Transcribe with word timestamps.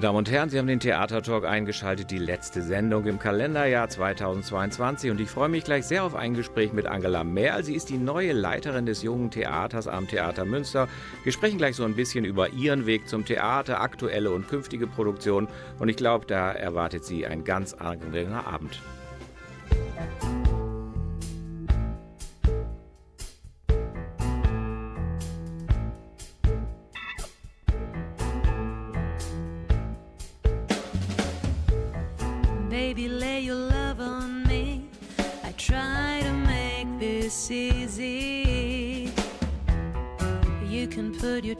Meine 0.00 0.06
Damen 0.06 0.18
und 0.18 0.30
Herren, 0.30 0.48
Sie 0.48 0.58
haben 0.58 0.66
den 0.66 0.80
Theatertalk 0.80 1.44
eingeschaltet, 1.44 2.10
die 2.10 2.16
letzte 2.16 2.62
Sendung 2.62 3.04
im 3.04 3.18
Kalenderjahr 3.18 3.86
2022 3.86 5.10
und 5.10 5.20
ich 5.20 5.28
freue 5.28 5.50
mich 5.50 5.62
gleich 5.62 5.84
sehr 5.84 6.04
auf 6.04 6.14
ein 6.14 6.32
Gespräch 6.32 6.72
mit 6.72 6.86
Angela 6.86 7.22
Mehr. 7.22 7.62
Sie 7.62 7.74
ist 7.74 7.90
die 7.90 7.98
neue 7.98 8.32
Leiterin 8.32 8.86
des 8.86 9.02
Jungen 9.02 9.30
Theaters 9.30 9.86
am 9.88 10.08
Theater 10.08 10.46
Münster. 10.46 10.88
Wir 11.22 11.32
sprechen 11.32 11.58
gleich 11.58 11.76
so 11.76 11.84
ein 11.84 11.96
bisschen 11.96 12.24
über 12.24 12.48
ihren 12.48 12.86
Weg 12.86 13.10
zum 13.10 13.26
Theater, 13.26 13.82
aktuelle 13.82 14.30
und 14.30 14.48
künftige 14.48 14.86
Produktion 14.86 15.48
und 15.78 15.90
ich 15.90 15.96
glaube, 15.96 16.24
da 16.24 16.50
erwartet 16.50 17.04
Sie 17.04 17.26
ein 17.26 17.44
ganz 17.44 17.74
angenehmer 17.74 18.46
Abend. 18.46 18.80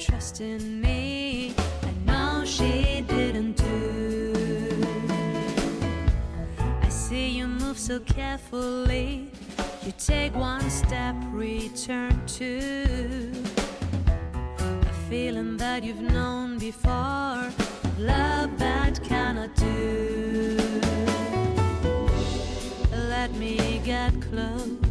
Trust 0.01 0.41
in 0.41 0.81
me. 0.81 1.55
I 1.83 1.93
know 2.07 2.43
she 2.47 3.05
didn't 3.07 3.57
do. 3.57 4.33
I 6.83 6.89
see 6.89 7.29
you 7.29 7.47
move 7.47 7.79
so 7.79 8.01
carefully. 8.01 9.31
You 9.85 9.93
take 9.99 10.35
one 10.35 10.71
step, 10.71 11.15
return 11.33 12.19
two. 12.27 13.31
A 14.49 14.93
feeling 15.11 15.59
that 15.59 15.85
you've 15.85 16.01
known 16.01 16.59
before. 16.59 17.53
Love 17.99 18.59
that 18.59 19.03
cannot 19.05 19.55
do. 19.55 20.57
Let 22.91 23.33
me 23.33 23.83
get 23.85 24.15
close 24.23 24.90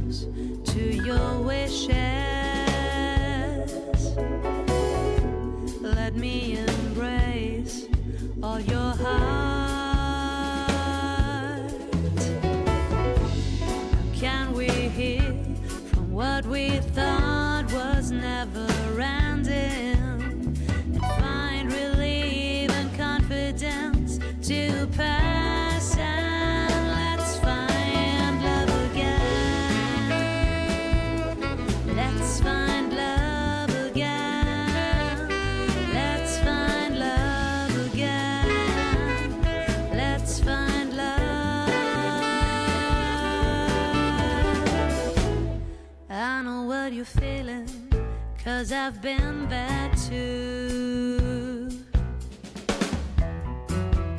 Cause 48.60 48.74
I've 48.74 49.02
been 49.02 49.48
there 49.48 49.90
too. 50.10 51.70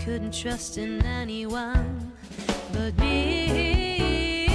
Couldn't 0.02 0.32
trust 0.32 0.78
in 0.78 1.04
anyone 1.04 2.10
but 2.72 2.96
me. 2.96 4.46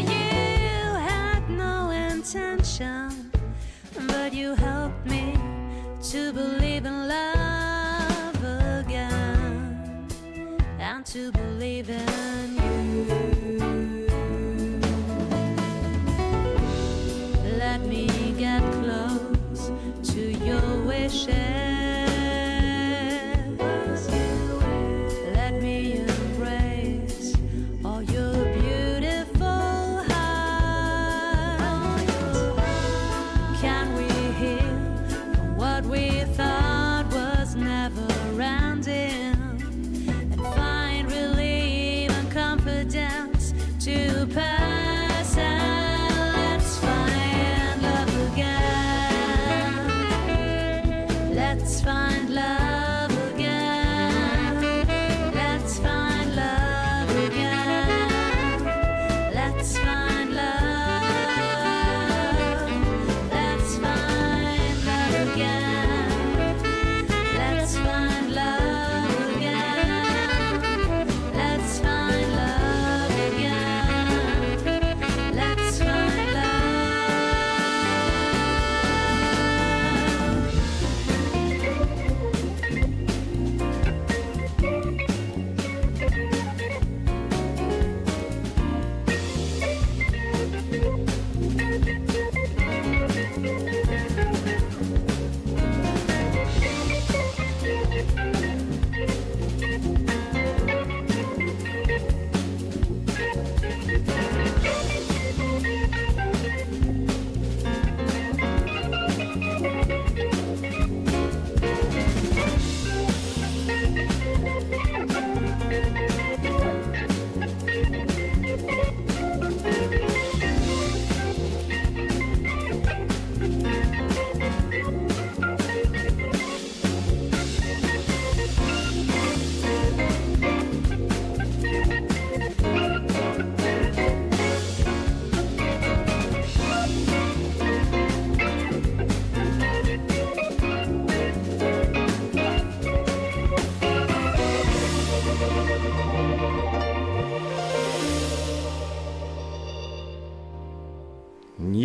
You 0.00 0.94
had 1.10 1.42
no 1.50 1.90
intention, 1.90 3.30
but 4.06 4.32
you 4.32 4.54
helped 4.54 5.04
me 5.04 5.36
to 6.04 6.32
believe 6.32 6.86
in 6.86 7.06
love 7.06 8.42
again 8.80 10.08
and 10.78 11.04
to 11.04 11.30
believe 11.32 11.90
in 11.90 12.59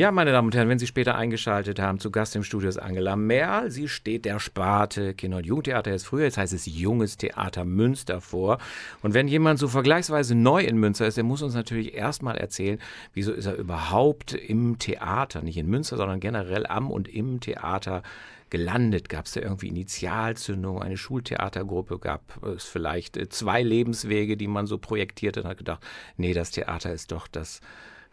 Ja, 0.05 0.11
meine 0.11 0.31
Damen 0.31 0.49
und 0.49 0.55
Herren, 0.55 0.69
wenn 0.69 0.77
Sie 0.77 0.85
später 0.85 1.15
eingeschaltet 1.15 1.79
haben, 1.79 1.99
zu 1.99 2.11
Gast 2.11 2.35
im 2.35 2.43
Studio 2.43 2.69
ist 2.69 2.77
Angela 2.77 3.15
Merl. 3.15 3.71
Sie 3.71 3.89
steht 3.89 4.25
der 4.25 4.39
Sparte 4.39 5.15
Kinder- 5.15 5.37
und 5.37 5.47
Jugendtheater 5.47 5.89
jetzt 5.89 6.05
früher, 6.05 6.25
jetzt 6.25 6.37
heißt 6.37 6.53
es 6.53 6.67
Junges 6.67 7.17
Theater 7.17 7.65
Münster 7.65 8.21
vor. 8.21 8.59
Und 9.01 9.15
wenn 9.15 9.27
jemand 9.27 9.57
so 9.57 9.67
vergleichsweise 9.67 10.35
neu 10.35 10.63
in 10.63 10.77
Münster 10.77 11.07
ist, 11.07 11.17
der 11.17 11.23
muss 11.23 11.41
uns 11.41 11.55
natürlich 11.55 11.95
erstmal 11.95 12.37
erzählen, 12.37 12.77
wieso 13.15 13.31
ist 13.31 13.47
er 13.47 13.55
überhaupt 13.55 14.33
im 14.33 14.77
Theater, 14.77 15.41
nicht 15.41 15.57
in 15.57 15.65
Münster, 15.65 15.97
sondern 15.97 16.19
generell 16.19 16.67
am 16.67 16.91
und 16.91 17.07
im 17.07 17.39
Theater 17.39 18.03
gelandet? 18.51 19.09
Gab 19.09 19.25
es 19.25 19.31
da 19.31 19.41
irgendwie 19.41 19.69
Initialzündung, 19.69 20.83
eine 20.83 20.97
Schultheatergruppe? 20.97 21.97
Gab 21.97 22.45
es 22.45 22.65
vielleicht 22.65 23.17
äh, 23.17 23.27
zwei 23.29 23.63
Lebenswege, 23.63 24.37
die 24.37 24.47
man 24.47 24.67
so 24.67 24.77
projektiert 24.77 25.39
und 25.39 25.45
hat 25.45 25.57
gedacht, 25.57 25.83
nee, 26.15 26.35
das 26.35 26.51
Theater 26.51 26.93
ist 26.93 27.11
doch 27.11 27.27
das 27.27 27.59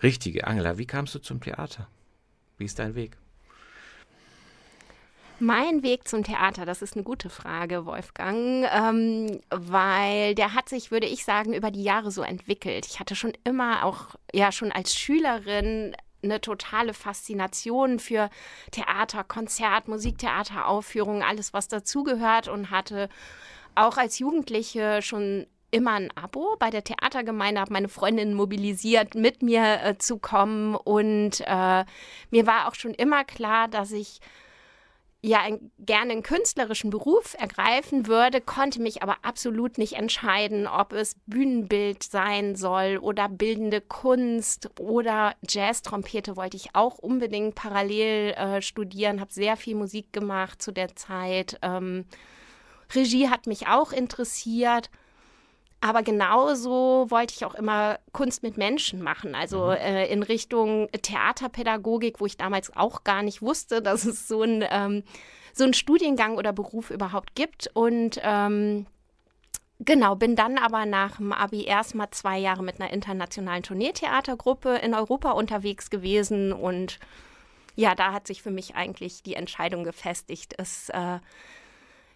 Richtige. 0.02 0.46
Angela, 0.46 0.78
wie 0.78 0.86
kamst 0.86 1.14
du 1.14 1.18
zum 1.18 1.40
Theater? 1.40 1.88
Wie 2.58 2.64
ist 2.64 2.78
dein 2.78 2.94
Weg? 2.94 3.16
Mein 5.38 5.82
Weg 5.82 6.06
zum 6.06 6.22
Theater, 6.22 6.64
das 6.64 6.82
ist 6.82 6.94
eine 6.94 7.02
gute 7.02 7.28
Frage, 7.28 7.84
Wolfgang, 7.84 8.64
ähm, 8.72 9.40
weil 9.50 10.36
der 10.36 10.54
hat 10.54 10.68
sich, 10.68 10.92
würde 10.92 11.06
ich 11.06 11.24
sagen, 11.24 11.52
über 11.52 11.72
die 11.72 11.82
Jahre 11.82 12.12
so 12.12 12.22
entwickelt. 12.22 12.86
Ich 12.86 13.00
hatte 13.00 13.16
schon 13.16 13.32
immer 13.42 13.84
auch, 13.84 14.14
ja, 14.32 14.52
schon 14.52 14.70
als 14.70 14.94
Schülerin 14.94 15.96
eine 16.22 16.40
totale 16.40 16.94
Faszination 16.94 17.98
für 17.98 18.30
Theater, 18.70 19.24
Konzert, 19.24 19.88
Musiktheateraufführungen, 19.88 21.22
alles, 21.22 21.52
was 21.52 21.66
dazugehört 21.66 22.46
und 22.46 22.70
hatte 22.70 23.08
auch 23.74 23.96
als 23.96 24.20
Jugendliche 24.20 25.02
schon 25.02 25.48
immer 25.72 25.94
ein 25.94 26.16
Abo 26.16 26.54
bei 26.58 26.70
der 26.70 26.84
Theatergemeinde, 26.84 27.60
habe 27.60 27.72
meine 27.72 27.88
Freundinnen 27.88 28.34
mobilisiert, 28.34 29.16
mit 29.16 29.42
mir 29.42 29.82
äh, 29.82 29.98
zu 29.98 30.18
kommen. 30.18 30.76
Und 30.76 31.40
äh, 31.40 31.84
mir 32.30 32.46
war 32.46 32.68
auch 32.68 32.74
schon 32.74 32.94
immer 32.94 33.24
klar, 33.24 33.66
dass 33.66 33.90
ich 33.90 34.20
ja 35.24 35.40
ein, 35.40 35.70
gerne 35.78 36.12
einen 36.12 36.22
künstlerischen 36.22 36.90
Beruf 36.90 37.34
ergreifen 37.38 38.08
würde, 38.08 38.40
konnte 38.40 38.82
mich 38.82 39.02
aber 39.02 39.18
absolut 39.22 39.78
nicht 39.78 39.94
entscheiden, 39.94 40.66
ob 40.66 40.92
es 40.92 41.14
Bühnenbild 41.26 42.02
sein 42.02 42.56
soll 42.56 42.98
oder 42.98 43.28
bildende 43.28 43.80
Kunst 43.80 44.68
oder 44.80 45.34
Jazz-Trompete 45.48 46.36
wollte 46.36 46.56
ich 46.56 46.74
auch 46.74 46.98
unbedingt 46.98 47.54
parallel 47.54 48.32
äh, 48.32 48.62
studieren, 48.62 49.20
habe 49.20 49.32
sehr 49.32 49.56
viel 49.56 49.76
Musik 49.76 50.12
gemacht 50.12 50.60
zu 50.60 50.72
der 50.72 50.96
Zeit. 50.96 51.58
Ähm, 51.62 52.04
Regie 52.92 53.28
hat 53.28 53.46
mich 53.46 53.68
auch 53.68 53.92
interessiert. 53.92 54.90
Aber 55.84 56.04
genauso 56.04 57.06
wollte 57.08 57.34
ich 57.34 57.44
auch 57.44 57.56
immer 57.56 57.98
Kunst 58.12 58.44
mit 58.44 58.56
Menschen 58.56 59.02
machen, 59.02 59.34
also 59.34 59.66
mhm. 59.66 59.72
äh, 59.72 60.06
in 60.06 60.22
Richtung 60.22 60.88
Theaterpädagogik, 60.92 62.20
wo 62.20 62.26
ich 62.26 62.36
damals 62.36 62.74
auch 62.76 63.02
gar 63.02 63.24
nicht 63.24 63.42
wusste, 63.42 63.82
dass 63.82 64.04
es 64.04 64.28
so 64.28 64.42
ein, 64.42 64.64
ähm, 64.70 65.02
so 65.52 65.64
ein 65.64 65.74
Studiengang 65.74 66.36
oder 66.36 66.52
Beruf 66.52 66.90
überhaupt 66.90 67.34
gibt. 67.34 67.68
Und 67.74 68.20
ähm, 68.22 68.86
Genau, 69.84 70.14
bin 70.14 70.36
dann 70.36 70.58
aber 70.58 70.86
nach 70.86 71.16
dem 71.16 71.32
Abi 71.32 71.64
erstmal 71.64 72.08
zwei 72.12 72.38
Jahre 72.38 72.62
mit 72.62 72.80
einer 72.80 72.92
internationalen 72.92 73.64
Tourneetheatergruppe 73.64 74.76
in 74.76 74.94
Europa 74.94 75.32
unterwegs 75.32 75.90
gewesen 75.90 76.52
und 76.52 77.00
ja, 77.74 77.96
da 77.96 78.12
hat 78.12 78.28
sich 78.28 78.42
für 78.42 78.52
mich 78.52 78.76
eigentlich 78.76 79.24
die 79.24 79.34
Entscheidung 79.34 79.82
gefestigt, 79.82 80.54
es 80.56 80.88
äh, 80.90 81.18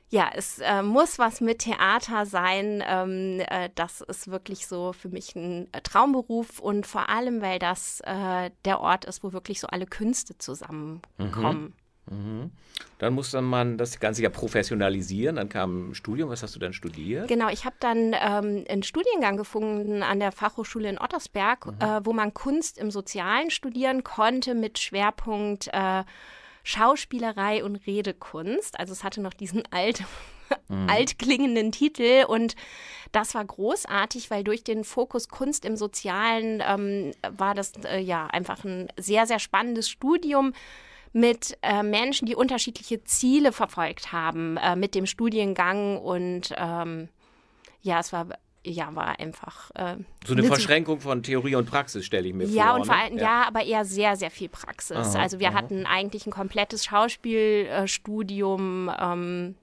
ja, 0.09 0.31
es 0.35 0.61
äh, 0.61 0.83
muss 0.83 1.19
was 1.19 1.41
mit 1.41 1.61
Theater 1.61 2.27
sein. 2.27 2.83
Ähm, 2.87 3.41
äh, 3.41 3.71
das 3.75 4.01
ist 4.03 4.29
wirklich 4.31 4.67
so 4.67 4.93
für 4.93 5.09
mich 5.09 5.35
ein 5.35 5.69
äh, 5.73 5.81
Traumberuf 5.81 6.61
und 6.61 6.87
vor 6.87 7.09
allem, 7.09 7.43
weil 7.43 7.59
das 7.59 8.01
äh, 8.05 8.51
der 8.65 8.81
Ort 8.81 9.05
ist, 9.05 9.25
wo 9.25 9.33
wirklich 9.33 9.61
so 9.61 9.67
alle 9.67 9.87
Künste 9.87 10.39
zusammenkommen. 10.39 11.63
Mhm. 11.63 11.73
Mhm. 12.09 12.51
Dann 12.99 13.15
musste 13.15 13.41
man 13.41 13.79
das 13.79 13.99
Ganze 13.99 14.23
ja 14.23 14.29
professionalisieren. 14.31 15.37
Dann 15.37 15.49
kam 15.49 15.91
ein 15.91 15.95
Studium. 15.95 16.31
Was 16.31 16.43
hast 16.43 16.55
du 16.55 16.61
dann 16.61 16.73
studiert? 16.73 17.27
Genau, 17.27 17.49
ich 17.49 17.65
habe 17.65 17.77
dann 17.81 18.15
ähm, 18.15 18.65
einen 18.69 18.85
Studiengang 18.85 19.37
gefunden 19.37 20.05
an 20.05 20.21
der 20.21 20.31
Fachhochschule 20.31 20.89
in 20.89 20.99
Ottersberg, 20.99 21.67
mhm. 21.67 21.75
Äh, 21.81 22.07
wo 22.07 22.13
man 22.13 22.33
Kunst 22.33 22.79
im 22.79 22.93
Sozialen 22.93 23.51
studieren 23.51 24.05
konnte 24.05 24.55
mit 24.55 24.79
Schwerpunkt 24.79 25.69
äh, 25.73 26.05
Schauspielerei 26.67 27.63
und 27.63 27.77
Redekunst. 27.87 28.81
Also 28.81 28.93
es 28.93 29.05
hatte 29.05 29.21
noch 29.21 29.35
diesen 29.35 29.63
alt, 29.71 30.03
mhm. 30.69 30.91
altklingenden 30.91 31.71
Titel 31.71 32.25
und 32.27 32.57
das 33.13 33.37
war 33.37 33.45
großartig, 33.45 34.33
weil 34.33 34.43
durch 34.43 34.65
den 34.65 34.83
Fokus 34.83 35.29
Kunst 35.29 35.65
im 35.65 35.77
Sozialen 35.77 36.61
ähm, 36.67 37.13
war 37.31 37.55
das 37.55 37.73
äh, 37.85 38.01
ja 38.01 38.27
einfach 38.27 38.65
ein 38.65 38.89
sehr, 38.97 39.27
sehr 39.27 39.39
spannendes 39.39 39.89
Studium 39.89 40.55
mit 41.13 41.57
äh, 41.63 41.85
Menschen, 41.85 42.27
die 42.27 42.35
unterschiedliche 42.35 43.05
Ziele 43.05 43.53
verfolgt 43.53 44.11
haben 44.11 44.57
äh, 44.57 44.75
mit 44.75 44.97
dem 44.97 45.07
Studiengang 45.07 45.99
und 45.99 46.53
ähm, 46.57 47.09
ja, 47.81 48.01
es 48.01 48.13
war 48.13 48.27
ja, 48.71 48.95
war 48.95 49.19
einfach. 49.19 49.71
Äh, 49.75 49.97
so 50.25 50.33
eine 50.33 50.45
Verschränkung 50.45 51.01
von 51.01 51.23
Theorie 51.23 51.55
und 51.55 51.67
Praxis, 51.67 52.05
stelle 52.05 52.29
ich 52.29 52.35
mir 52.35 52.47
ja, 52.47 52.69
vor. 52.69 52.77
Und 52.77 52.87
vor 52.87 52.97
ne? 52.97 53.03
allem, 53.03 53.19
ja. 53.19 53.23
ja. 53.23 53.47
aber 53.47 53.65
eher 53.65 53.85
sehr, 53.85 54.17
sehr 54.17 54.31
viel 54.31 54.49
Praxis. 54.49 54.97
Aha, 54.97 55.21
also 55.21 55.39
wir 55.39 55.49
aha. 55.49 55.55
hatten 55.55 55.87
eigentlich 55.87 56.27
ein 56.27 56.33
komplettes 56.33 56.85
Schauspielstudium. 56.85 58.91
Ähm, 58.99 59.55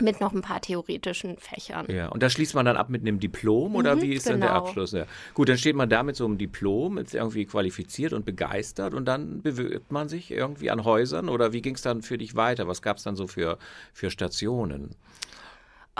mit 0.00 0.20
noch 0.20 0.32
ein 0.32 0.40
paar 0.40 0.60
theoretischen 0.60 1.36
Fächern. 1.38 1.86
Ja, 1.88 2.08
und 2.08 2.22
da 2.22 2.30
schließt 2.30 2.54
man 2.54 2.64
dann 2.64 2.76
ab 2.76 2.90
mit 2.90 3.02
einem 3.02 3.18
Diplom 3.18 3.74
oder 3.74 3.96
mhm, 3.96 4.02
wie 4.02 4.14
ist 4.14 4.24
genau. 4.24 4.34
dann 4.34 4.40
der. 4.40 4.54
Abschluss? 4.54 4.92
Ja. 4.92 5.06
Gut, 5.34 5.48
dann 5.48 5.58
steht 5.58 5.76
man 5.76 5.90
da 5.90 6.02
mit 6.02 6.16
so 6.16 6.24
einem 6.24 6.38
Diplom, 6.38 6.96
ist 6.96 7.14
irgendwie 7.14 7.44
qualifiziert 7.44 8.12
und 8.12 8.24
begeistert 8.24 8.94
und 8.94 9.06
dann 9.06 9.42
bewirbt 9.42 9.90
man 9.90 10.08
sich 10.08 10.30
irgendwie 10.30 10.70
an 10.70 10.84
Häusern 10.84 11.28
oder 11.28 11.52
wie 11.52 11.60
ging 11.60 11.74
es 11.74 11.82
dann 11.82 12.02
für 12.02 12.18
dich 12.18 12.36
weiter? 12.36 12.68
Was 12.68 12.82
gab 12.82 12.98
es 12.98 13.02
dann 13.02 13.16
so 13.16 13.26
für, 13.26 13.58
für 13.92 14.10
Stationen? 14.10 14.94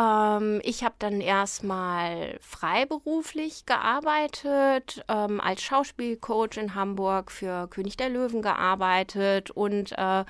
Ähm, 0.00 0.61
ich 0.64 0.83
habe 0.83 0.95
dann 0.99 1.21
erstmal 1.21 2.38
freiberuflich 2.40 3.66
gearbeitet, 3.66 5.04
ähm, 5.09 5.40
als 5.40 5.62
Schauspielcoach 5.62 6.57
in 6.57 6.75
Hamburg 6.75 7.30
für 7.30 7.69
König 7.69 7.97
der 7.99 8.09
Löwen 8.09 8.40
gearbeitet 8.42 9.50
und 9.50 9.92
äh, 9.99 10.25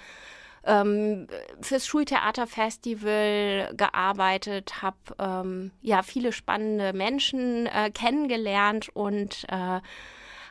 ähm, 0.64 1.26
fürs 1.60 1.86
Schultheaterfestival 1.86 3.72
gearbeitet, 3.76 4.82
habe 4.82 4.96
ähm, 5.18 5.70
ja 5.80 6.02
viele 6.02 6.32
spannende 6.32 6.92
Menschen 6.92 7.66
äh, 7.66 7.90
kennengelernt 7.90 8.88
und 8.94 9.46
äh, 9.48 9.80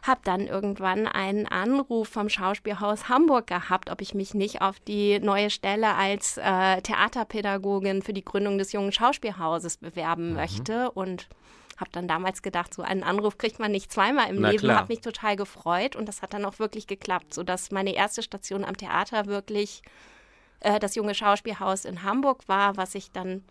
habe 0.04 0.22
dann 0.24 0.48
irgendwann 0.48 1.08
einen 1.08 1.48
Anruf 1.48 2.08
vom 2.10 2.30
Schauspielhaus 2.30 3.10
Hamburg 3.10 3.48
gehabt, 3.48 3.90
ob 3.90 4.02
ich 4.02 4.14
mich 4.14 4.34
nicht 4.34 4.62
auf 4.62 4.80
die 4.80 5.20
neue 5.20 5.50
Stelle 5.50 5.96
als 5.96 6.38
äh, 6.38 6.82
Theaterpädagogin 6.82 8.02
für 8.02 8.14
die 8.14 8.24
Gründung 8.24 8.58
des 8.58 8.72
jungen 8.72 8.92
Schauspielhauses 8.92 9.78
bewerben 9.78 10.30
mhm. 10.30 10.36
möchte 10.36 10.92
und 10.92 11.28
habe 11.78 11.92
dann 11.92 12.08
damals 12.08 12.42
gedacht, 12.42 12.74
so 12.74 12.82
einen 12.82 13.04
Anruf 13.04 13.38
kriegt 13.38 13.60
man 13.60 13.72
nicht 13.72 13.92
zweimal 13.92 14.30
im 14.30 14.42
Na 14.42 14.50
Leben. 14.52 14.72
Habe 14.72 14.92
mich 14.94 15.02
total 15.02 15.36
gefreut 15.36 15.96
und 15.96 16.08
das 16.08 16.22
hat 16.22 16.34
dann 16.34 16.46
auch 16.46 16.60
wirklich 16.60 16.88
geklappt, 16.88 17.34
sodass 17.34 17.72
meine 17.72 17.96
erste 17.96 18.22
Station 18.22 18.66
am 18.66 18.76
Theater 18.76 19.28
wirklich 19.28 19.82
äh, 20.60 20.80
das 20.80 20.96
junge 20.96 21.16
Schauspielhaus 21.16 21.86
in 21.86 22.04
Hamburg 22.04 22.48
war, 22.48 22.78
was 22.78 22.96
ich 22.96 23.12
dann 23.12 23.44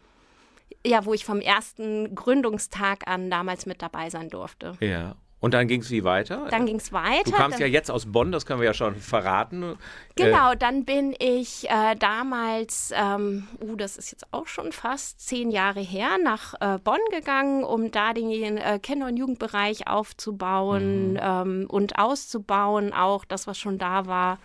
ja, 0.85 1.07
wo 1.07 1.14
ich 1.14 1.25
vom 1.25 1.40
ersten 1.40 2.14
Gründungstag 2.14 3.09
an 3.09 3.31
damals 3.31 3.64
mit 3.64 3.81
dabei 3.81 4.11
sein 4.11 4.28
durfte. 4.28 4.76
Ja, 4.81 5.17
und 5.40 5.54
dann 5.54 5.68
ging 5.68 5.83
es 5.83 5.90
wie 5.90 6.02
weiter? 6.02 6.47
Dann 6.50 6.66
ging 6.66 6.76
es 6.76 6.92
weiter. 6.92 7.30
Du 7.30 7.30
kamst 7.30 7.61
ja 7.61 7.66
jetzt 7.66 7.90
aus 7.90 8.07
Bonn, 8.11 8.33
das 8.33 8.45
können 8.45 8.61
wir 8.61 8.66
ja 8.66 8.75
schon 8.75 8.97
verraten. 8.97 9.78
Genau, 10.16 10.52
äh, 10.52 10.57
dann 10.57 10.85
bin 10.85 11.14
ich 11.16 11.71
äh, 11.71 11.95
damals, 11.95 12.92
ähm, 12.95 13.47
uh, 13.61 13.76
das 13.76 13.97
ist 13.97 14.11
jetzt 14.11 14.26
auch 14.33 14.49
schon 14.49 14.73
fast 14.73 15.21
zehn 15.21 15.52
Jahre 15.52 15.80
her, 15.80 16.18
nach 16.23 16.54
äh, 16.61 16.78
Bonn 16.78 16.99
gegangen, 17.12 17.62
um 17.62 17.92
da 17.92 18.12
den 18.14 18.57
äh, 18.57 18.80
Kinder- 18.83 19.07
und 19.07 19.16
Jugendbereich 19.16 19.87
aufzubauen 19.87 21.12
mhm. 21.12 21.21
ähm, 21.23 21.66
und 21.68 21.99
auszubauen, 21.99 22.92
auch 22.92 23.25
das, 23.25 23.47
was 23.47 23.59
schon 23.59 23.78
da 23.78 24.07
war. 24.07 24.38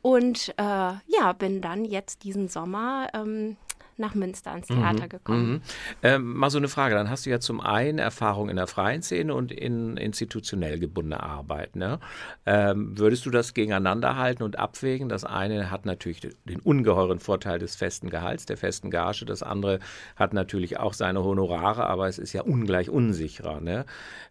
Und 0.00 0.50
äh, 0.58 0.62
ja, 0.62 1.32
bin 1.36 1.60
dann 1.60 1.84
jetzt 1.84 2.22
diesen 2.22 2.48
Sommer 2.48 3.08
ähm, 3.14 3.56
nach 3.96 4.14
Münster 4.14 4.50
ans 4.50 4.66
Theater 4.66 5.04
mhm. 5.04 5.08
gekommen. 5.08 5.52
Mhm. 5.52 5.60
Ähm, 6.02 6.34
mal 6.34 6.50
so 6.50 6.58
eine 6.58 6.68
Frage, 6.68 6.94
dann 6.94 7.10
hast 7.10 7.26
du 7.26 7.30
ja 7.30 7.40
zum 7.40 7.60
einen 7.60 7.98
Erfahrung 7.98 8.48
in 8.48 8.56
der 8.56 8.66
freien 8.66 9.02
Szene 9.02 9.34
und 9.34 9.52
in 9.52 9.96
institutionell 9.96 10.78
gebundene 10.78 11.22
Arbeit. 11.22 11.76
Ne? 11.76 12.00
Ähm, 12.46 12.98
würdest 12.98 13.24
du 13.26 13.30
das 13.30 13.54
gegeneinander 13.54 14.16
halten 14.16 14.42
und 14.42 14.58
abwägen? 14.58 15.08
Das 15.08 15.24
eine 15.24 15.70
hat 15.70 15.86
natürlich 15.86 16.20
den 16.44 16.60
ungeheuren 16.60 17.20
Vorteil 17.20 17.58
des 17.58 17.76
festen 17.76 18.10
Gehalts, 18.10 18.46
der 18.46 18.56
festen 18.56 18.90
Gage. 18.90 19.24
Das 19.24 19.42
andere 19.42 19.78
hat 20.16 20.34
natürlich 20.34 20.78
auch 20.78 20.92
seine 20.92 21.22
Honorare, 21.22 21.86
aber 21.86 22.08
es 22.08 22.18
ist 22.18 22.32
ja 22.32 22.42
ungleich 22.42 22.90
unsicherer. 22.90 23.60
Ne? 23.60 23.84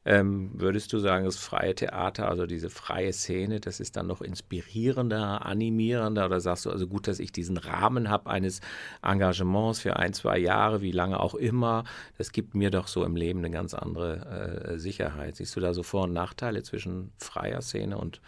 Ähm, 0.05 0.51
würdest 0.53 0.91
du 0.91 0.99
sagen, 0.99 1.25
das 1.25 1.37
freie 1.37 1.75
Theater, 1.75 2.27
also 2.27 2.45
diese 2.45 2.69
freie 2.69 3.13
Szene, 3.13 3.59
das 3.59 3.79
ist 3.79 3.95
dann 3.95 4.07
noch 4.07 4.21
inspirierender, 4.21 5.45
animierender? 5.45 6.25
Oder 6.25 6.41
sagst 6.41 6.65
du 6.65 6.69
also 6.69 6.87
gut, 6.87 7.07
dass 7.07 7.19
ich 7.19 7.31
diesen 7.31 7.57
Rahmen 7.57 8.09
habe 8.09 8.29
eines 8.29 8.59
Engagements? 9.01 9.52
Engagements 9.53 9.79
für 9.79 9.97
ein, 9.97 10.13
zwei 10.13 10.37
Jahre, 10.37 10.81
wie 10.81 10.91
lange 10.91 11.19
auch 11.19 11.35
immer, 11.35 11.83
das 12.17 12.31
gibt 12.31 12.55
mir 12.55 12.69
doch 12.69 12.87
so 12.87 13.03
im 13.03 13.15
Leben 13.15 13.39
eine 13.39 13.51
ganz 13.51 13.73
andere 13.73 14.73
äh, 14.73 14.79
Sicherheit. 14.79 15.35
Siehst 15.35 15.55
du 15.55 15.59
da 15.59 15.73
so 15.73 15.83
Vor- 15.83 16.03
und 16.03 16.13
Nachteile 16.13 16.63
zwischen 16.63 17.11
freier 17.17 17.61
Szene 17.61 17.97
und 17.97 18.21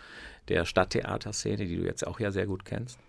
der 0.48 0.66
Stadttheaterszene, 0.66 1.66
die 1.66 1.78
du 1.78 1.84
jetzt 1.84 2.06
auch 2.06 2.20
ja 2.20 2.32
sehr 2.32 2.46
gut 2.46 2.66
kennst? 2.66 3.00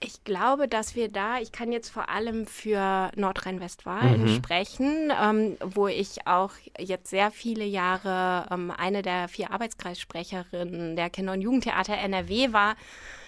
Ich 0.00 0.22
glaube, 0.22 0.68
dass 0.68 0.94
wir 0.94 1.08
da, 1.08 1.40
ich 1.40 1.50
kann 1.50 1.72
jetzt 1.72 1.88
vor 1.88 2.08
allem 2.08 2.46
für 2.46 3.10
Nordrhein-Westfalen 3.16 4.22
mhm. 4.22 4.28
sprechen, 4.28 5.12
ähm, 5.20 5.56
wo 5.60 5.88
ich 5.88 6.24
auch 6.24 6.52
jetzt 6.78 7.10
sehr 7.10 7.32
viele 7.32 7.64
Jahre 7.64 8.46
ähm, 8.52 8.70
eine 8.70 9.02
der 9.02 9.26
vier 9.26 9.50
Arbeitskreissprecherinnen 9.50 10.94
der 10.94 11.10
Kinder- 11.10 11.32
und 11.32 11.40
Jugendtheater 11.40 11.98
NRW 11.98 12.52
war, 12.52 12.76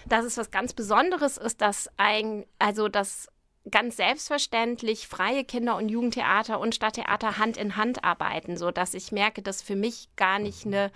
dass 0.07 0.25
es 0.25 0.37
was 0.37 0.51
ganz 0.51 0.73
Besonderes 0.73 1.37
ist, 1.37 1.61
dass 1.61 1.89
ein, 1.97 2.45
also 2.59 2.87
dass 2.87 3.27
ganz 3.69 3.97
selbstverständlich 3.97 5.07
freie 5.07 5.43
Kinder- 5.43 5.75
und 5.75 5.89
Jugendtheater 5.89 6.59
und 6.59 6.73
Stadttheater 6.73 7.37
Hand 7.37 7.57
in 7.57 7.75
Hand 7.75 8.03
arbeiten, 8.03 8.57
so 8.57 8.71
dass 8.71 8.93
ich 8.93 9.11
merke, 9.11 9.41
dass 9.41 9.61
für 9.61 9.75
mich 9.75 10.09
gar 10.15 10.39
nicht 10.39 10.65
eine 10.65 10.91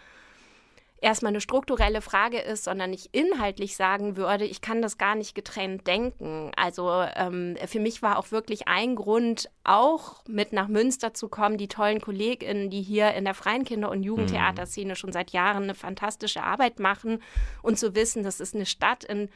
erstmal 1.01 1.31
eine 1.31 1.41
strukturelle 1.41 2.01
Frage 2.01 2.39
ist, 2.39 2.63
sondern 2.63 2.93
ich 2.93 3.13
inhaltlich 3.13 3.75
sagen 3.75 4.17
würde, 4.17 4.45
ich 4.45 4.61
kann 4.61 4.81
das 4.81 4.97
gar 4.97 5.15
nicht 5.15 5.35
getrennt 5.35 5.87
denken. 5.87 6.51
Also 6.55 7.03
ähm, 7.15 7.55
für 7.67 7.79
mich 7.79 8.01
war 8.01 8.17
auch 8.17 8.31
wirklich 8.31 8.67
ein 8.67 8.95
Grund, 8.95 9.49
auch 9.63 10.23
mit 10.27 10.53
nach 10.53 10.67
Münster 10.67 11.13
zu 11.13 11.27
kommen, 11.27 11.57
die 11.57 11.67
tollen 11.67 12.01
KollegInnen, 12.01 12.69
die 12.69 12.81
hier 12.81 13.13
in 13.13 13.25
der 13.25 13.33
freien 13.33 13.65
Kinder- 13.65 13.91
und 13.91 14.03
Jugendtheaterszene 14.03 14.95
schon 14.95 15.11
seit 15.11 15.31
Jahren 15.31 15.63
eine 15.63 15.75
fantastische 15.75 16.43
Arbeit 16.43 16.79
machen 16.79 17.21
und 17.61 17.77
zu 17.77 17.95
wissen, 17.95 18.23
das 18.23 18.39
ist 18.39 18.55
eine 18.55 18.65
Stadt 18.65 19.03
in 19.03 19.29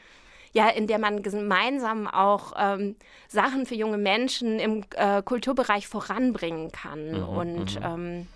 ja, 0.52 0.68
in 0.68 0.88
der 0.88 0.98
man 0.98 1.22
gemeinsam 1.22 2.08
auch 2.08 2.54
ähm, 2.58 2.96
Sachen 3.28 3.68
für 3.68 3.76
junge 3.76 4.00
Menschen 4.00 4.60
im 4.60 4.84
äh, 4.96 5.22
Kulturbereich 5.22 5.88
voranbringen 5.88 6.72
kann. 6.72 7.20
Mhm, 7.20 7.24
und 7.24 7.80
mhm. 7.80 7.86
ähm, 7.86 8.28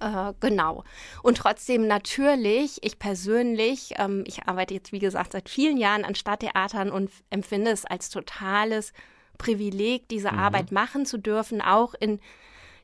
äh, 0.00 0.32
genau. 0.40 0.84
Und 1.22 1.38
trotzdem 1.38 1.86
natürlich, 1.86 2.82
ich 2.82 2.98
persönlich, 2.98 3.94
ähm, 3.98 4.24
ich 4.26 4.44
arbeite 4.44 4.74
jetzt 4.74 4.92
wie 4.92 4.98
gesagt 4.98 5.32
seit 5.32 5.48
vielen 5.48 5.76
Jahren 5.76 6.04
an 6.04 6.14
Stadttheatern 6.14 6.90
und 6.90 7.10
empfinde 7.30 7.70
es 7.70 7.84
als 7.84 8.10
totales 8.10 8.92
Privileg, 9.38 10.08
diese 10.08 10.32
mhm. 10.32 10.38
Arbeit 10.38 10.72
machen 10.72 11.06
zu 11.06 11.18
dürfen, 11.18 11.60
auch 11.60 11.94
in 11.94 12.20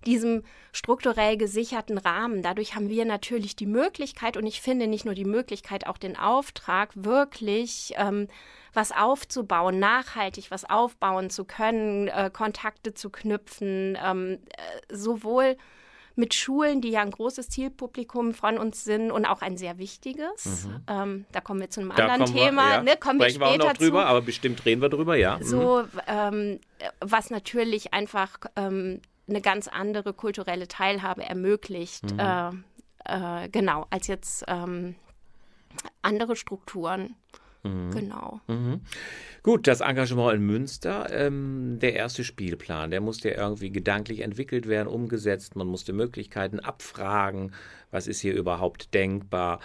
diesem 0.06 0.42
strukturell 0.72 1.36
gesicherten 1.36 1.98
Rahmen. 1.98 2.42
Dadurch 2.42 2.74
haben 2.74 2.88
wir 2.88 3.04
natürlich 3.04 3.56
die 3.56 3.66
Möglichkeit 3.66 4.36
und 4.36 4.46
ich 4.46 4.60
finde 4.60 4.86
nicht 4.86 5.04
nur 5.04 5.14
die 5.14 5.24
Möglichkeit, 5.24 5.86
auch 5.86 5.98
den 5.98 6.16
Auftrag, 6.16 6.90
wirklich 6.94 7.92
ähm, 7.96 8.28
was 8.72 8.92
aufzubauen, 8.92 9.78
nachhaltig 9.78 10.50
was 10.50 10.68
aufbauen 10.68 11.28
zu 11.28 11.44
können, 11.44 12.08
äh, 12.08 12.30
Kontakte 12.32 12.94
zu 12.94 13.10
knüpfen, 13.10 13.98
ähm, 14.02 14.38
äh, 14.56 14.94
sowohl 14.94 15.56
mit 16.20 16.34
Schulen, 16.34 16.80
die 16.80 16.90
ja 16.90 17.00
ein 17.00 17.10
großes 17.10 17.48
Zielpublikum 17.48 18.32
von 18.34 18.58
uns 18.58 18.84
sind 18.84 19.10
und 19.10 19.24
auch 19.24 19.42
ein 19.42 19.56
sehr 19.56 19.78
wichtiges. 19.78 20.66
Mhm. 20.66 20.84
Ähm, 20.86 21.24
da 21.32 21.40
kommen 21.40 21.60
wir 21.60 21.70
zu 21.70 21.80
einem 21.80 21.92
da 21.96 22.06
anderen 22.06 22.32
Thema. 22.32 22.66
Wir, 22.66 22.74
ja. 22.74 22.82
ne, 22.82 22.96
kommen 22.96 23.20
Sprechen 23.20 23.40
wir 23.40 23.46
später 23.46 23.64
wir 23.64 23.64
auch 23.64 23.72
noch 23.72 23.78
drüber, 23.78 24.02
zu. 24.02 24.06
aber 24.06 24.20
bestimmt 24.22 24.64
reden 24.64 24.82
wir 24.82 24.90
drüber, 24.90 25.16
ja. 25.16 25.38
So, 25.42 25.82
mhm. 25.82 26.00
ähm, 26.06 26.60
was 27.00 27.30
natürlich 27.30 27.92
einfach 27.92 28.38
ähm, 28.54 29.00
eine 29.28 29.40
ganz 29.40 29.66
andere 29.66 30.12
kulturelle 30.12 30.68
Teilhabe 30.68 31.24
ermöglicht. 31.24 32.12
Mhm. 32.12 32.18
Äh, 32.18 33.44
äh, 33.44 33.48
genau, 33.48 33.86
als 33.90 34.06
jetzt 34.06 34.44
ähm, 34.46 34.94
andere 36.02 36.36
Strukturen. 36.36 37.16
Mhm. 37.62 37.90
Genau. 37.90 38.40
Mhm. 38.46 38.80
Gut, 39.42 39.66
das 39.66 39.80
Engagement 39.80 40.34
in 40.34 40.46
Münster, 40.46 41.08
ähm, 41.10 41.78
der 41.80 41.94
erste 41.94 42.24
Spielplan, 42.24 42.90
der 42.90 43.00
musste 43.00 43.30
ja 43.30 43.36
irgendwie 43.36 43.70
gedanklich 43.70 44.20
entwickelt 44.20 44.66
werden, 44.66 44.88
umgesetzt. 44.88 45.56
Man 45.56 45.66
musste 45.66 45.92
Möglichkeiten 45.92 46.60
abfragen, 46.60 47.52
was 47.90 48.06
ist 48.06 48.20
hier 48.20 48.34
überhaupt 48.34 48.94
denkbar. 48.94 49.60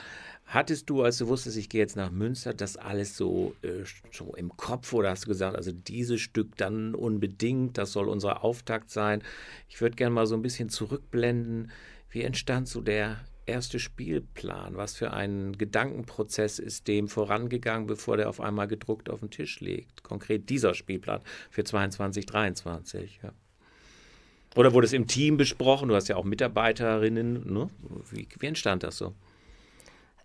Hattest 0.45 0.89
du, 0.89 1.01
als 1.01 1.17
du 1.17 1.27
wusstest, 1.27 1.57
ich 1.57 1.69
gehe 1.69 1.81
jetzt 1.81 1.95
nach 1.95 2.11
Münster, 2.11 2.53
das 2.53 2.77
alles 2.77 3.17
so, 3.17 3.55
äh, 3.63 3.83
so 4.11 4.35
im 4.35 4.55
Kopf 4.55 4.93
oder 4.93 5.09
hast 5.09 5.25
du 5.25 5.29
gesagt, 5.29 5.55
also 5.55 5.71
dieses 5.71 6.21
Stück 6.21 6.55
dann 6.57 6.93
unbedingt, 6.93 7.77
das 7.77 7.91
soll 7.91 8.07
unser 8.07 8.43
Auftakt 8.43 8.91
sein? 8.91 9.23
Ich 9.69 9.81
würde 9.81 9.95
gerne 9.95 10.13
mal 10.13 10.27
so 10.27 10.35
ein 10.35 10.43
bisschen 10.43 10.69
zurückblenden. 10.69 11.71
Wie 12.09 12.21
entstand 12.21 12.67
so 12.67 12.81
der 12.81 13.25
erste 13.45 13.79
Spielplan? 13.79 14.75
Was 14.75 14.95
für 14.95 15.11
ein 15.11 15.53
Gedankenprozess 15.57 16.59
ist 16.59 16.87
dem 16.87 17.07
vorangegangen, 17.07 17.87
bevor 17.87 18.17
der 18.17 18.29
auf 18.29 18.41
einmal 18.41 18.67
gedruckt 18.67 19.09
auf 19.09 19.19
den 19.19 19.29
Tisch 19.29 19.59
liegt? 19.59 20.03
Konkret 20.03 20.49
dieser 20.49 20.73
Spielplan 20.73 21.21
für 21.49 21.63
22, 21.63 22.25
23. 22.25 23.19
Ja. 23.23 23.31
Oder 24.55 24.73
wurde 24.73 24.85
es 24.85 24.93
im 24.93 25.07
Team 25.07 25.37
besprochen? 25.37 25.89
Du 25.89 25.95
hast 25.95 26.07
ja 26.07 26.15
auch 26.15 26.23
Mitarbeiterinnen. 26.23 27.51
Ne? 27.51 27.69
Wie, 28.09 28.27
wie 28.39 28.45
entstand 28.45 28.83
das 28.83 28.97
so? 28.97 29.13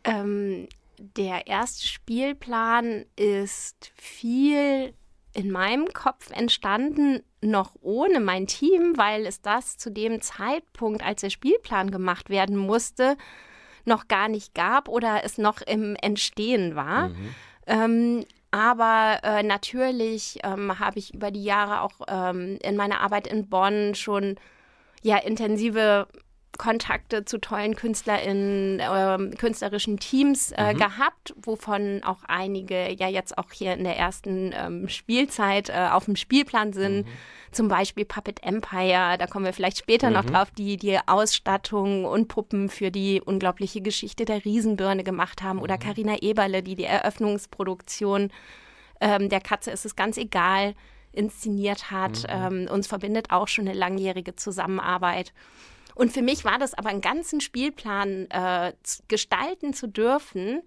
Ähm, 0.04 0.68
der 1.16 1.46
erste 1.46 1.86
Spielplan 1.86 3.06
ist 3.16 3.92
viel 3.96 4.94
in 5.32 5.50
meinem 5.50 5.92
Kopf 5.92 6.30
entstanden, 6.30 7.22
noch 7.40 7.74
ohne 7.80 8.20
mein 8.20 8.46
Team, 8.46 8.94
weil 8.96 9.26
es 9.26 9.40
das 9.40 9.76
zu 9.76 9.90
dem 9.90 10.20
Zeitpunkt, 10.20 11.04
als 11.04 11.20
der 11.22 11.30
Spielplan 11.30 11.90
gemacht 11.90 12.30
werden 12.30 12.56
musste, 12.56 13.16
noch 13.84 14.08
gar 14.08 14.28
nicht 14.28 14.54
gab 14.54 14.88
oder 14.88 15.24
es 15.24 15.38
noch 15.38 15.62
im 15.62 15.96
Entstehen 15.96 16.74
war. 16.74 17.08
Mhm. 17.08 17.34
Ähm, 17.66 18.24
aber 18.50 19.20
äh, 19.22 19.42
natürlich 19.42 20.40
ähm, 20.42 20.78
habe 20.78 20.98
ich 20.98 21.14
über 21.14 21.30
die 21.30 21.44
Jahre 21.44 21.82
auch 21.82 22.00
ähm, 22.08 22.58
in 22.62 22.76
meiner 22.76 23.00
Arbeit 23.00 23.28
in 23.28 23.48
Bonn 23.48 23.94
schon 23.94 24.36
ja 25.02 25.16
intensive 25.16 26.08
Kontakte 26.58 27.24
zu 27.24 27.38
tollen 27.40 27.74
KünstlerInnen, 27.74 28.80
äh, 28.80 29.36
künstlerischen 29.36 29.98
Teams 29.98 30.52
äh, 30.52 30.74
mhm. 30.74 30.78
gehabt, 30.78 31.34
wovon 31.42 32.02
auch 32.04 32.22
einige 32.26 32.92
ja 32.92 33.08
jetzt 33.08 33.38
auch 33.38 33.50
hier 33.52 33.74
in 33.74 33.84
der 33.84 33.96
ersten 33.96 34.52
ähm, 34.54 34.88
Spielzeit 34.88 35.68
äh, 35.70 35.88
auf 35.90 36.04
dem 36.04 36.16
Spielplan 36.16 36.72
sind. 36.72 37.06
Mhm. 37.06 37.10
Zum 37.52 37.68
Beispiel 37.68 38.04
Puppet 38.04 38.42
Empire, 38.44 39.16
da 39.18 39.26
kommen 39.26 39.44
wir 39.44 39.52
vielleicht 39.52 39.78
später 39.78 40.08
mhm. 40.08 40.14
noch 40.14 40.24
drauf, 40.24 40.50
die 40.50 40.76
die 40.76 40.98
Ausstattung 41.06 42.04
und 42.04 42.28
Puppen 42.28 42.68
für 42.68 42.90
die 42.90 43.20
unglaubliche 43.20 43.80
Geschichte 43.80 44.24
der 44.24 44.44
Riesenbirne 44.44 45.02
gemacht 45.02 45.42
haben. 45.42 45.60
Oder 45.60 45.78
Karina 45.78 46.12
mhm. 46.12 46.18
Eberle, 46.20 46.62
die 46.62 46.76
die 46.76 46.84
Eröffnungsproduktion 46.84 48.30
ähm, 49.00 49.28
der 49.28 49.40
Katze 49.40 49.70
ist 49.70 49.86
es 49.86 49.96
ganz 49.96 50.16
egal 50.16 50.74
inszeniert 51.12 51.90
hat. 51.90 52.22
Mhm. 52.22 52.28
Ähm, 52.28 52.68
uns 52.70 52.86
verbindet 52.86 53.30
auch 53.30 53.48
schon 53.48 53.66
eine 53.66 53.76
langjährige 53.76 54.36
Zusammenarbeit. 54.36 55.32
Und 56.00 56.14
für 56.14 56.22
mich 56.22 56.46
war 56.46 56.58
das 56.58 56.72
aber 56.72 56.88
einen 56.88 57.02
ganzen 57.02 57.42
Spielplan 57.42 58.26
äh, 58.30 58.72
gestalten 59.08 59.74
zu 59.74 59.86
dürfen, 59.86 60.62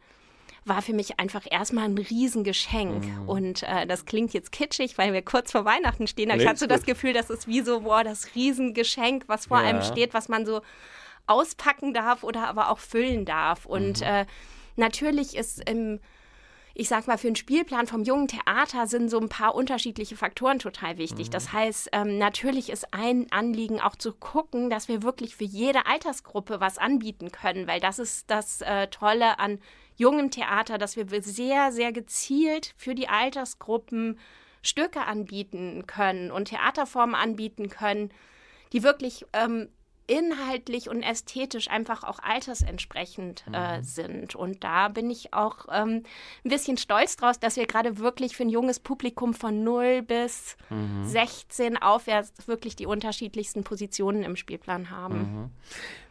war 0.64 0.84
für 0.84 0.94
mich 0.94 1.20
einfach 1.20 1.48
erstmal 1.50 1.86
ein 1.86 1.98
Riesengeschenk. 1.98 3.04
Mhm. 3.04 3.28
Und 3.28 3.64
äh, 3.64 3.88
das 3.88 4.06
klingt 4.06 4.36
jetzt 4.36 4.52
kitschig, 4.52 4.96
weil 5.00 5.12
wir 5.12 5.24
kurz 5.24 5.52
vor 5.52 5.66
Weihnachten 5.66 6.06
stehen. 6.06 6.30
Aber 6.30 6.38
nee, 6.38 6.44
ich 6.44 6.48
hatte 6.48 6.60
so 6.60 6.68
das 6.68 6.84
Gefühl, 6.84 7.14
das 7.14 7.32
ist 7.32 7.48
wie 7.48 7.62
so, 7.62 7.80
boah, 7.80 8.04
das 8.04 8.36
Riesengeschenk, 8.36 9.24
was 9.26 9.48
vor 9.48 9.60
ja. 9.60 9.66
einem 9.70 9.82
steht, 9.82 10.14
was 10.14 10.30
man 10.30 10.46
so 10.46 10.62
auspacken 11.26 11.96
darf 11.96 12.24
oder 12.24 12.48
aber 12.48 12.70
auch 12.70 12.78
füllen 12.78 13.26
darf. 13.26 13.66
Und 13.66 14.02
mhm. 14.02 14.06
äh, 14.06 14.26
natürlich 14.76 15.36
ist 15.36 15.68
im 15.68 16.00
ich 16.76 16.88
sag 16.88 17.06
mal, 17.06 17.20
für 17.20 17.28
einen 17.28 17.36
Spielplan 17.36 17.86
vom 17.86 18.04
jungen 18.04 18.28
Theater 18.28 18.88
sind 18.88 19.10
so 19.10 19.20
ein 19.20 19.30
paar 19.30 19.54
unterschiedliche 19.54 20.16
Faktoren 20.16 20.58
total 20.58 20.98
wichtig. 20.98 21.28
Mhm. 21.28 21.32
Das 21.32 21.54
heißt, 21.54 21.90
ähm, 21.92 22.18
natürlich 22.18 22.72
ist 22.72 22.94
ein 22.94 23.28
Anliegen 23.32 23.80
auch 23.80 23.96
zu 23.96 24.12
gucken, 24.12 24.72
dass 24.72 24.88
wir 24.88 25.04
wirklich 25.04 25.36
für 25.36 25.44
jede 25.44 25.86
Altersgruppe 25.86 26.60
was 26.60 26.80
anbieten 26.80 27.32
können, 27.32 27.68
weil 27.68 27.80
das 27.80 28.00
ist 28.00 28.32
das 28.32 28.62
äh, 28.62 28.88
Tolle 28.88 29.38
an 29.38 29.60
jungem 29.96 30.32
Theater, 30.32 30.80
dass 30.80 30.96
wir 30.96 31.06
sehr, 31.22 31.72
sehr 31.72 31.92
gezielt 31.92 32.74
für 32.76 32.96
die 32.96 33.08
Altersgruppen 33.08 34.18
Stücke 34.64 35.02
anbieten 35.02 35.86
können 35.86 36.32
und 36.32 36.46
Theaterformen 36.46 37.16
anbieten 37.16 37.70
können, 37.70 38.10
die 38.72 38.82
wirklich 38.82 39.26
ähm, 39.34 39.70
inhaltlich 40.08 40.90
und 40.90 41.02
ästhetisch 41.02 41.70
einfach 41.70 42.04
auch 42.04 42.20
altersentsprechend 42.20 43.46
äh, 43.54 43.78
mhm. 43.78 43.84
sind. 43.84 44.36
Und 44.36 44.64
da 44.64 44.90
bin 44.90 45.10
ich 45.10 45.34
auch 45.34 45.68
ähm, 45.72 46.04
ein 46.44 46.50
bisschen 46.50 46.78
stolz 46.78 47.16
draus, 47.16 47.40
dass 47.40 47.56
wir 47.56 47.66
gerade 47.66 47.98
wirklich 48.00 48.36
für 48.36 48.44
ein 48.44 48.50
junges 48.50 48.80
Publikum 48.80 49.34
von 49.34 49.64
0 49.64 50.02
bis 50.02 50.58
mhm. 50.70 51.08
16 51.08 51.78
aufwärts 51.82 52.34
wirklich 52.48 52.76
die 52.76 52.86
unterschiedlichsten 52.86 53.64
Positionen 53.64 54.24
im 54.24 54.36
Spielplan 54.36 54.90
haben. 54.90 55.18
Mhm. 55.18 55.52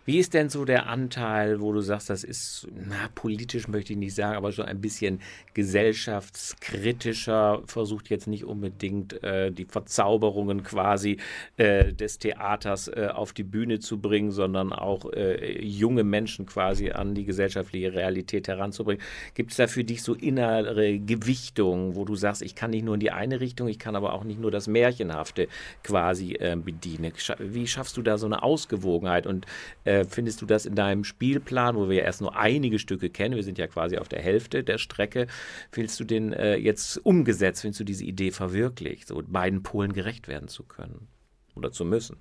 Wie 0.05 0.19
ist 0.19 0.35
denn 0.35 0.49
so 0.49 0.65
der 0.65 0.89
Anteil, 0.89 1.61
wo 1.61 1.73
du 1.73 1.81
sagst, 1.81 2.11
das 2.11 2.25
ist, 2.25 2.67
na, 2.75 3.09
politisch 3.15 3.69
möchte 3.69 3.93
ich 3.93 4.01
nicht 4.01 4.17
sagen, 4.17 4.37
aber 4.37 4.51
schon 4.51 4.67
ein 4.67 4.81
bisschen 4.81 5.21
gesellschaftskritischer, 5.55 7.63
versucht 7.67 8.11
jetzt 8.11 8.27
nicht 8.27 8.45
unbedingt 8.45 9.23
äh, 9.23 9.53
die 9.53 9.65
Verzauberungen 9.65 10.65
quasi 10.65 11.19
äh, 11.57 11.93
des 11.93 12.19
Theaters 12.19 12.89
äh, 12.89 13.11
auf 13.13 13.33
die 13.33 13.45
Bühne 13.45 13.79
zu 13.79 14.01
bringen, 14.01 14.33
sondern 14.33 14.73
auch 14.73 15.13
äh, 15.13 15.65
junge 15.65 16.03
Menschen 16.03 16.47
quasi 16.47 16.91
an 16.91 17.15
die 17.15 17.25
gesellschaftliche 17.25 17.93
Realität 17.93 18.49
heranzubringen. 18.49 19.01
Gibt 19.35 19.53
es 19.53 19.59
da 19.59 19.69
für 19.69 19.85
dich 19.85 20.03
so 20.03 20.15
innere 20.15 20.99
Gewichtungen, 20.99 21.95
wo 21.95 22.05
du 22.05 22.17
sagst, 22.17 22.43
ich 22.43 22.57
kann 22.57 22.71
nicht 22.71 22.85
nur 22.85 22.95
in 22.95 23.01
die 23.01 23.13
eine 23.13 23.39
Richtung, 23.39 23.69
ich 23.69 23.79
kann 23.79 23.95
aber 23.95 24.15
auch 24.15 24.25
nicht 24.25 24.41
nur 24.41 24.51
das 24.51 24.67
Märchenhafte 24.67 25.47
quasi 25.85 26.33
äh, 26.33 26.57
bedienen? 26.57 27.13
Wie 27.39 27.69
schaffst 27.69 27.97
du 27.97 28.03
da 28.03 28.19
so 28.19 28.27
eine 28.27 28.43
Ausgewogenheit 28.43 29.29
und 29.29 29.47
äh, 29.85 29.92
Äh, 29.93 30.07
findest 30.07 30.41
du 30.41 30.47
das 30.47 30.65
in 30.65 30.75
deinem 30.75 31.05
Spielplan, 31.05 31.77
wo 31.77 31.89
wir 31.91 31.97
ja 31.99 32.05
erst 32.05 32.23
nur 32.23 32.35
einige 32.35 32.79
Stücke 32.79 33.11
kennen, 33.11 33.37
wir 33.37 33.43
sind 33.43 33.59
ja 33.59 33.67
quasi 33.67 33.99
auf 33.99 34.09
der 34.09 34.23
Hälfte 34.23 34.65
der 34.65 34.79
Strecke, 34.79 35.27
findest 35.71 36.01
du 36.01 36.05
den 36.05 36.33
äh, 36.33 36.57
jetzt 36.57 36.97
umgesetzt, 37.05 37.61
findest 37.61 37.81
du 37.81 37.85
diese 37.85 38.05
Idee 38.05 38.31
verwirklicht, 38.31 39.09
so 39.09 39.23
beiden 39.27 39.63
Polen 39.63 39.93
gerecht 39.93 40.29
werden 40.29 40.49
zu 40.49 40.63
können 40.63 41.09
oder 41.55 41.73
zu 41.73 41.85
müssen? 41.85 42.17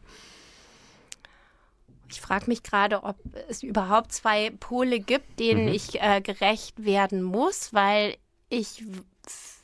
Ich 2.09 2.19
frage 2.19 2.47
mich 2.47 2.61
gerade, 2.61 3.03
ob 3.03 3.15
es 3.47 3.63
überhaupt 3.63 4.11
zwei 4.11 4.49
Pole 4.59 4.99
gibt, 4.99 5.39
denen 5.39 5.67
mhm. 5.67 5.73
ich 5.73 6.01
äh, 6.01 6.19
gerecht 6.19 6.83
werden 6.83 7.23
muss, 7.23 7.73
weil 7.73 8.17
ich 8.49 8.83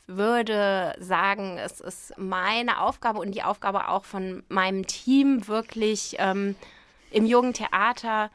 würde 0.05 0.95
sagen, 0.99 1.57
es 1.57 1.81
ist 1.81 2.17
meine 2.17 2.79
Aufgabe 2.79 3.19
und 3.19 3.35
die 3.35 3.43
Aufgabe 3.43 3.89
auch 3.89 4.05
von 4.05 4.43
meinem 4.47 4.87
Team, 4.87 5.49
wirklich 5.49 6.15
ähm, 6.19 6.55
im 7.11 7.25
jungen 7.25 7.53
Theater 7.53 8.31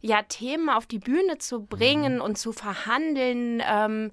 ja 0.00 0.22
Themen 0.22 0.68
auf 0.70 0.86
die 0.86 0.98
Bühne 0.98 1.38
zu 1.38 1.64
bringen 1.64 2.16
mhm. 2.16 2.20
und 2.20 2.38
zu 2.38 2.52
verhandeln, 2.52 3.62
ähm, 3.66 4.12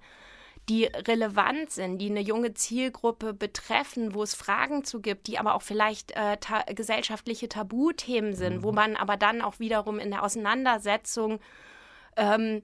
die 0.70 0.86
relevant 0.86 1.72
sind, 1.72 1.98
die 1.98 2.10
eine 2.10 2.22
junge 2.22 2.54
Zielgruppe 2.54 3.34
betreffen, 3.34 4.14
wo 4.14 4.24
es 4.24 4.34
Fragen 4.34 4.86
zu 4.86 5.02
gibt, 5.02 5.28
die 5.28 5.38
aber 5.38 5.56
auch 5.56 5.62
vielleicht 5.62 6.12
äh, 6.12 6.38
ta 6.38 6.64
gesellschaftliche 6.74 7.50
Tabuthemen 7.50 8.34
sind, 8.34 8.58
mhm. 8.58 8.64
wo 8.64 8.72
man 8.72 8.96
aber 8.96 9.18
dann 9.18 9.42
auch 9.42 9.60
wiederum 9.60 10.00
in 10.00 10.12
der 10.12 10.24
Auseinandersetzung 10.24 11.40
ähm, 12.16 12.64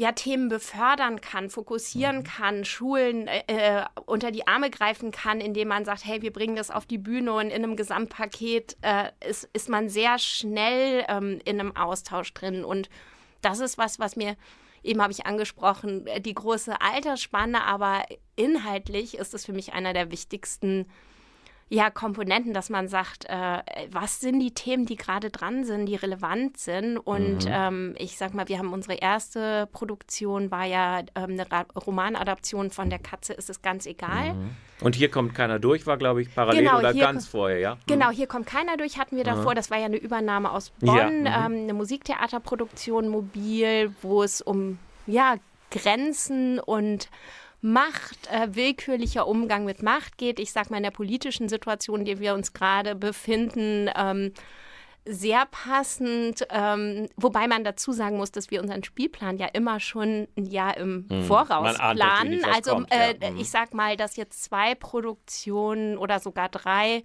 ja, 0.00 0.12
Themen 0.12 0.48
befördern 0.48 1.20
kann, 1.20 1.50
fokussieren 1.50 2.20
mhm. 2.20 2.24
kann, 2.24 2.64
Schulen 2.64 3.28
äh, 3.28 3.42
äh, 3.48 3.84
unter 4.06 4.30
die 4.30 4.46
Arme 4.46 4.70
greifen 4.70 5.10
kann, 5.10 5.42
indem 5.42 5.68
man 5.68 5.84
sagt, 5.84 6.06
hey, 6.06 6.22
wir 6.22 6.32
bringen 6.32 6.56
das 6.56 6.70
auf 6.70 6.86
die 6.86 6.96
Bühne 6.96 7.34
und 7.34 7.48
in 7.48 7.62
einem 7.62 7.76
Gesamtpaket 7.76 8.78
äh, 8.80 9.10
ist, 9.28 9.50
ist 9.52 9.68
man 9.68 9.90
sehr 9.90 10.18
schnell 10.18 11.04
ähm, 11.06 11.38
in 11.44 11.60
einem 11.60 11.76
Austausch 11.76 12.32
drin. 12.32 12.64
Und 12.64 12.88
das 13.42 13.60
ist 13.60 13.76
was, 13.76 13.98
was 13.98 14.16
mir, 14.16 14.38
eben 14.82 15.02
habe 15.02 15.12
ich 15.12 15.26
angesprochen, 15.26 16.06
äh, 16.06 16.18
die 16.22 16.32
große 16.32 16.80
Altersspanne, 16.80 17.62
aber 17.62 18.06
inhaltlich 18.36 19.18
ist 19.18 19.34
es 19.34 19.44
für 19.44 19.52
mich 19.52 19.74
einer 19.74 19.92
der 19.92 20.10
wichtigsten 20.10 20.86
ja, 21.72 21.88
Komponenten, 21.88 22.52
dass 22.52 22.68
man 22.68 22.88
sagt, 22.88 23.26
äh, 23.26 23.58
was 23.92 24.18
sind 24.18 24.40
die 24.40 24.50
Themen, 24.50 24.86
die 24.86 24.96
gerade 24.96 25.30
dran 25.30 25.64
sind, 25.64 25.86
die 25.86 25.94
relevant 25.94 26.58
sind. 26.58 26.98
Und 26.98 27.44
mhm. 27.44 27.50
ähm, 27.52 27.94
ich 27.96 28.18
sag 28.18 28.34
mal, 28.34 28.48
wir 28.48 28.58
haben 28.58 28.72
unsere 28.72 28.94
erste 28.94 29.68
Produktion, 29.72 30.50
war 30.50 30.64
ja 30.64 31.02
ähm, 31.14 31.38
eine 31.38 31.46
Romanadaption 31.76 32.72
von 32.72 32.90
Der 32.90 32.98
Katze 32.98 33.34
ist 33.34 33.48
es 33.48 33.62
ganz 33.62 33.86
egal. 33.86 34.34
Mhm. 34.34 34.50
Und 34.80 34.96
hier 34.96 35.12
kommt 35.12 35.32
keiner 35.32 35.60
durch, 35.60 35.86
war, 35.86 35.96
glaube 35.96 36.22
ich, 36.22 36.34
parallel 36.34 36.64
genau, 36.64 36.78
oder 36.80 36.92
ganz 36.92 37.28
vorher, 37.28 37.58
ja? 37.60 37.74
Mhm. 37.76 37.80
Genau, 37.86 38.10
hier 38.10 38.26
kommt 38.26 38.46
keiner 38.46 38.76
durch, 38.76 38.98
hatten 38.98 39.16
wir 39.16 39.24
davor. 39.24 39.54
Das 39.54 39.70
war 39.70 39.78
ja 39.78 39.84
eine 39.84 39.98
Übernahme 39.98 40.50
aus 40.50 40.70
Bonn, 40.70 40.96
ja. 40.96 41.08
Mhm. 41.08 41.26
ähm, 41.26 41.62
eine 41.62 41.74
Musiktheaterproduktion 41.74 43.08
mobil, 43.08 43.94
wo 44.02 44.24
es 44.24 44.42
um 44.42 44.80
ja, 45.06 45.36
Grenzen 45.70 46.58
und 46.58 47.08
Macht, 47.62 48.28
äh, 48.30 48.54
willkürlicher 48.54 49.26
Umgang 49.26 49.64
mit 49.64 49.82
Macht 49.82 50.16
geht. 50.16 50.40
Ich 50.40 50.52
sage 50.52 50.70
mal, 50.70 50.78
in 50.78 50.82
der 50.82 50.90
politischen 50.90 51.48
Situation, 51.48 52.00
in 52.00 52.06
der 52.06 52.20
wir 52.20 52.34
uns 52.34 52.52
gerade 52.52 52.94
befinden, 52.94 53.90
ähm, 53.94 54.32
sehr 55.04 55.46
passend, 55.50 56.46
ähm, 56.50 57.08
wobei 57.16 57.48
man 57.48 57.64
dazu 57.64 57.92
sagen 57.92 58.16
muss, 58.16 58.32
dass 58.32 58.50
wir 58.50 58.60
unseren 58.60 58.84
Spielplan 58.84 59.38
ja 59.38 59.46
immer 59.46 59.80
schon 59.80 60.28
ein 60.36 60.46
Jahr 60.46 60.76
im 60.76 61.06
hm. 61.08 61.24
Voraus 61.24 61.76
planen. 61.76 62.44
Also 62.44 62.72
kommt, 62.72 62.92
äh, 62.92 63.16
ja. 63.20 63.28
hm. 63.28 63.36
ich 63.36 63.50
sag 63.50 63.74
mal, 63.74 63.96
dass 63.96 64.16
jetzt 64.16 64.44
zwei 64.44 64.74
Produktionen 64.74 65.96
oder 65.96 66.20
sogar 66.20 66.48
drei 66.48 67.02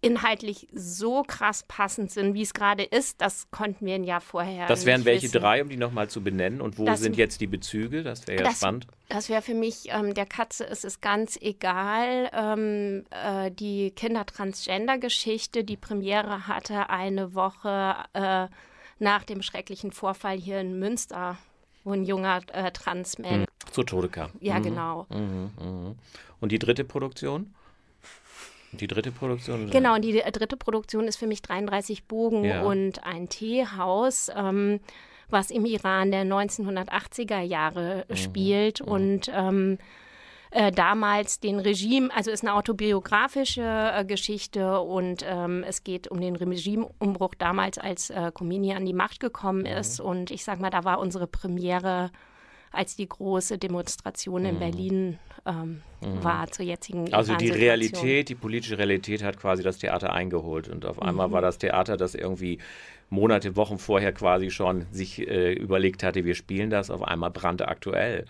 inhaltlich 0.00 0.68
so 0.72 1.22
krass 1.22 1.64
passend 1.66 2.10
sind, 2.10 2.34
wie 2.34 2.42
es 2.42 2.54
gerade 2.54 2.82
ist, 2.82 3.20
das 3.20 3.50
konnten 3.50 3.86
wir 3.86 4.00
Jahr 4.04 4.20
vorher. 4.20 4.66
Das 4.66 4.86
wären 4.86 5.04
welche 5.04 5.24
wissen. 5.24 5.40
drei, 5.40 5.62
um 5.62 5.68
die 5.68 5.76
nochmal 5.76 6.08
zu 6.08 6.22
benennen? 6.22 6.60
Und 6.60 6.78
wo 6.78 6.84
das, 6.84 7.00
sind 7.00 7.16
jetzt 7.16 7.40
die 7.40 7.46
Bezüge? 7.46 8.02
Das 8.02 8.26
wäre 8.26 8.38
ja 8.42 8.48
das, 8.48 8.58
spannend. 8.58 8.86
Das 9.08 9.28
wäre 9.28 9.42
für 9.42 9.54
mich, 9.54 9.88
ähm, 9.88 10.14
der 10.14 10.26
Katze 10.26 10.64
ist 10.64 10.84
es 10.84 11.00
ganz 11.00 11.36
egal. 11.40 12.30
Ähm, 12.32 13.04
äh, 13.10 13.50
die 13.50 13.90
Kinder-Transgender-Geschichte, 13.90 15.64
die 15.64 15.76
Premiere 15.76 16.46
hatte 16.46 16.90
eine 16.90 17.34
Woche 17.34 17.96
äh, 18.12 18.48
nach 18.98 19.24
dem 19.24 19.42
schrecklichen 19.42 19.92
Vorfall 19.92 20.36
hier 20.36 20.60
in 20.60 20.78
Münster, 20.78 21.38
wo 21.84 21.92
ein 21.92 22.04
junger 22.04 22.40
äh, 22.52 22.70
Transmensch 22.70 23.46
hm. 23.46 23.72
zu 23.72 23.82
Tode 23.82 24.08
kam. 24.08 24.30
Ja, 24.40 24.58
mhm. 24.58 24.62
genau. 24.62 25.06
Mhm, 25.10 25.50
mh. 25.58 25.94
Und 26.40 26.52
die 26.52 26.58
dritte 26.58 26.84
Produktion? 26.84 27.54
Die 28.72 28.86
dritte 28.86 29.12
Produktion? 29.12 29.64
Oder? 29.64 29.72
Genau, 29.72 29.94
und 29.94 30.02
die 30.02 30.22
dritte 30.32 30.56
Produktion 30.56 31.08
ist 31.08 31.16
für 31.16 31.26
mich 31.26 31.42
33 31.42 32.04
Bogen 32.04 32.44
ja. 32.44 32.62
und 32.62 33.04
ein 33.04 33.28
Teehaus, 33.28 34.30
ähm, 34.34 34.80
was 35.28 35.50
im 35.50 35.64
Iran 35.64 36.10
der 36.10 36.24
1980er 36.24 37.40
Jahre 37.40 38.04
mhm. 38.08 38.16
spielt 38.16 38.80
mhm. 38.80 38.92
und 38.92 39.30
ähm, 39.34 39.78
äh, 40.52 40.72
damals 40.72 41.38
den 41.38 41.60
Regime, 41.60 42.10
also 42.14 42.32
ist 42.32 42.42
eine 42.42 42.54
autobiografische 42.54 43.62
äh, 43.62 44.04
Geschichte 44.04 44.80
und 44.80 45.24
ähm, 45.24 45.64
es 45.66 45.84
geht 45.84 46.08
um 46.08 46.20
den 46.20 46.34
Regimeumbruch 46.34 47.34
damals, 47.36 47.78
als 47.78 48.10
äh, 48.10 48.32
Khomeini 48.34 48.74
an 48.74 48.84
die 48.84 48.92
Macht 48.92 49.20
gekommen 49.20 49.60
mhm. 49.60 49.66
ist. 49.66 50.00
Und 50.00 50.32
ich 50.32 50.42
sag 50.42 50.60
mal, 50.60 50.70
da 50.70 50.82
war 50.82 50.98
unsere 50.98 51.28
Premiere 51.28 52.10
als 52.72 52.96
die 52.96 53.08
große 53.08 53.58
Demonstration 53.58 54.44
in 54.44 54.56
mhm. 54.56 54.58
Berlin 54.58 55.18
ähm, 55.46 55.82
mhm. 56.00 56.24
war 56.24 56.50
zur 56.50 56.64
jetzigen 56.64 57.12
Also 57.12 57.34
die 57.34 57.50
Realität, 57.50 58.28
die 58.28 58.34
politische 58.34 58.78
Realität 58.78 59.22
hat 59.22 59.38
quasi 59.38 59.62
das 59.62 59.78
Theater 59.78 60.12
eingeholt 60.12 60.68
und 60.68 60.84
auf 60.84 61.00
einmal 61.00 61.28
mhm. 61.28 61.32
war 61.32 61.42
das 61.42 61.58
Theater, 61.58 61.96
das 61.96 62.14
irgendwie 62.14 62.58
Monate, 63.10 63.56
Wochen 63.56 63.78
vorher 63.78 64.12
quasi 64.12 64.50
schon 64.50 64.86
sich 64.92 65.26
äh, 65.26 65.52
überlegt 65.52 66.04
hatte, 66.04 66.24
wir 66.24 66.36
spielen 66.36 66.70
das, 66.70 66.90
auf 66.90 67.02
einmal 67.02 67.30
brannte 67.30 67.66
aktuell. 67.66 68.24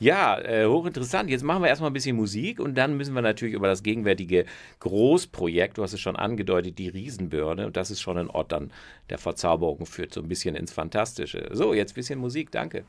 Ja, 0.00 0.40
äh, 0.40 0.66
hochinteressant. 0.66 1.28
Jetzt 1.28 1.44
machen 1.44 1.62
wir 1.62 1.68
erstmal 1.68 1.90
ein 1.90 1.92
bisschen 1.92 2.16
Musik 2.16 2.58
und 2.58 2.74
dann 2.74 2.96
müssen 2.96 3.14
wir 3.14 3.20
natürlich 3.20 3.54
über 3.54 3.68
das 3.68 3.82
gegenwärtige 3.82 4.46
Großprojekt, 4.80 5.76
du 5.76 5.82
hast 5.82 5.92
es 5.92 6.00
schon 6.00 6.16
angedeutet, 6.16 6.78
die 6.78 6.88
Riesenbirne. 6.88 7.66
Und 7.66 7.76
das 7.76 7.90
ist 7.90 8.00
schon 8.00 8.16
ein 8.16 8.30
Ort 8.30 8.52
dann 8.52 8.72
der 9.10 9.18
Verzauberung, 9.18 9.84
führt 9.84 10.14
so 10.14 10.22
ein 10.22 10.28
bisschen 10.28 10.56
ins 10.56 10.72
Fantastische. 10.72 11.50
So, 11.52 11.74
jetzt 11.74 11.92
ein 11.92 11.96
bisschen 11.96 12.18
Musik, 12.18 12.50
danke. 12.50 12.84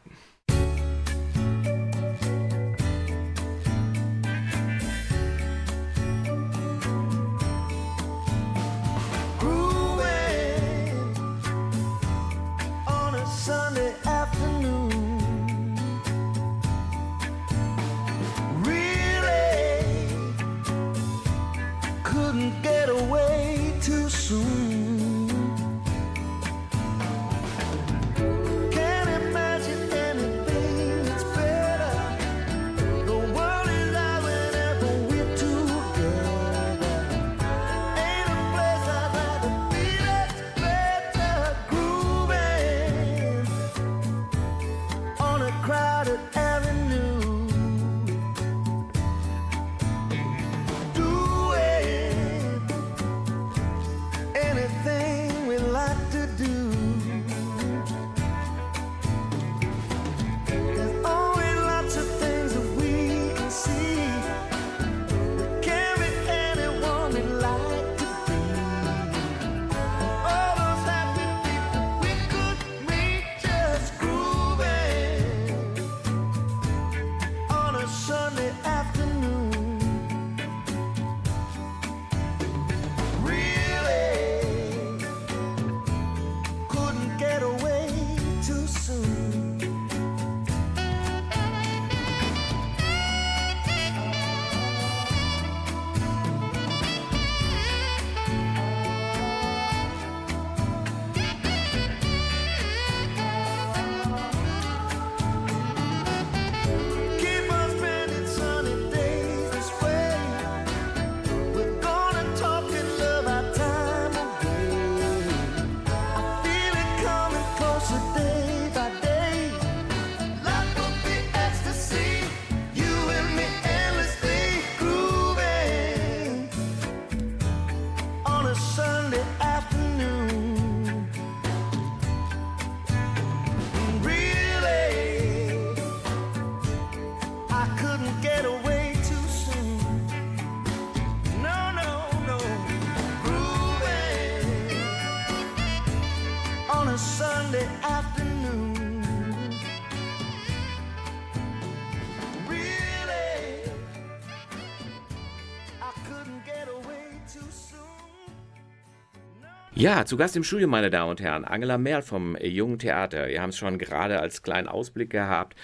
Ja, 159.84 160.06
zu 160.06 160.16
Gast 160.16 160.38
im 160.38 160.46
Studio, 160.46 160.70
meine 160.70 160.90
Damen 160.90 161.10
und 161.10 161.20
Herren, 161.20 161.44
Angela 161.44 161.78
Merl 161.78 162.04
vom 162.04 162.38
Jungen 162.38 162.80
Theater. 162.80 163.28
Wir 163.28 163.42
haben 163.42 163.50
es 163.50 163.58
schon 163.58 163.78
gerade 163.78 164.22
als 164.22 164.42
kleinen 164.42 164.70
Ausblick 164.70 165.10
gehabt. 165.10 165.58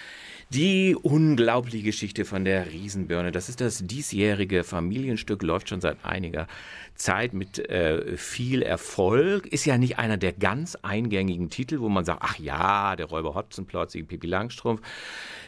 Die 0.49 0.93
unglaubliche 0.93 1.85
Geschichte 1.85 2.25
von 2.25 2.43
der 2.43 2.69
Riesenbirne. 2.69 3.31
Das 3.31 3.47
ist 3.47 3.61
das 3.61 3.77
diesjährige 3.87 4.65
Familienstück, 4.65 5.41
läuft 5.41 5.69
schon 5.69 5.79
seit 5.79 6.03
einiger 6.03 6.47
Zeit 6.95 7.31
mit 7.31 7.59
äh, 7.69 8.17
viel 8.17 8.61
Erfolg. 8.61 9.47
Ist 9.47 9.63
ja 9.63 9.77
nicht 9.77 9.99
einer 9.99 10.17
der 10.17 10.33
ganz 10.33 10.75
eingängigen 10.81 11.49
Titel, 11.49 11.79
wo 11.79 11.87
man 11.87 12.03
sagt, 12.03 12.19
ach 12.21 12.37
ja, 12.39 12.97
der 12.97 13.05
Räuber 13.05 13.35
Hotzenplotz, 13.35 13.93
die 13.93 14.03
Pippi 14.03 14.27
Langstrumpf. 14.27 14.81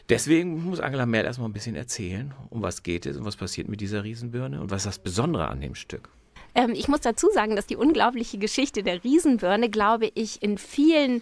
Deswegen 0.08 0.64
muss 0.64 0.80
Angela 0.80 1.06
Merl 1.06 1.26
erstmal 1.26 1.50
ein 1.50 1.54
bisschen 1.54 1.76
erzählen, 1.76 2.34
um 2.50 2.62
was 2.62 2.84
geht 2.84 3.06
es 3.06 3.18
und 3.18 3.26
was 3.26 3.36
passiert 3.36 3.68
mit 3.68 3.82
dieser 3.82 4.06
Riesenbirne 4.06 4.62
und 4.62 4.72
was 4.72 4.84
ist 4.84 4.88
das 4.88 5.00
Besondere 5.00 5.50
an 5.50 5.60
dem 5.60 5.76
Stück. 5.76 6.08
Ähm, 6.56 6.72
ich 6.72 6.88
muss 6.88 7.02
dazu 7.02 7.30
sagen, 7.32 7.56
dass 7.56 7.68
die 7.68 7.76
unglaubliche 7.76 8.38
Geschichte 8.38 8.84
der 8.84 9.04
Riesenbirne, 9.04 9.70
glaube 9.70 10.12
ich, 10.14 10.42
in 10.42 10.58
vielen 10.58 11.22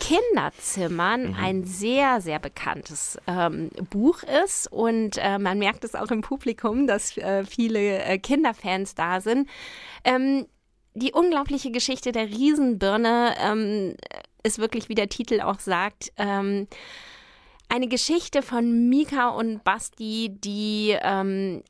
Kinderzimmern 0.00 1.28
mhm. 1.28 1.36
ein 1.38 1.64
sehr, 1.64 2.20
sehr 2.20 2.38
bekanntes 2.38 3.18
ähm, 3.26 3.70
Buch 3.90 4.22
ist. 4.44 4.70
Und 4.70 5.18
äh, 5.18 5.38
man 5.38 5.58
merkt 5.58 5.84
es 5.84 5.94
auch 5.94 6.10
im 6.10 6.22
Publikum, 6.22 6.86
dass 6.86 7.16
äh, 7.16 7.44
viele 7.44 8.02
äh, 8.02 8.18
Kinderfans 8.18 8.94
da 8.94 9.20
sind. 9.20 9.48
Ähm, 10.04 10.46
die 10.94 11.12
unglaubliche 11.12 11.70
Geschichte 11.70 12.12
der 12.12 12.28
Riesenbirne 12.28 13.34
ähm, 13.40 13.94
ist 14.42 14.58
wirklich, 14.58 14.88
wie 14.88 14.94
der 14.94 15.08
Titel 15.08 15.40
auch 15.40 15.60
sagt, 15.60 16.12
ähm, 16.16 16.66
eine 17.68 17.88
Geschichte 17.88 18.42
von 18.42 18.90
Mika 18.90 19.28
und 19.28 19.64
Basti, 19.64 20.28
die 20.30 20.96
ähm, 21.00 21.62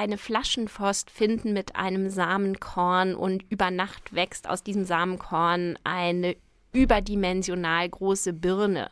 eine 0.00 0.16
Flaschenforst 0.16 1.10
finden 1.10 1.52
mit 1.52 1.76
einem 1.76 2.08
Samenkorn 2.08 3.14
und 3.14 3.44
über 3.50 3.70
Nacht 3.70 4.14
wächst 4.14 4.48
aus 4.48 4.62
diesem 4.62 4.86
Samenkorn 4.86 5.78
eine 5.84 6.36
überdimensional 6.72 7.86
große 7.86 8.32
Birne. 8.32 8.90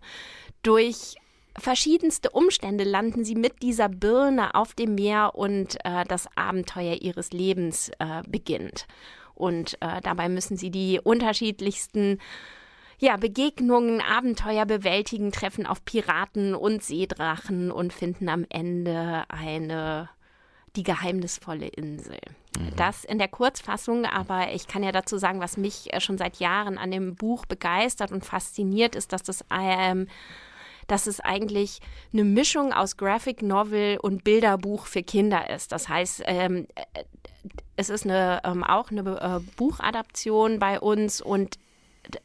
Durch 0.62 1.14
verschiedenste 1.56 2.28
Umstände 2.28 2.84
landen 2.84 3.24
sie 3.24 3.36
mit 3.36 3.62
dieser 3.62 3.88
Birne 3.88 4.54
auf 4.54 4.74
dem 4.74 4.96
Meer 4.96 5.32
und 5.34 5.78
äh, 5.82 6.04
das 6.06 6.28
Abenteuer 6.36 6.96
ihres 6.96 7.32
Lebens 7.32 7.90
äh, 7.98 8.22
beginnt. 8.28 8.86
Und 9.34 9.78
äh, 9.80 10.02
dabei 10.02 10.28
müssen 10.28 10.58
sie 10.58 10.70
die 10.70 11.00
unterschiedlichsten 11.02 12.18
ja, 12.98 13.16
Begegnungen, 13.16 14.02
Abenteuer 14.02 14.66
bewältigen, 14.66 15.32
treffen 15.32 15.64
auf 15.64 15.82
Piraten 15.86 16.54
und 16.54 16.82
Seedrachen 16.82 17.70
und 17.70 17.94
finden 17.94 18.28
am 18.28 18.44
Ende 18.50 19.24
eine 19.28 20.10
die 20.78 20.84
geheimnisvolle 20.84 21.66
Insel. 21.66 22.20
Mhm. 22.56 22.76
Das 22.76 23.04
in 23.04 23.18
der 23.18 23.28
Kurzfassung, 23.28 24.06
aber 24.06 24.52
ich 24.52 24.68
kann 24.68 24.82
ja 24.82 24.92
dazu 24.92 25.18
sagen, 25.18 25.40
was 25.40 25.56
mich 25.56 25.92
äh, 25.92 26.00
schon 26.00 26.16
seit 26.16 26.36
Jahren 26.36 26.78
an 26.78 26.90
dem 26.90 27.16
Buch 27.16 27.44
begeistert 27.44 28.12
und 28.12 28.24
fasziniert, 28.24 28.94
ist, 28.94 29.12
dass 29.12 29.22
das 29.22 29.44
ähm, 29.50 30.06
dass 30.86 31.06
es 31.06 31.20
eigentlich 31.20 31.80
eine 32.14 32.24
Mischung 32.24 32.72
aus 32.72 32.96
Graphic 32.96 33.42
Novel 33.42 33.98
und 34.00 34.24
Bilderbuch 34.24 34.86
für 34.86 35.02
Kinder 35.02 35.50
ist. 35.50 35.70
Das 35.70 35.88
heißt, 35.88 36.22
ähm, 36.24 36.66
äh, 36.74 37.04
es 37.76 37.90
ist 37.90 38.04
eine, 38.04 38.40
ähm, 38.44 38.64
auch 38.64 38.90
eine 38.90 39.02
äh, 39.02 39.40
Buchadaption 39.56 40.58
bei 40.58 40.80
uns 40.80 41.20
und 41.20 41.58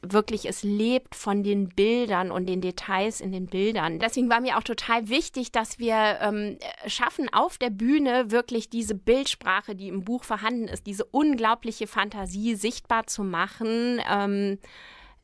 wirklich, 0.02 0.48
es 0.48 0.64
lebt 0.64 1.16
von 1.16 1.44
den 1.44 1.70
Bildern 1.70 2.32
und 2.32 2.48
den 2.48 2.62
Details 2.62 3.22
in 3.22 3.32
den 3.32 3.48
Bildern. 3.48 4.00
Deswegen 4.00 4.30
war 4.30 4.42
mir 4.42 4.58
auch 4.58 4.64
total 4.64 5.10
wichtig, 5.10 5.52
dass 5.52 5.80
wir 5.80 6.20
ähm, 6.22 6.58
schaffen, 6.88 7.28
auf 7.34 7.58
der 7.58 7.70
Bühne 7.70 8.32
wirklich 8.32 8.70
diese 8.70 8.96
Bildsprache, 8.96 9.76
die 9.76 9.88
im 9.90 10.04
Buch 10.04 10.24
vorhanden 10.24 10.68
ist, 10.68 10.88
diese 10.88 11.06
unglaubliche 11.06 11.88
Fantasie 11.88 12.56
sichtbar 12.56 13.08
zu 13.08 13.24
machen. 13.24 14.02
Ähm, 14.10 14.60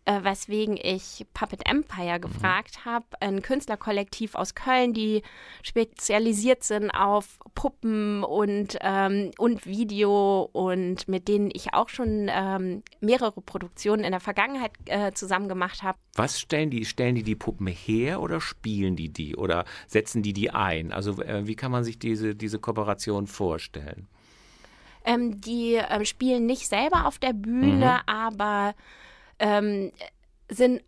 äh, 0.10 0.24
weswegen 0.24 0.76
ich 0.76 1.26
Puppet 1.36 1.70
Empire 1.70 2.18
mhm. 2.18 2.22
gefragt 2.22 2.84
habe, 2.86 3.06
ein 3.20 3.44
Künstlerkollektiv 3.44 4.34
aus 4.34 4.56
Köln, 4.56 4.94
die 4.94 5.22
spezialisiert 5.62 6.64
sind 6.64 6.90
auf 6.90 7.38
Puppen 7.54 8.24
und, 8.24 8.78
ähm, 8.82 9.30
und 9.38 9.68
Video 9.68 10.50
und 10.52 11.08
mit 11.08 11.28
denen 11.28 11.52
ich 11.54 11.74
auch 11.76 11.90
schon 11.90 12.28
ähm, 12.32 12.82
mehrere 13.02 13.40
Produktionen 13.42 14.04
in 14.04 14.12
der 14.12 14.20
Vergangenheit 14.20 14.72
äh, 14.86 15.12
zusammen 15.12 15.48
gemacht 15.48 15.84
habe. 15.84 16.00
Was 16.16 16.40
stellen 16.40 16.72
die? 16.72 16.86
Stellen 16.86 17.14
die 17.14 17.24
die 17.24 17.36
Puppen 17.36 17.68
her 17.68 18.20
oder 18.20 18.42
spielen 18.42 18.96
die 18.96 19.10
die 19.10 19.36
oder 19.36 19.66
setzen 19.86 20.24
die 20.24 20.34
die 20.34 20.50
ein? 20.50 20.92
Also 20.92 21.22
äh, 21.22 21.46
wie 21.46 21.56
kann 21.56 21.72
man 21.72 21.84
sich 21.84 22.00
diese, 22.00 22.34
diese 22.34 22.58
Kooperation 22.58 23.28
vorstellen? 23.28 24.08
Ähm, 25.06 25.40
die 25.40 25.76
äh, 25.76 26.04
spielen 26.06 26.48
nicht 26.48 26.68
selber 26.68 27.06
auf 27.06 27.20
der 27.20 27.34
Bühne, 27.34 28.02
mhm. 28.02 28.14
aber 28.14 28.74
ähm, 29.40 29.92
sind 30.50 30.82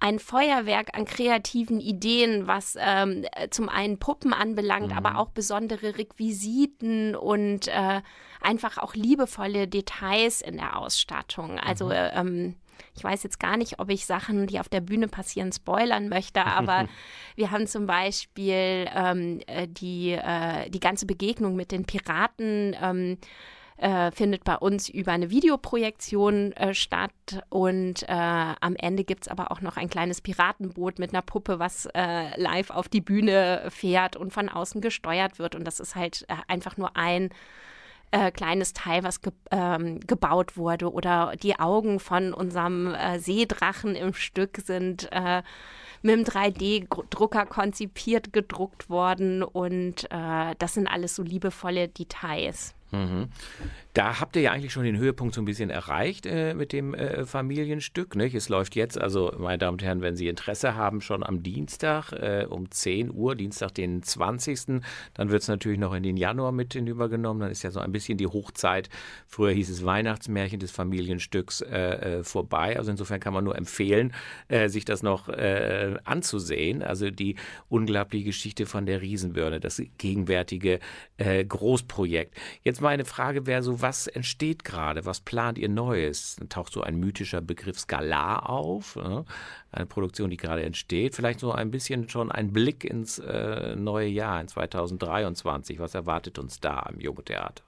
ein 0.00 0.18
Feuerwerk 0.18 0.94
an 0.94 1.06
kreativen 1.06 1.80
Ideen, 1.80 2.46
was 2.46 2.76
ähm, 2.78 3.24
zum 3.50 3.70
einen 3.70 3.98
Puppen 3.98 4.34
anbelangt, 4.34 4.90
mhm. 4.90 4.96
aber 4.98 5.18
auch 5.18 5.30
besondere 5.30 5.96
Requisiten 5.96 7.16
und 7.16 7.68
äh, 7.68 8.02
einfach 8.42 8.76
auch 8.76 8.94
liebevolle 8.94 9.66
Details 9.66 10.42
in 10.42 10.58
der 10.58 10.76
Ausstattung. 10.76 11.58
Also 11.58 11.86
mhm. 11.86 11.92
ähm, 11.94 12.54
ich 12.96 13.02
weiß 13.02 13.22
jetzt 13.22 13.40
gar 13.40 13.56
nicht, 13.56 13.78
ob 13.78 13.90
ich 13.90 14.06
Sachen, 14.06 14.46
die 14.46 14.60
auf 14.60 14.68
der 14.68 14.80
Bühne 14.80 15.08
passieren, 15.08 15.52
spoilern 15.52 16.08
möchte, 16.08 16.44
aber 16.44 16.86
wir 17.36 17.50
haben 17.50 17.66
zum 17.66 17.86
Beispiel 17.86 18.88
ähm, 18.94 19.40
äh, 19.46 19.66
die, 19.66 20.12
äh, 20.12 20.68
die 20.70 20.80
ganze 20.80 21.06
Begegnung 21.06 21.56
mit 21.56 21.72
den 21.72 21.84
Piraten 21.84 22.76
ähm, 22.80 23.18
äh, 23.76 24.12
findet 24.12 24.44
bei 24.44 24.56
uns 24.56 24.88
über 24.88 25.12
eine 25.12 25.30
Videoprojektion 25.30 26.52
äh, 26.52 26.74
statt. 26.74 27.10
Und 27.48 28.04
äh, 28.04 28.06
am 28.08 28.76
Ende 28.76 29.04
gibt 29.04 29.24
es 29.24 29.28
aber 29.28 29.50
auch 29.50 29.60
noch 29.60 29.76
ein 29.76 29.90
kleines 29.90 30.20
Piratenboot 30.20 30.98
mit 30.98 31.12
einer 31.12 31.22
Puppe, 31.22 31.58
was 31.58 31.86
äh, 31.94 32.40
live 32.40 32.70
auf 32.70 32.88
die 32.88 33.00
Bühne 33.00 33.66
fährt 33.70 34.16
und 34.16 34.32
von 34.32 34.48
außen 34.48 34.80
gesteuert 34.80 35.38
wird. 35.38 35.54
Und 35.54 35.64
das 35.64 35.80
ist 35.80 35.96
halt 35.96 36.24
äh, 36.28 36.36
einfach 36.46 36.76
nur 36.76 36.96
ein 36.96 37.30
äh, 38.12 38.30
kleines 38.30 38.74
Teil, 38.74 39.02
was 39.02 39.22
ge 39.22 39.32
ähm, 39.50 39.98
gebaut 40.00 40.56
wurde. 40.56 40.92
Oder 40.92 41.32
die 41.42 41.58
Augen 41.58 41.98
von 41.98 42.32
unserem 42.32 42.94
Seedrachen 43.16 43.96
im 43.96 44.14
Stück 44.14 44.58
sind 44.58 45.10
mit 46.02 46.12
einem 46.12 46.24
3D-Drucker 46.24 47.46
konzipiert 47.46 48.32
gedruckt 48.32 48.88
worden. 48.88 49.42
Und 49.42 50.08
das 50.10 50.74
sind 50.74 50.86
alles 50.86 51.16
so 51.16 51.22
liebevolle 51.22 51.88
Details. 51.88 52.74
Mhm. 52.94 53.28
Da 53.94 54.18
habt 54.18 54.34
ihr 54.34 54.42
ja 54.42 54.50
eigentlich 54.50 54.72
schon 54.72 54.82
den 54.82 54.98
Höhepunkt 54.98 55.36
so 55.36 55.40
ein 55.40 55.44
bisschen 55.44 55.70
erreicht 55.70 56.26
äh, 56.26 56.52
mit 56.54 56.72
dem 56.72 56.94
äh, 56.94 57.24
Familienstück. 57.24 58.16
Nicht? 58.16 58.34
Es 58.34 58.48
läuft 58.48 58.74
jetzt, 58.74 59.00
also 59.00 59.32
meine 59.38 59.58
Damen 59.58 59.74
und 59.74 59.84
Herren, 59.84 60.00
wenn 60.00 60.16
Sie 60.16 60.26
Interesse 60.26 60.74
haben, 60.74 61.00
schon 61.00 61.22
am 61.22 61.44
Dienstag 61.44 62.10
äh, 62.10 62.44
um 62.50 62.68
10 62.68 63.14
Uhr, 63.14 63.36
Dienstag 63.36 63.72
den 63.74 64.02
20. 64.02 64.82
Dann 65.14 65.30
wird 65.30 65.42
es 65.42 65.48
natürlich 65.48 65.78
noch 65.78 65.94
in 65.94 66.02
den 66.02 66.16
Januar 66.16 66.50
mit 66.50 66.72
hinübergenommen. 66.72 67.42
Dann 67.42 67.52
ist 67.52 67.62
ja 67.62 67.70
so 67.70 67.78
ein 67.78 67.92
bisschen 67.92 68.18
die 68.18 68.26
Hochzeit, 68.26 68.88
früher 69.28 69.52
hieß 69.52 69.70
es 69.70 69.84
Weihnachtsmärchen 69.84 70.58
des 70.58 70.72
Familienstücks, 70.72 71.60
äh, 71.60 72.18
äh, 72.18 72.24
vorbei. 72.24 72.76
Also 72.76 72.90
insofern 72.90 73.20
kann 73.20 73.32
man 73.32 73.44
nur 73.44 73.56
empfehlen, 73.56 74.12
äh, 74.48 74.68
sich 74.68 74.84
das 74.84 75.04
noch 75.04 75.28
anzusehen. 76.04 76.82
Also 76.82 77.10
die 77.10 77.36
unglaubliche 77.68 78.26
Geschichte 78.26 78.66
von 78.66 78.86
der 78.86 79.00
Riesenbirne, 79.00 79.60
das 79.60 79.80
gegenwärtige 79.98 80.80
Großprojekt. 81.18 82.34
Jetzt 82.62 82.82
meine 82.84 83.04
Frage 83.04 83.46
wäre 83.46 83.62
so, 83.62 83.82
was 83.82 84.06
entsteht 84.06 84.62
gerade? 84.62 85.04
Was 85.04 85.20
plant 85.20 85.58
ihr 85.58 85.68
Neues? 85.68 86.36
Dann 86.38 86.48
taucht 86.48 86.72
so 86.72 86.82
ein 86.82 86.96
mythischer 86.96 87.40
Begriff 87.40 87.80
Skalar 87.80 88.48
auf, 88.48 88.94
ne? 88.94 89.24
eine 89.72 89.86
Produktion, 89.86 90.30
die 90.30 90.36
gerade 90.36 90.62
entsteht. 90.62 91.16
Vielleicht 91.16 91.40
so 91.40 91.50
ein 91.50 91.72
bisschen 91.72 92.08
schon 92.08 92.30
ein 92.30 92.52
Blick 92.52 92.84
ins 92.84 93.18
äh, 93.18 93.74
neue 93.74 94.08
Jahr, 94.08 94.40
in 94.40 94.46
2023. 94.46 95.80
Was 95.80 95.94
erwartet 95.94 96.38
uns 96.38 96.60
da 96.60 96.80
am 96.80 97.00
Jungen 97.00 97.24
Theater? 97.24 97.64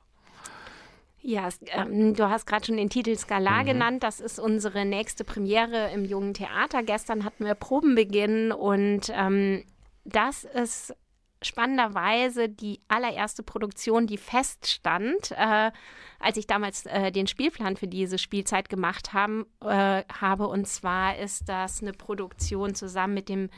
Ja, 1.23 1.49
ähm, 1.73 2.15
du 2.15 2.31
hast 2.31 2.47
gerade 2.47 2.67
schon 2.67 2.77
den 2.77 2.89
Titel 2.89 3.17
Skalar 3.17 3.63
mhm. 3.63 3.67
genannt. 3.67 4.03
Das 4.05 4.21
ist 4.21 4.39
unsere 4.39 4.85
nächste 4.85 5.25
Premiere 5.25 5.91
im 5.93 6.05
Jungen 6.05 6.35
Theater. 6.35 6.85
Gestern 6.85 7.25
hatten 7.25 7.45
wir 7.45 7.55
Probenbeginn 7.55 8.53
und 8.53 9.11
ähm, 9.13 9.65
das 10.05 10.45
ist 10.45 10.95
spannenderweise 11.43 12.49
die 12.49 12.81
allererste 12.89 13.43
Produktion, 13.43 14.07
die 14.07 14.17
feststand, 14.17 15.33
äh, 15.33 15.71
als 16.19 16.37
ich 16.37 16.47
damals 16.47 16.87
äh, 16.87 17.13
den 17.13 17.27
Spielplan 17.27 17.77
für 17.77 17.89
diese 17.89 18.19
Spielzeit 18.19 18.69
gemacht 18.69 19.13
haben, 19.13 19.47
äh, 19.63 20.03
habe. 20.13 20.49
Und 20.49 20.67
zwar 20.67 21.19
ist 21.19 21.49
das 21.49 21.83
eine 21.83 21.93
Produktion 21.93 22.75
zusammen 22.75 23.15
mit 23.15 23.29
dem 23.29 23.51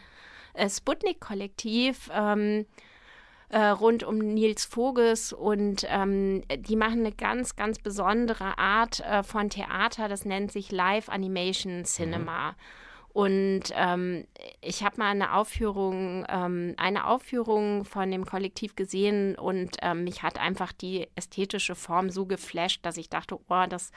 äh, 0.54 0.68
Sputnik-Kollektiv. 0.68 2.10
Ähm, 2.12 2.66
äh, 3.50 3.58
rund 3.58 4.02
um 4.02 4.18
Nils 4.18 4.66
Voges 4.66 5.32
und 5.32 5.86
ähm, 5.88 6.42
die 6.54 6.76
machen 6.76 7.00
eine 7.00 7.12
ganz, 7.12 7.56
ganz 7.56 7.78
besondere 7.78 8.58
Art 8.58 9.00
äh, 9.00 9.22
von 9.22 9.48
Theater, 9.48 10.08
das 10.08 10.26
nennt 10.26 10.52
sich 10.52 10.70
Live 10.70 11.08
Animation 11.08 11.86
Cinema. 11.86 12.50
Mhm. 12.50 12.56
Und 13.12 13.62
ähm, 13.74 14.26
ich 14.60 14.84
habe 14.84 14.98
mal 14.98 15.10
eine 15.10 15.34
Aufführung, 15.34 16.24
ähm, 16.28 16.74
eine 16.76 17.06
Aufführung 17.06 17.84
von 17.84 18.10
dem 18.10 18.26
Kollektiv 18.26 18.76
gesehen 18.76 19.34
und 19.36 19.76
ähm, 19.82 20.04
mich 20.04 20.22
hat 20.22 20.38
einfach 20.38 20.72
die 20.72 21.08
ästhetische 21.16 21.74
Form 21.74 22.10
so 22.10 22.26
geflasht, 22.26 22.84
dass 22.84 22.96
ich 22.96 23.08
dachte, 23.08 23.38
oh, 23.48 23.64
das 23.68 23.90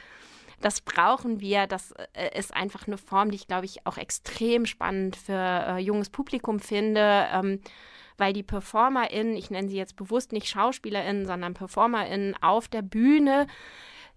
das 0.61 0.81
brauchen 0.81 1.41
wir. 1.41 1.67
Das 1.67 1.91
äh, 2.13 2.37
ist 2.37 2.53
einfach 2.53 2.87
eine 2.87 2.97
Form, 2.97 3.31
die 3.31 3.35
ich, 3.35 3.47
glaube 3.47 3.65
ich, 3.65 3.85
auch 3.85 3.97
extrem 3.97 4.65
spannend 4.65 5.15
für 5.15 5.33
äh, 5.33 5.77
junges 5.79 6.09
Publikum 6.09 6.59
finde. 6.59 7.27
Ähm, 7.33 7.59
weil 8.17 8.33
die 8.33 8.43
PerformerInnen, 8.43 9.35
ich 9.35 9.49
nenne 9.49 9.67
sie 9.67 9.77
jetzt 9.77 9.95
bewusst 9.95 10.31
nicht 10.31 10.47
SchauspielerInnen, 10.47 11.25
sondern 11.25 11.55
PerformerInnen 11.55 12.35
auf 12.41 12.67
der 12.67 12.83
Bühne 12.83 13.47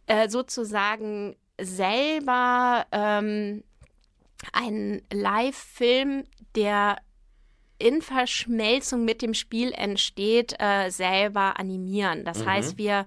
äh, 0.06 0.28
sozusagen 0.28 1.36
selber 1.58 2.84
ähm, 2.92 3.64
einen 4.52 5.02
Live-Film, 5.12 6.24
der 6.54 6.96
in 7.78 8.02
Verschmelzung 8.02 9.04
mit 9.04 9.22
dem 9.22 9.34
Spiel 9.34 9.72
entsteht, 9.72 10.54
äh, 10.60 10.90
selber 10.90 11.58
animieren. 11.58 12.24
Das 12.24 12.40
mhm. 12.40 12.46
heißt, 12.46 12.78
wir 12.78 13.06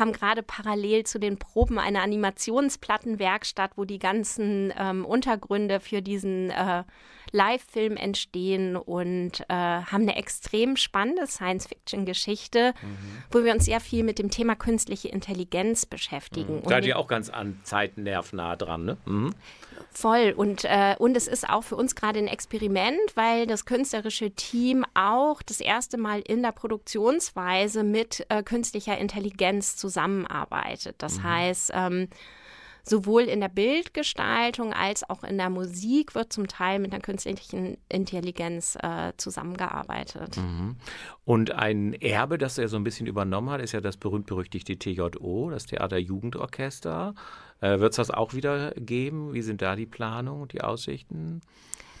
haben 0.00 0.12
gerade 0.12 0.42
parallel 0.42 1.04
zu 1.04 1.20
den 1.20 1.38
Proben 1.38 1.78
eine 1.78 2.02
Animationsplattenwerkstatt, 2.02 3.72
wo 3.76 3.84
die 3.84 3.98
ganzen 3.98 4.72
ähm, 4.76 5.04
Untergründe 5.04 5.80
für 5.80 6.02
diesen 6.02 6.50
äh, 6.50 6.84
Live-Film 7.32 7.96
entstehen 7.96 8.76
und 8.76 9.40
äh, 9.48 9.54
haben 9.54 10.02
eine 10.02 10.16
extrem 10.16 10.76
spannende 10.76 11.26
Science-Fiction-Geschichte, 11.26 12.74
mhm. 12.80 12.96
wo 13.30 13.44
wir 13.44 13.52
uns 13.52 13.66
sehr 13.66 13.80
viel 13.80 14.02
mit 14.02 14.18
dem 14.18 14.30
Thema 14.30 14.56
künstliche 14.56 15.08
Intelligenz 15.08 15.86
beschäftigen. 15.86 16.56
Mhm. 16.56 16.68
Seid 16.68 16.86
ihr 16.86 16.98
auch 16.98 17.06
ganz 17.06 17.30
an 17.30 17.60
zeitnervnah 17.62 18.56
dran, 18.56 18.84
ne? 18.84 18.96
Mhm. 19.04 19.34
Voll. 19.92 20.34
Und, 20.36 20.64
äh, 20.64 20.94
und 20.98 21.16
es 21.16 21.26
ist 21.26 21.48
auch 21.48 21.64
für 21.64 21.76
uns 21.76 21.94
gerade 21.94 22.18
ein 22.18 22.28
Experiment, 22.28 23.00
weil 23.14 23.46
das 23.46 23.64
künstlerische 23.64 24.30
Team 24.30 24.84
auch 24.94 25.42
das 25.42 25.60
erste 25.60 25.98
Mal 25.98 26.20
in 26.20 26.42
der 26.42 26.52
Produktionsweise 26.52 27.82
mit 27.82 28.24
äh, 28.28 28.42
künstlicher 28.42 28.98
Intelligenz 28.98 29.76
zusammenarbeitet. 29.76 29.89
Das 31.02 31.18
mhm. 31.18 31.22
heißt, 31.24 31.72
ähm, 31.74 32.08
sowohl 32.84 33.22
in 33.22 33.40
der 33.40 33.48
Bildgestaltung 33.48 34.72
als 34.72 35.08
auch 35.08 35.24
in 35.24 35.38
der 35.38 35.50
Musik 35.50 36.14
wird 36.14 36.32
zum 36.32 36.48
Teil 36.48 36.78
mit 36.78 36.92
einer 36.92 37.00
künstlichen 37.00 37.78
Intelligenz 37.88 38.76
äh, 38.82 39.12
zusammengearbeitet. 39.16 40.36
Mhm. 40.36 40.76
Und 41.24 41.52
ein 41.52 41.94
Erbe, 41.94 42.38
das 42.38 42.58
er 42.58 42.68
so 42.68 42.76
ein 42.76 42.84
bisschen 42.84 43.06
übernommen 43.06 43.50
hat, 43.50 43.60
ist 43.60 43.72
ja 43.72 43.80
das 43.80 43.96
berühmt-berüchtigte 43.96 44.76
TJO, 44.78 45.50
das 45.50 45.66
Theaterjugendorchester. 45.66 47.14
Äh, 47.60 47.80
wird 47.80 47.92
es 47.92 47.96
das 47.96 48.10
auch 48.10 48.34
wieder 48.34 48.72
geben? 48.72 49.34
Wie 49.34 49.42
sind 49.42 49.62
da 49.62 49.76
die 49.76 49.86
Planungen 49.86 50.42
und 50.42 50.52
die 50.52 50.62
Aussichten? 50.62 51.40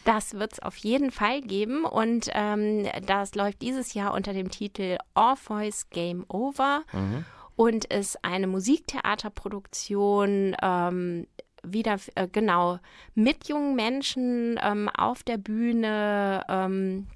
Das 0.04 0.32
wird 0.32 0.54
es 0.54 0.60
auf 0.60 0.76
jeden 0.76 1.10
Fall 1.10 1.42
geben 1.42 1.84
und 1.84 2.30
ähm, 2.32 2.86
das 3.04 3.34
läuft 3.34 3.60
dieses 3.60 3.92
Jahr 3.92 4.14
unter 4.14 4.32
dem 4.32 4.50
Titel 4.50 4.96
Orpheus 5.14 5.90
Game 5.90 6.24
Over. 6.28 6.84
Mhm 6.92 7.24
und 7.60 7.84
ist 7.84 8.24
eine 8.24 8.46
Musiktheaterproduktion 8.46 10.56
ähm, 10.62 11.26
wieder 11.62 11.98
äh, 12.14 12.26
genau 12.26 12.78
mit 13.14 13.48
jungen 13.48 13.76
Menschen 13.76 14.58
ähm, 14.62 14.88
auf 14.88 15.22
der 15.24 15.36
Bühne. 15.36 16.42
Ähm, 16.48 17.08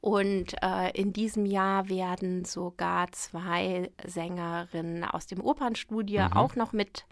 und 0.00 0.54
äh, 0.62 0.98
in 0.98 1.12
diesem 1.12 1.44
Jahr 1.44 1.90
werden 1.90 2.46
sogar 2.46 3.12
zwei 3.12 3.90
Sängerinnen 4.06 5.04
aus 5.04 5.26
dem 5.26 5.44
Opernstudio 5.44 6.22
mhm. 6.22 6.32
auch 6.32 6.56
noch 6.56 6.72
mit 6.72 7.04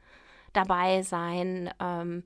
dabei 0.55 1.03
sein. 1.03 1.69
Ähm, 1.79 2.23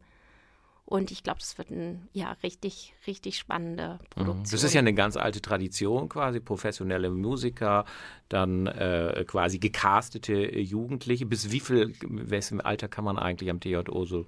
und 0.91 1.13
ich 1.13 1.23
glaube, 1.23 1.39
es 1.41 1.57
wird 1.57 1.71
eine 1.71 2.01
ja, 2.13 2.33
richtig, 2.43 2.95
richtig 3.07 3.39
spannende 3.39 4.01
mhm. 4.01 4.07
Produktion. 4.11 4.43
Das 4.51 4.65
ist 4.65 4.75
ja 4.75 4.81
eine 4.81 4.93
ganz 4.93 5.17
alte 5.17 5.41
Tradition 5.41 6.09
quasi, 6.09 6.41
professionelle 6.41 7.11
Musiker, 7.11 7.85
dann 8.29 8.67
äh, 8.67 9.25
quasi 9.25 9.61
gecastete 9.61 10.59
Jugendliche. 10.59 11.27
Bis 11.27 11.53
wie 11.53 11.61
viel, 11.61 11.95
welchem 12.03 12.61
Alter 12.61 12.89
kann 12.89 13.05
man 13.05 13.21
eigentlich 13.21 13.51
am 13.51 13.61
TJO 13.61 14.05
so 14.05 14.27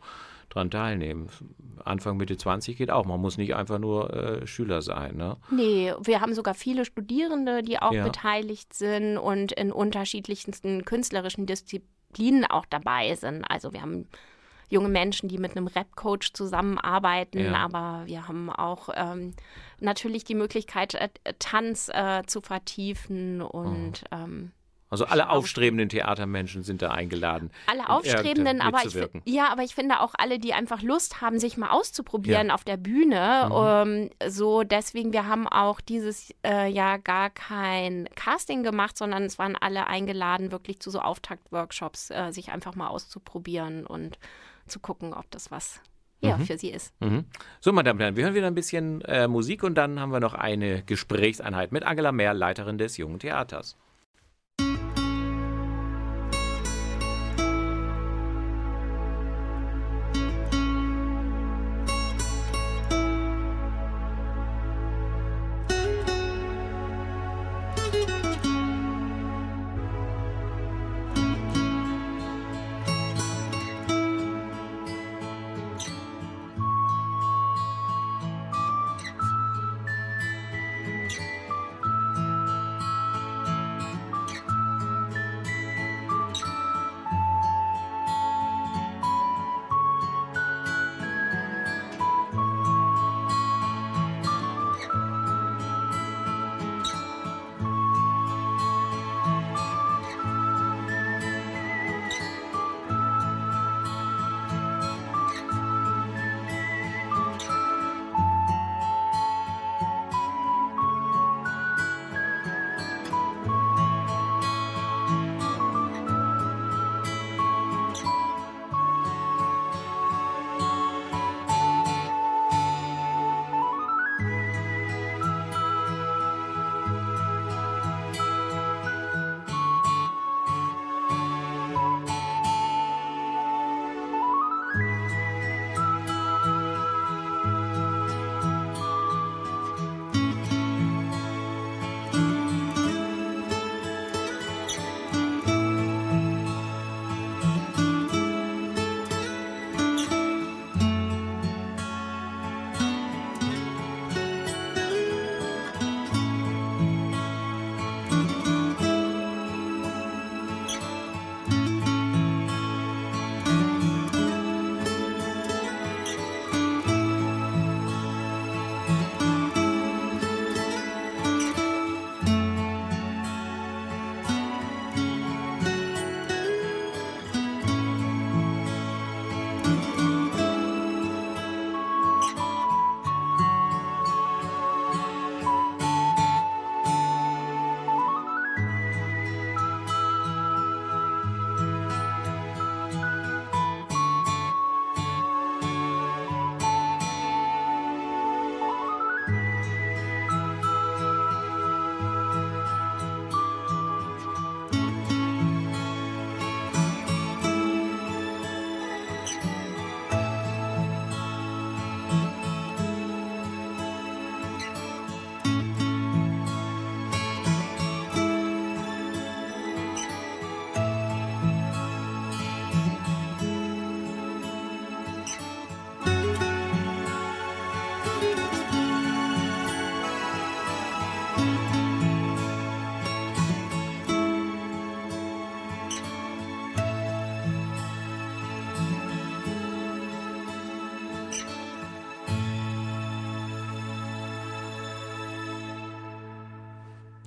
dran 0.50 0.70
teilnehmen? 0.70 1.30
Anfang, 1.84 2.16
Mitte 2.16 2.36
20 2.36 2.76
geht 2.76 2.92
auch. 2.92 3.06
Man 3.06 3.20
muss 3.20 3.38
nicht 3.38 3.56
einfach 3.56 3.80
nur 3.80 4.14
äh, 4.14 4.46
Schüler 4.46 4.82
sein, 4.82 5.16
ne? 5.16 5.38
Nee, 5.50 5.92
wir 6.00 6.20
haben 6.20 6.32
sogar 6.32 6.54
viele 6.54 6.84
Studierende, 6.84 7.62
die 7.62 7.80
auch 7.80 7.92
ja. 7.92 8.04
beteiligt 8.04 8.72
sind 8.72 9.18
und 9.18 9.50
in 9.50 9.72
unterschiedlichsten 9.72 10.84
künstlerischen 10.84 11.44
Disziplinen 11.44 12.44
auch 12.44 12.66
dabei 12.66 13.16
sind. 13.16 13.44
Also 13.50 13.72
wir 13.72 13.82
haben 13.82 14.06
junge 14.72 14.88
Menschen, 14.88 15.28
die 15.28 15.38
mit 15.38 15.56
einem 15.56 15.66
Rap-Coach 15.66 16.32
zusammenarbeiten, 16.32 17.38
ja. 17.38 17.54
aber 17.54 18.02
wir 18.06 18.26
haben 18.26 18.50
auch 18.50 18.88
ähm, 18.94 19.34
natürlich 19.80 20.24
die 20.24 20.34
Möglichkeit, 20.34 20.94
äh, 20.94 21.08
Tanz 21.38 21.88
äh, 21.92 22.22
zu 22.26 22.40
vertiefen 22.40 23.42
und 23.42 24.02
mhm. 24.10 24.18
ähm, 24.18 24.52
also 24.92 25.06
alle 25.06 25.30
aufstrebenden 25.30 25.88
Theatermenschen 25.88 26.64
sind 26.64 26.82
da 26.82 26.90
eingeladen. 26.90 27.50
Alle 27.66 27.88
aufstrebenden, 27.88 28.60
aber 28.60 28.84
ich, 28.84 28.94
ja, 29.24 29.48
aber 29.50 29.62
ich 29.62 29.74
finde 29.74 30.00
auch 30.00 30.12
alle, 30.18 30.38
die 30.38 30.52
einfach 30.52 30.82
Lust 30.82 31.22
haben, 31.22 31.38
sich 31.38 31.56
mal 31.56 31.70
auszuprobieren 31.70 32.48
ja. 32.48 32.54
auf 32.54 32.62
der 32.62 32.76
Bühne. 32.76 33.48
Mhm. 33.48 34.10
Ähm, 34.20 34.30
so 34.30 34.64
deswegen, 34.64 35.14
wir 35.14 35.26
haben 35.26 35.48
auch 35.48 35.80
dieses 35.80 36.34
äh, 36.46 36.70
Jahr 36.70 36.98
gar 36.98 37.30
kein 37.30 38.06
Casting 38.16 38.62
gemacht, 38.62 38.98
sondern 38.98 39.22
es 39.22 39.38
waren 39.38 39.56
alle 39.56 39.86
eingeladen, 39.86 40.52
wirklich 40.52 40.78
zu 40.80 40.90
so 40.90 41.00
Auftaktworkshops 41.00 42.10
äh, 42.10 42.30
sich 42.30 42.52
einfach 42.52 42.74
mal 42.74 42.88
auszuprobieren 42.88 43.86
und 43.86 44.18
zu 44.66 44.80
gucken, 44.80 45.14
ob 45.14 45.30
das 45.30 45.50
was 45.50 45.80
ja, 46.22 46.36
mhm. 46.36 46.46
für 46.46 46.56
sie 46.56 46.70
ist. 46.70 46.94
Mhm. 47.00 47.24
So, 47.60 47.72
meine 47.72 47.88
Damen 47.88 47.98
und 47.98 48.02
Herren, 48.02 48.16
wir 48.16 48.24
hören 48.24 48.34
wieder 48.34 48.46
ein 48.46 48.54
bisschen 48.54 49.00
äh, 49.02 49.26
Musik 49.26 49.62
und 49.64 49.74
dann 49.74 50.00
haben 50.00 50.12
wir 50.12 50.20
noch 50.20 50.34
eine 50.34 50.82
Gesprächseinheit 50.84 51.72
mit 51.72 51.82
Angela 51.82 52.12
Mehr, 52.12 52.32
Leiterin 52.32 52.78
des 52.78 52.96
Jungen 52.96 53.18
Theaters. 53.18 53.76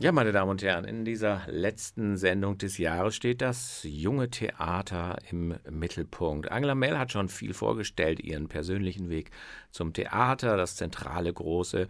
Ja, 0.05 0.11
meine 0.11 0.31
Damen 0.31 0.51
und 0.51 0.61
Herren, 0.61 0.85
in 0.85 1.03
dieser 1.03 1.41
letzten 1.47 2.15
Sendung 2.15 2.59
des 2.59 2.77
Jahres 2.77 3.15
steht 3.15 3.41
das 3.41 3.81
junge 3.81 4.29
Theater 4.29 5.17
im 5.31 5.55
Mittelpunkt. 5.67 6.51
Angela 6.51 6.75
Mell 6.75 6.95
hat 6.95 7.11
schon 7.11 7.27
viel 7.27 7.55
vorgestellt, 7.55 8.19
ihren 8.19 8.47
persönlichen 8.47 9.09
Weg 9.09 9.31
zum 9.71 9.93
Theater, 9.93 10.57
das 10.57 10.75
zentrale 10.75 11.33
große 11.33 11.87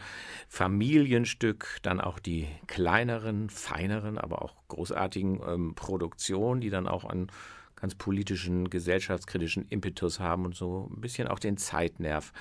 Familienstück, 0.48 1.80
dann 1.82 2.00
auch 2.00 2.20
die 2.20 2.48
kleineren, 2.68 3.50
feineren, 3.50 4.18
aber 4.18 4.44
auch 4.44 4.54
großartigen 4.70 5.42
ähm, 5.46 5.76
Produktionen, 5.76 6.62
die 6.62 6.70
dann 6.70 6.88
auch 6.88 7.04
an 7.04 7.28
ganz 7.76 7.96
politischen, 7.96 8.70
gesellschaftskritischen 8.70 9.68
Impetus 9.70 10.20
haben 10.20 10.46
und 10.46 10.56
so 10.56 10.90
ein 10.92 11.02
bisschen 11.02 11.28
auch 11.28 11.40
den 11.40 11.58
Zeitnerv 11.58 12.34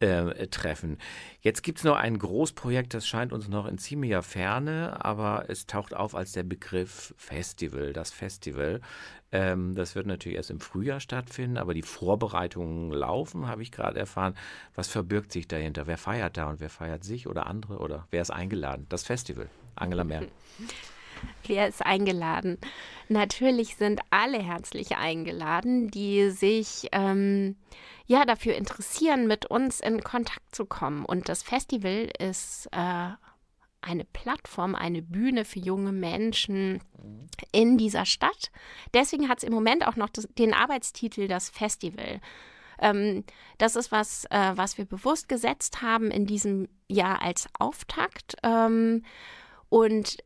äh, 0.00 0.46
treffen. 0.48 0.98
Jetzt 1.40 1.62
gibt 1.62 1.78
es 1.78 1.84
noch 1.84 1.96
ein 1.96 2.18
Großprojekt, 2.18 2.94
das 2.94 3.06
scheint 3.06 3.32
uns 3.32 3.48
noch 3.48 3.66
in 3.66 3.78
ziemlicher 3.78 4.22
Ferne, 4.22 5.04
aber 5.04 5.44
es 5.48 5.66
taucht 5.66 5.94
auf 5.94 6.14
als 6.14 6.32
der 6.32 6.42
Begriff 6.42 7.14
Festival, 7.16 7.92
das 7.92 8.10
Festival. 8.10 8.80
Ähm, 9.32 9.74
das 9.74 9.94
wird 9.94 10.06
natürlich 10.06 10.36
erst 10.36 10.50
im 10.50 10.60
Frühjahr 10.60 11.00
stattfinden, 11.00 11.56
aber 11.56 11.74
die 11.74 11.82
Vorbereitungen 11.82 12.90
laufen, 12.90 13.46
habe 13.46 13.62
ich 13.62 13.70
gerade 13.70 13.98
erfahren. 13.98 14.34
Was 14.74 14.88
verbirgt 14.88 15.32
sich 15.32 15.46
dahinter? 15.46 15.86
Wer 15.86 15.98
feiert 15.98 16.36
da 16.36 16.50
und 16.50 16.60
wer 16.60 16.70
feiert 16.70 17.04
sich 17.04 17.28
oder 17.28 17.46
andere 17.46 17.78
oder 17.78 18.06
wer 18.10 18.22
ist 18.22 18.30
eingeladen? 18.30 18.86
Das 18.88 19.04
Festival. 19.04 19.48
Angela 19.76 20.04
Merkel. 20.04 20.30
Wer 21.46 21.68
ist 21.68 21.84
eingeladen? 21.84 22.58
Natürlich 23.08 23.76
sind 23.76 24.00
alle 24.10 24.38
herzlich 24.38 24.96
eingeladen, 24.96 25.90
die 25.90 26.30
sich 26.30 26.88
ähm, 26.92 27.56
ja 28.06 28.24
dafür 28.24 28.54
interessieren, 28.54 29.26
mit 29.26 29.46
uns 29.46 29.80
in 29.80 30.02
Kontakt 30.02 30.54
zu 30.54 30.64
kommen. 30.64 31.04
Und 31.04 31.28
das 31.28 31.42
Festival 31.42 32.10
ist 32.18 32.68
äh, 32.72 33.10
eine 33.82 34.04
Plattform, 34.04 34.74
eine 34.74 35.02
Bühne 35.02 35.44
für 35.44 35.58
junge 35.58 35.92
Menschen 35.92 36.80
in 37.52 37.78
dieser 37.78 38.04
Stadt. 38.04 38.50
Deswegen 38.94 39.28
hat 39.28 39.38
es 39.38 39.44
im 39.44 39.52
Moment 39.52 39.86
auch 39.86 39.96
noch 39.96 40.10
das, 40.10 40.28
den 40.38 40.54
Arbeitstitel 40.54 41.28
das 41.28 41.50
Festival. 41.50 42.20
Ähm, 42.80 43.24
das 43.58 43.76
ist 43.76 43.92
was, 43.92 44.24
äh, 44.26 44.52
was 44.54 44.78
wir 44.78 44.84
bewusst 44.84 45.28
gesetzt 45.28 45.82
haben 45.82 46.10
in 46.10 46.26
diesem 46.26 46.68
Jahr 46.88 47.22
als 47.22 47.48
Auftakt. 47.58 48.36
Ähm, 48.42 49.04
und 49.68 50.18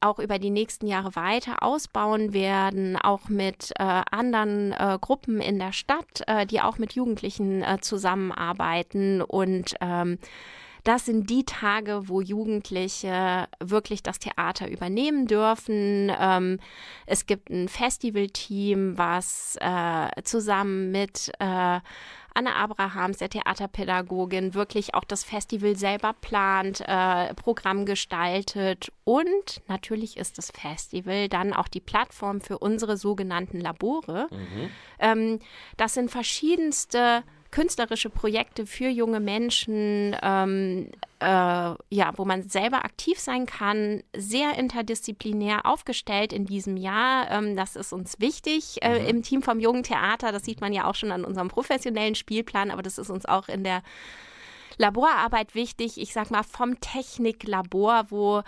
auch 0.00 0.18
über 0.18 0.38
die 0.38 0.50
nächsten 0.50 0.86
Jahre 0.86 1.16
weiter 1.16 1.62
ausbauen 1.62 2.32
werden, 2.32 2.96
auch 2.96 3.28
mit 3.28 3.72
äh, 3.78 4.02
anderen 4.10 4.72
äh, 4.72 4.98
Gruppen 5.00 5.40
in 5.40 5.58
der 5.58 5.72
Stadt, 5.72 6.22
äh, 6.26 6.46
die 6.46 6.60
auch 6.60 6.78
mit 6.78 6.92
Jugendlichen 6.94 7.62
äh, 7.62 7.78
zusammenarbeiten. 7.80 9.22
Und 9.22 9.74
ähm, 9.80 10.18
das 10.84 11.04
sind 11.04 11.28
die 11.28 11.44
Tage, 11.44 12.08
wo 12.08 12.20
Jugendliche 12.20 13.46
wirklich 13.60 14.02
das 14.02 14.18
Theater 14.18 14.70
übernehmen 14.70 15.26
dürfen. 15.26 16.10
Ähm, 16.18 16.60
es 17.06 17.26
gibt 17.26 17.50
ein 17.50 17.68
Festivalteam, 17.68 18.96
was 18.96 19.56
äh, 19.60 20.22
zusammen 20.22 20.90
mit 20.90 21.30
äh, 21.40 21.80
Anne 22.34 22.54
Abrahams, 22.54 23.18
der 23.18 23.30
Theaterpädagogin, 23.30 24.54
wirklich 24.54 24.94
auch 24.94 25.04
das 25.04 25.24
Festival 25.24 25.76
selber 25.76 26.14
plant, 26.20 26.82
äh, 26.86 27.34
Programm 27.34 27.84
gestaltet 27.84 28.92
und 29.04 29.62
natürlich 29.66 30.16
ist 30.16 30.38
das 30.38 30.50
Festival 30.50 31.28
dann 31.28 31.52
auch 31.52 31.68
die 31.68 31.80
Plattform 31.80 32.40
für 32.40 32.58
unsere 32.58 32.96
sogenannten 32.96 33.60
Labore. 33.60 34.28
Mhm. 34.30 34.70
Ähm, 34.98 35.38
das 35.76 35.94
sind 35.94 36.10
verschiedenste 36.10 37.22
künstlerische 37.50 38.10
Projekte 38.10 38.66
für 38.66 38.88
junge 38.88 39.20
Menschen, 39.20 40.14
ähm, 40.22 40.90
äh, 41.20 41.24
ja, 41.26 42.12
wo 42.16 42.24
man 42.24 42.48
selber 42.48 42.84
aktiv 42.84 43.18
sein 43.18 43.46
kann, 43.46 44.02
sehr 44.16 44.58
interdisziplinär 44.58 45.64
aufgestellt 45.64 46.32
in 46.32 46.44
diesem 46.44 46.76
Jahr. 46.76 47.30
Ähm, 47.30 47.56
das 47.56 47.76
ist 47.76 47.92
uns 47.92 48.20
wichtig 48.20 48.82
äh, 48.82 49.00
mhm. 49.00 49.06
im 49.06 49.22
Team 49.22 49.42
vom 49.42 49.60
Jungen 49.60 49.82
Theater. 49.82 50.30
Das 50.30 50.44
sieht 50.44 50.60
man 50.60 50.72
ja 50.72 50.84
auch 50.84 50.94
schon 50.94 51.10
an 51.12 51.24
unserem 51.24 51.48
professionellen 51.48 52.14
Spielplan, 52.14 52.70
aber 52.70 52.82
das 52.82 52.98
ist 52.98 53.10
uns 53.10 53.24
auch 53.24 53.48
in 53.48 53.64
der 53.64 53.82
Laborarbeit 54.76 55.54
wichtig. 55.54 55.98
Ich 55.98 56.12
sag 56.12 56.30
mal 56.30 56.44
vom 56.44 56.80
Techniklabor, 56.80 58.06
wo 58.10 58.42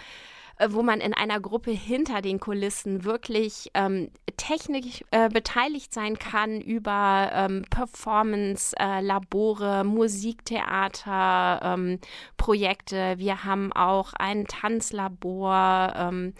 wo 0.68 0.82
man 0.82 1.00
in 1.00 1.14
einer 1.14 1.40
Gruppe 1.40 1.70
hinter 1.70 2.22
den 2.22 2.40
Kulissen 2.40 3.04
wirklich 3.04 3.70
ähm, 3.74 4.10
technisch 4.36 5.04
äh, 5.10 5.28
beteiligt 5.28 5.92
sein 5.92 6.18
kann 6.18 6.60
über 6.60 7.30
ähm, 7.32 7.64
Performance, 7.70 8.74
äh, 8.78 9.00
Labore, 9.00 9.84
Musiktheater, 9.84 11.60
ähm, 11.62 11.98
Projekte. 12.36 13.14
Wir 13.18 13.44
haben 13.44 13.72
auch 13.72 14.12
ein 14.14 14.46
Tanzlabor. 14.46 15.92
Ähm, 15.96 16.34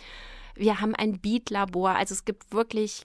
wir 0.54 0.80
haben 0.80 0.94
ein 0.94 1.20
Beatlabor. 1.20 1.90
Also 1.90 2.14
es 2.14 2.24
gibt 2.24 2.52
wirklich 2.52 3.04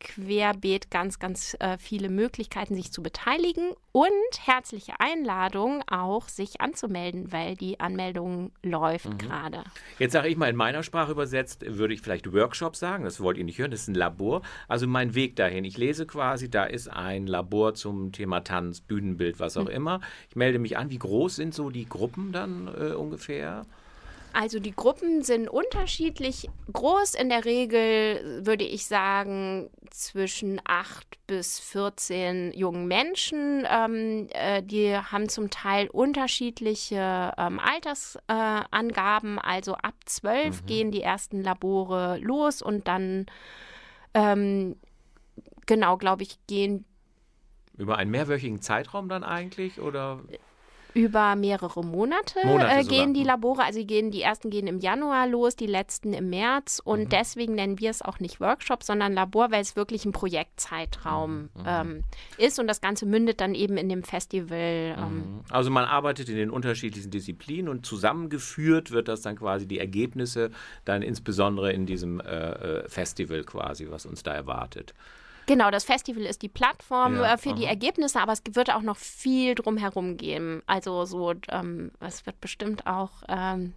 querbeet 0.00 0.90
ganz, 0.90 1.18
ganz 1.18 1.56
äh, 1.60 1.76
viele 1.78 2.08
Möglichkeiten, 2.08 2.74
sich 2.74 2.92
zu 2.92 3.02
beteiligen 3.02 3.72
und 3.92 4.10
herzliche 4.44 4.92
Einladung 4.98 5.82
auch, 5.86 6.28
sich 6.28 6.60
anzumelden, 6.60 7.32
weil 7.32 7.56
die 7.56 7.78
Anmeldung 7.80 8.52
läuft 8.62 9.10
mhm. 9.10 9.18
gerade. 9.18 9.64
Jetzt 9.98 10.12
sage 10.12 10.28
ich 10.28 10.36
mal 10.36 10.48
in 10.48 10.56
meiner 10.56 10.82
Sprache 10.82 11.12
übersetzt, 11.12 11.64
würde 11.66 11.94
ich 11.94 12.00
vielleicht 12.00 12.32
Workshop 12.32 12.76
sagen, 12.76 13.04
das 13.04 13.20
wollt 13.20 13.38
ihr 13.38 13.44
nicht 13.44 13.58
hören, 13.58 13.70
das 13.70 13.82
ist 13.82 13.88
ein 13.88 13.94
Labor. 13.94 14.42
Also 14.68 14.86
mein 14.86 15.14
Weg 15.14 15.36
dahin, 15.36 15.64
ich 15.64 15.76
lese 15.76 16.06
quasi, 16.06 16.50
da 16.50 16.64
ist 16.64 16.88
ein 16.88 17.26
Labor 17.26 17.74
zum 17.74 18.12
Thema 18.12 18.40
Tanz, 18.40 18.80
Bühnenbild, 18.80 19.40
was 19.40 19.56
auch 19.56 19.64
mhm. 19.64 19.70
immer. 19.70 20.00
Ich 20.30 20.36
melde 20.36 20.58
mich 20.58 20.78
an, 20.78 20.90
wie 20.90 20.98
groß 20.98 21.36
sind 21.36 21.54
so 21.54 21.70
die 21.70 21.88
Gruppen 21.88 22.32
dann 22.32 22.68
äh, 22.68 22.94
ungefähr? 22.94 23.66
Also 24.38 24.60
die 24.60 24.76
Gruppen 24.76 25.22
sind 25.22 25.48
unterschiedlich 25.48 26.50
groß. 26.70 27.14
In 27.14 27.30
der 27.30 27.46
Regel 27.46 28.44
würde 28.44 28.64
ich 28.64 28.84
sagen 28.84 29.70
zwischen 29.90 30.60
8 30.62 31.26
bis 31.26 31.58
14 31.58 32.52
jungen 32.52 32.86
Menschen. 32.86 33.66
Ähm, 33.66 34.28
äh, 34.32 34.62
die 34.62 34.94
haben 34.94 35.30
zum 35.30 35.48
Teil 35.48 35.88
unterschiedliche 35.88 37.32
ähm, 37.38 37.58
Altersangaben. 37.58 39.38
Äh, 39.38 39.40
also 39.42 39.72
ab 39.76 39.94
12 40.04 40.60
mhm. 40.60 40.66
gehen 40.66 40.90
die 40.90 41.00
ersten 41.00 41.42
Labore 41.42 42.18
los 42.18 42.60
und 42.60 42.86
dann, 42.88 43.24
ähm, 44.12 44.76
genau, 45.64 45.96
glaube 45.96 46.24
ich, 46.24 46.36
gehen 46.46 46.84
über 47.78 47.96
einen 47.96 48.10
mehrwöchigen 48.10 48.60
Zeitraum 48.60 49.08
dann 49.08 49.24
eigentlich 49.24 49.80
oder? 49.80 50.20
Über 50.96 51.36
mehrere 51.36 51.84
Monate, 51.84 52.38
Monate 52.44 52.80
äh, 52.80 52.84
gehen 52.84 53.12
die 53.12 53.22
Labore. 53.22 53.62
Also 53.62 53.78
die, 53.78 53.86
gehen, 53.86 54.10
die 54.10 54.22
ersten 54.22 54.48
gehen 54.48 54.66
im 54.66 54.78
Januar 54.78 55.26
los, 55.28 55.54
die 55.54 55.66
letzten 55.66 56.14
im 56.14 56.30
März. 56.30 56.80
Und 56.82 57.00
mhm. 57.00 57.08
deswegen 57.10 57.54
nennen 57.54 57.78
wir 57.78 57.90
es 57.90 58.00
auch 58.00 58.18
nicht 58.18 58.40
Workshop, 58.40 58.82
sondern 58.82 59.12
Labor, 59.12 59.50
weil 59.50 59.60
es 59.60 59.76
wirklich 59.76 60.06
ein 60.06 60.12
Projektzeitraum 60.12 61.32
mhm. 61.32 61.48
mhm. 61.54 61.66
ähm, 61.66 62.04
ist. 62.38 62.58
Und 62.58 62.66
das 62.66 62.80
Ganze 62.80 63.04
mündet 63.04 63.42
dann 63.42 63.54
eben 63.54 63.76
in 63.76 63.90
dem 63.90 64.02
Festival. 64.02 64.96
Ähm. 64.98 65.16
Mhm. 65.16 65.40
Also 65.50 65.70
man 65.70 65.84
arbeitet 65.84 66.30
in 66.30 66.36
den 66.36 66.50
unterschiedlichen 66.50 67.10
Disziplinen 67.10 67.68
und 67.68 67.84
zusammengeführt 67.84 68.90
wird 68.90 69.08
das 69.08 69.20
dann 69.20 69.36
quasi 69.36 69.68
die 69.68 69.78
Ergebnisse 69.78 70.50
dann 70.86 71.02
insbesondere 71.02 71.72
in 71.72 71.84
diesem 71.84 72.20
äh, 72.20 72.24
äh 72.24 72.88
Festival 72.88 73.44
quasi, 73.44 73.88
was 73.90 74.06
uns 74.06 74.22
da 74.22 74.32
erwartet. 74.32 74.94
Genau, 75.46 75.70
das 75.70 75.84
Festival 75.84 76.24
ist 76.24 76.42
die 76.42 76.48
Plattform 76.48 77.16
ja, 77.16 77.34
äh, 77.34 77.38
für 77.38 77.50
aha. 77.50 77.56
die 77.56 77.64
Ergebnisse, 77.64 78.20
aber 78.20 78.32
es 78.32 78.42
wird 78.52 78.72
auch 78.74 78.82
noch 78.82 78.96
viel 78.96 79.54
drumherum 79.54 80.16
geben. 80.16 80.62
Also 80.66 81.04
so, 81.04 81.34
ähm, 81.48 81.92
es 82.00 82.26
wird 82.26 82.40
bestimmt 82.40 82.86
auch 82.86 83.22
ähm, 83.28 83.72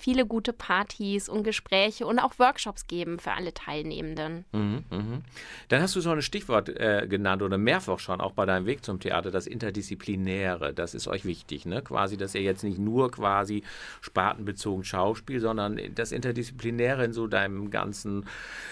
viele 0.00 0.26
gute 0.26 0.52
Partys 0.52 1.28
und 1.28 1.44
Gespräche 1.44 2.06
und 2.06 2.18
auch 2.18 2.38
Workshops 2.38 2.86
geben 2.86 3.18
für 3.18 3.32
alle 3.32 3.54
Teilnehmenden. 3.54 4.44
Mhm, 4.52 4.84
mh. 4.90 5.20
Dann 5.68 5.82
hast 5.82 5.94
du 5.96 6.00
so 6.00 6.10
ein 6.10 6.22
Stichwort 6.22 6.68
äh, 6.68 7.06
genannt 7.08 7.42
oder 7.42 7.58
mehrfach 7.58 7.98
schon, 7.98 8.20
auch 8.20 8.32
bei 8.32 8.46
deinem 8.46 8.66
Weg 8.66 8.84
zum 8.84 9.00
Theater, 9.00 9.30
das 9.30 9.46
Interdisziplinäre. 9.46 10.72
Das 10.72 10.94
ist 10.94 11.08
euch 11.08 11.24
wichtig, 11.24 11.66
ne? 11.66 11.82
Quasi, 11.82 12.16
dass 12.16 12.34
ihr 12.34 12.42
jetzt 12.42 12.64
nicht 12.64 12.78
nur 12.78 13.10
quasi 13.10 13.62
spartenbezogen 14.00 14.84
Schauspiel, 14.84 15.40
sondern 15.40 15.80
das 15.94 16.12
Interdisziplinäre 16.12 17.04
in 17.04 17.12
so 17.12 17.26
deinem 17.26 17.70
ganzen, 17.70 18.26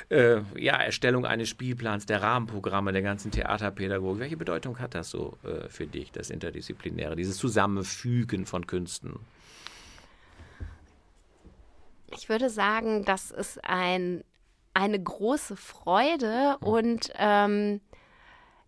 äh, 0.09 0.41
ja, 0.57 0.77
Erstellung 0.77 1.27
eines 1.27 1.49
Spielplans, 1.49 2.07
der 2.07 2.23
Rahmenprogramme, 2.23 2.93
der 2.93 3.03
ganzen 3.03 3.31
Theaterpädagogik. 3.31 4.21
Welche 4.21 4.37
Bedeutung 4.37 4.79
hat 4.79 4.95
das 4.95 5.11
so 5.11 5.37
äh, 5.45 5.69
für 5.69 5.87
dich, 5.87 6.13
das 6.13 6.31
Interdisziplinäre, 6.31 7.17
dieses 7.17 7.37
Zusammenfügen 7.37 8.47
von 8.47 8.67
Künsten? 8.67 9.21
Ich 12.15 12.29
würde 12.29 12.51
sagen, 12.51 13.05
das 13.05 13.31
ist 13.31 13.65
ein, 13.65 14.25
eine 14.75 15.01
große 15.03 15.57
Freude 15.57 16.57
und 16.61 17.13
ähm, 17.17 17.81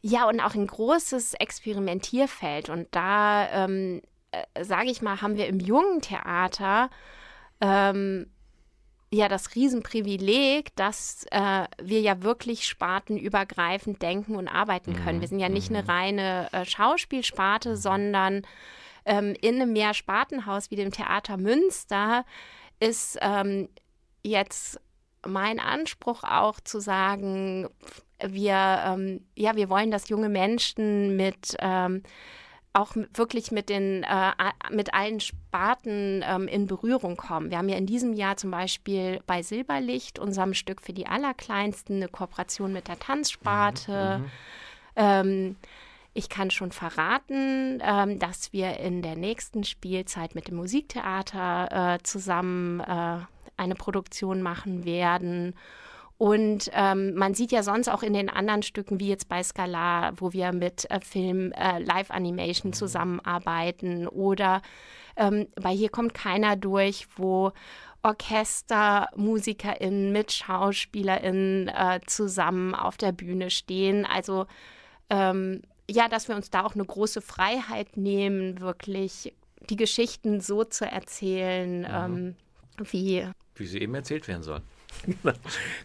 ja, 0.02 0.28
und 0.28 0.40
auch 0.40 0.54
ein 0.54 0.66
großes 0.66 1.34
Experimentierfeld. 1.34 2.70
Und 2.70 2.88
da, 2.90 3.48
ähm, 3.64 4.00
äh, 4.30 4.64
sage 4.64 4.90
ich 4.90 5.02
mal, 5.02 5.20
haben 5.20 5.36
wir 5.36 5.46
im 5.46 5.60
jungen 5.60 6.00
Theater 6.00 6.90
ähm, 7.60 8.30
ja 9.12 9.28
das 9.28 9.54
Riesenprivileg, 9.54 10.74
dass 10.76 11.26
äh, 11.30 11.64
wir 11.82 12.00
ja 12.00 12.22
wirklich 12.22 12.66
spartenübergreifend 12.66 14.00
denken 14.00 14.36
und 14.36 14.48
arbeiten 14.48 14.94
können. 14.94 15.18
Mhm. 15.18 15.20
Wir 15.20 15.28
sind 15.28 15.40
ja 15.40 15.48
nicht 15.48 15.70
eine 15.70 15.82
mhm. 15.82 15.90
reine 15.90 16.48
äh, 16.52 16.64
Schauspielsparte, 16.64 17.76
sondern 17.76 18.42
ähm, 19.04 19.34
in 19.40 19.56
einem 19.56 19.72
Mehrspartenhaus 19.72 20.70
wie 20.70 20.76
dem 20.76 20.92
Theater 20.92 21.36
Münster 21.36 22.24
ist 22.80 23.18
ähm, 23.20 23.68
jetzt 24.22 24.80
mein 25.26 25.60
Anspruch 25.60 26.24
auch 26.24 26.60
zu 26.60 26.80
sagen, 26.80 27.68
wir, 28.22 28.82
ähm, 28.86 29.24
ja, 29.36 29.56
wir 29.56 29.68
wollen, 29.70 29.90
dass 29.90 30.08
junge 30.08 30.28
Menschen 30.28 31.16
mit 31.16 31.56
ähm, 31.60 32.02
auch 32.72 32.94
wirklich 33.14 33.50
mit 33.50 33.68
den 33.68 34.04
äh, 34.04 34.32
mit 34.70 34.94
allen 34.94 35.18
Sparten 35.18 36.24
ähm, 36.24 36.46
in 36.46 36.66
Berührung 36.66 37.16
kommen. 37.16 37.50
Wir 37.50 37.58
haben 37.58 37.68
ja 37.68 37.76
in 37.76 37.86
diesem 37.86 38.12
Jahr 38.12 38.36
zum 38.36 38.52
Beispiel 38.52 39.20
bei 39.26 39.42
Silberlicht, 39.42 40.18
unserem 40.18 40.54
Stück 40.54 40.80
für 40.80 40.92
die 40.92 41.06
Allerkleinsten, 41.06 41.96
eine 41.96 42.08
Kooperation 42.08 42.72
mit 42.72 42.86
der 42.86 42.98
Tanzsparte. 42.98 44.18
Mhm, 44.18 44.24
mhm. 44.24 44.30
ähm, 44.96 45.56
ich 46.12 46.28
kann 46.28 46.50
schon 46.50 46.72
verraten, 46.72 47.80
ähm, 47.84 48.18
dass 48.18 48.52
wir 48.52 48.78
in 48.78 49.02
der 49.02 49.16
nächsten 49.16 49.64
Spielzeit 49.64 50.34
mit 50.34 50.48
dem 50.48 50.56
Musiktheater 50.56 51.94
äh, 51.94 52.02
zusammen 52.02 52.80
äh, 52.80 53.18
eine 53.56 53.74
Produktion 53.74 54.42
machen 54.42 54.84
werden. 54.84 55.54
Und 56.18 56.70
ähm, 56.74 57.14
man 57.14 57.32
sieht 57.32 57.50
ja 57.50 57.62
sonst 57.62 57.88
auch 57.88 58.02
in 58.02 58.12
den 58.12 58.28
anderen 58.28 58.62
Stücken, 58.62 59.00
wie 59.00 59.08
jetzt 59.08 59.28
bei 59.28 59.42
Scala, 59.42 60.12
wo 60.16 60.32
wir 60.32 60.52
mit 60.52 60.90
äh, 60.90 61.00
Film, 61.00 61.52
äh, 61.52 61.78
Live-Animation 61.78 62.74
zusammenarbeiten 62.74 64.06
oder 64.06 64.60
ähm, 65.16 65.46
bei 65.54 65.70
Hier 65.70 65.88
kommt 65.88 66.12
keiner 66.12 66.56
durch, 66.56 67.06
wo 67.16 67.52
Orchester, 68.02 69.08
MusikerInnen 69.16 70.12
mit 70.12 70.32
SchauspielerInnen 70.32 71.68
äh, 71.68 72.00
zusammen 72.06 72.74
auf 72.74 72.96
der 72.96 73.12
Bühne 73.12 73.50
stehen. 73.50 74.06
Also 74.06 74.46
ähm, 75.10 75.62
ja, 75.90 76.08
dass 76.08 76.28
wir 76.28 76.36
uns 76.36 76.50
da 76.50 76.64
auch 76.64 76.74
eine 76.74 76.84
große 76.84 77.20
Freiheit 77.20 77.96
nehmen, 77.96 78.60
wirklich 78.60 79.32
die 79.68 79.76
Geschichten 79.76 80.40
so 80.40 80.64
zu 80.64 80.84
erzählen, 80.86 81.80
mhm. 81.80 82.36
ähm, 82.78 82.86
wie 82.90 83.26
wie 83.56 83.66
sie 83.66 83.80
eben 83.80 83.94
erzählt 83.94 84.26
werden 84.26 84.42
sollen. 84.42 84.62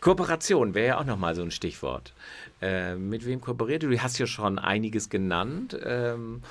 Kooperation 0.01 0.73
wäre 0.73 0.87
ja 0.87 0.99
auch 0.99 1.05
nochmal 1.05 1.35
so 1.35 1.41
ein 1.41 1.51
Stichwort. 1.51 2.13
Äh, 2.61 2.95
mit 2.95 3.25
wem 3.25 3.41
kooperiert 3.41 3.83
du? 3.83 3.89
Du 3.89 4.01
hast 4.01 4.17
ja 4.17 4.25
schon 4.25 4.57
einiges 4.57 5.09
genannt. 5.09 5.77
Ähm, 5.83 6.41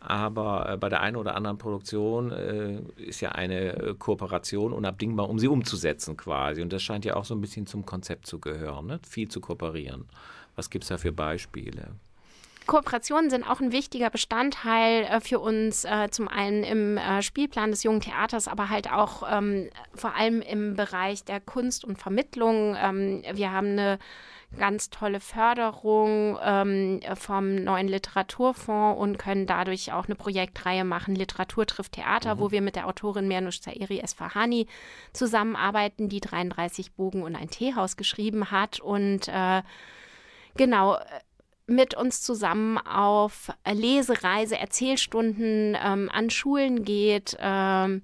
aber 0.00 0.68
äh, 0.68 0.76
bei 0.76 0.88
der 0.88 1.00
einen 1.00 1.16
oder 1.16 1.36
anderen 1.36 1.58
Produktion 1.58 2.32
äh, 2.32 2.80
ist 3.00 3.20
ja 3.20 3.32
eine 3.32 3.76
äh, 3.76 3.94
Kooperation 3.94 4.72
unabdingbar, 4.72 5.28
um 5.28 5.38
sie 5.38 5.46
umzusetzen 5.46 6.16
quasi. 6.16 6.60
Und 6.60 6.72
das 6.72 6.82
scheint 6.82 7.04
ja 7.04 7.14
auch 7.14 7.24
so 7.24 7.34
ein 7.34 7.40
bisschen 7.40 7.66
zum 7.66 7.86
Konzept 7.86 8.26
zu 8.26 8.40
gehören, 8.40 8.86
ne? 8.86 9.00
viel 9.08 9.28
zu 9.28 9.40
kooperieren. 9.40 10.06
Was 10.56 10.68
gibt 10.68 10.84
es 10.84 10.88
da 10.88 10.98
für 10.98 11.12
Beispiele? 11.12 11.92
Kooperationen 12.66 13.30
sind 13.30 13.48
auch 13.48 13.60
ein 13.60 13.72
wichtiger 13.72 14.10
Bestandteil 14.10 15.04
äh, 15.04 15.20
für 15.20 15.40
uns, 15.40 15.84
äh, 15.84 16.08
zum 16.10 16.28
einen 16.28 16.64
im 16.64 16.96
äh, 16.96 17.22
Spielplan 17.22 17.70
des 17.70 17.82
Jungen 17.82 18.00
Theaters, 18.00 18.48
aber 18.48 18.68
halt 18.68 18.90
auch 18.90 19.22
ähm, 19.30 19.70
vor 19.94 20.14
allem 20.14 20.40
im 20.42 20.74
Bereich 20.74 21.24
der 21.24 21.40
Kunst 21.40 21.84
und 21.84 21.98
Vermittlung. 21.98 22.76
Ähm, 22.78 23.22
wir 23.32 23.52
haben 23.52 23.68
eine 23.68 23.98
ganz 24.58 24.90
tolle 24.90 25.20
Förderung 25.20 26.38
ähm, 26.42 27.00
vom 27.14 27.56
neuen 27.56 27.88
Literaturfonds 27.88 29.00
und 29.00 29.18
können 29.18 29.46
dadurch 29.46 29.92
auch 29.92 30.06
eine 30.06 30.14
Projektreihe 30.14 30.84
machen, 30.84 31.14
Literatur 31.14 31.66
trifft 31.66 31.92
Theater, 31.92 32.34
mhm. 32.34 32.40
wo 32.40 32.50
wir 32.50 32.60
mit 32.60 32.76
der 32.76 32.86
Autorin 32.86 33.28
Mernush 33.28 33.60
Zairi 33.60 34.00
Esfahani 34.00 34.66
zusammenarbeiten, 35.12 36.08
die 36.08 36.20
33 36.20 36.92
Bogen 36.92 37.22
und 37.22 37.34
ein 37.34 37.50
Teehaus 37.50 37.96
geschrieben 37.96 38.50
hat 38.50 38.80
und 38.80 39.28
äh, 39.28 39.62
genau 40.56 40.98
mit 41.74 41.94
uns 41.94 42.22
zusammen 42.22 42.78
auf 42.78 43.50
Lesereise, 43.70 44.58
Erzählstunden 44.58 45.76
ähm, 45.82 46.10
an 46.12 46.30
Schulen 46.30 46.84
geht 46.84 47.36
ähm, 47.40 48.02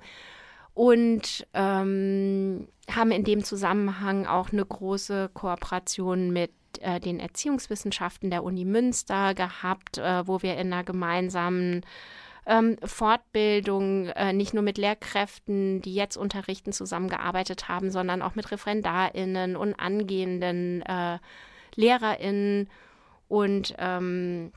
und 0.74 1.46
ähm, 1.54 2.68
haben 2.90 3.10
in 3.10 3.24
dem 3.24 3.44
Zusammenhang 3.44 4.26
auch 4.26 4.52
eine 4.52 4.64
große 4.64 5.30
Kooperation 5.34 6.32
mit 6.32 6.52
äh, 6.80 7.00
den 7.00 7.20
Erziehungswissenschaften 7.20 8.30
der 8.30 8.44
Uni 8.44 8.64
Münster 8.64 9.34
gehabt, 9.34 9.98
äh, 9.98 10.26
wo 10.26 10.42
wir 10.42 10.56
in 10.56 10.72
einer 10.72 10.84
gemeinsamen 10.84 11.84
ähm, 12.46 12.76
Fortbildung 12.82 14.06
äh, 14.06 14.32
nicht 14.32 14.54
nur 14.54 14.62
mit 14.62 14.78
Lehrkräften, 14.78 15.82
die 15.82 15.94
jetzt 15.94 16.16
unterrichten, 16.16 16.72
zusammengearbeitet 16.72 17.68
haben, 17.68 17.90
sondern 17.90 18.22
auch 18.22 18.34
mit 18.34 18.50
ReferendarInnen 18.50 19.54
und 19.54 19.74
angehenden 19.74 20.82
äh, 20.82 21.18
LehrerInnen 21.74 22.68
und 23.28 23.74
ähm, 23.78 24.52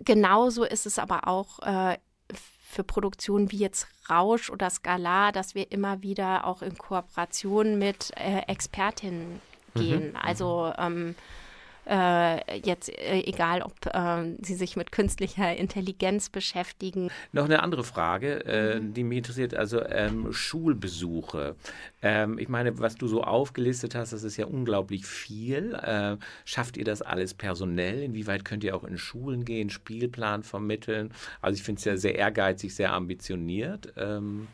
genauso 0.00 0.64
ist 0.64 0.86
es 0.86 0.98
aber 0.98 1.26
auch 1.26 1.58
äh, 1.60 1.98
für 2.34 2.84
Produktionen 2.84 3.50
wie 3.52 3.58
jetzt 3.58 3.86
Rausch 4.08 4.50
oder 4.50 4.70
Skalar, 4.70 5.32
dass 5.32 5.54
wir 5.54 5.70
immer 5.72 6.02
wieder 6.02 6.46
auch 6.46 6.62
in 6.62 6.76
Kooperation 6.76 7.78
mit 7.78 8.12
äh, 8.16 8.40
Expertinnen 8.46 9.40
mhm. 9.74 9.80
gehen. 9.80 10.08
Mhm. 10.10 10.16
Also 10.16 10.72
ähm, 10.78 11.14
äh, 11.88 12.58
jetzt 12.60 12.88
äh, 12.90 13.20
egal, 13.20 13.62
ob 13.62 13.74
äh, 13.86 14.36
sie 14.42 14.54
sich 14.54 14.76
mit 14.76 14.92
künstlicher 14.92 15.54
Intelligenz 15.56 16.28
beschäftigen. 16.28 17.10
Noch 17.32 17.44
eine 17.44 17.62
andere 17.62 17.84
Frage, 17.84 18.44
äh, 18.44 18.80
mhm. 18.80 18.94
die 18.94 19.04
mich 19.04 19.18
interessiert, 19.18 19.54
also 19.54 19.84
ähm, 19.84 20.32
Schulbesuche. 20.32 21.56
Ähm, 22.00 22.38
ich 22.38 22.48
meine, 22.48 22.78
was 22.78 22.96
du 22.96 23.06
so 23.06 23.22
aufgelistet 23.22 23.94
hast, 23.94 24.12
das 24.12 24.22
ist 24.22 24.36
ja 24.36 24.46
unglaublich 24.46 25.06
viel. 25.06 25.74
Äh, 25.74 26.16
schafft 26.44 26.76
ihr 26.76 26.84
das 26.84 27.02
alles 27.02 27.34
personell? 27.34 28.02
Inwieweit 28.02 28.44
könnt 28.44 28.64
ihr 28.64 28.76
auch 28.76 28.84
in 28.84 28.98
Schulen 28.98 29.44
gehen, 29.44 29.70
Spielplan 29.70 30.42
vermitteln? 30.42 31.12
Also 31.40 31.56
ich 31.56 31.62
finde 31.62 31.78
es 31.78 31.84
ja 31.84 31.96
sehr 31.96 32.14
ehrgeizig, 32.14 32.74
sehr 32.74 32.92
ambitioniert. 32.92 33.92
Ähm, 33.96 34.46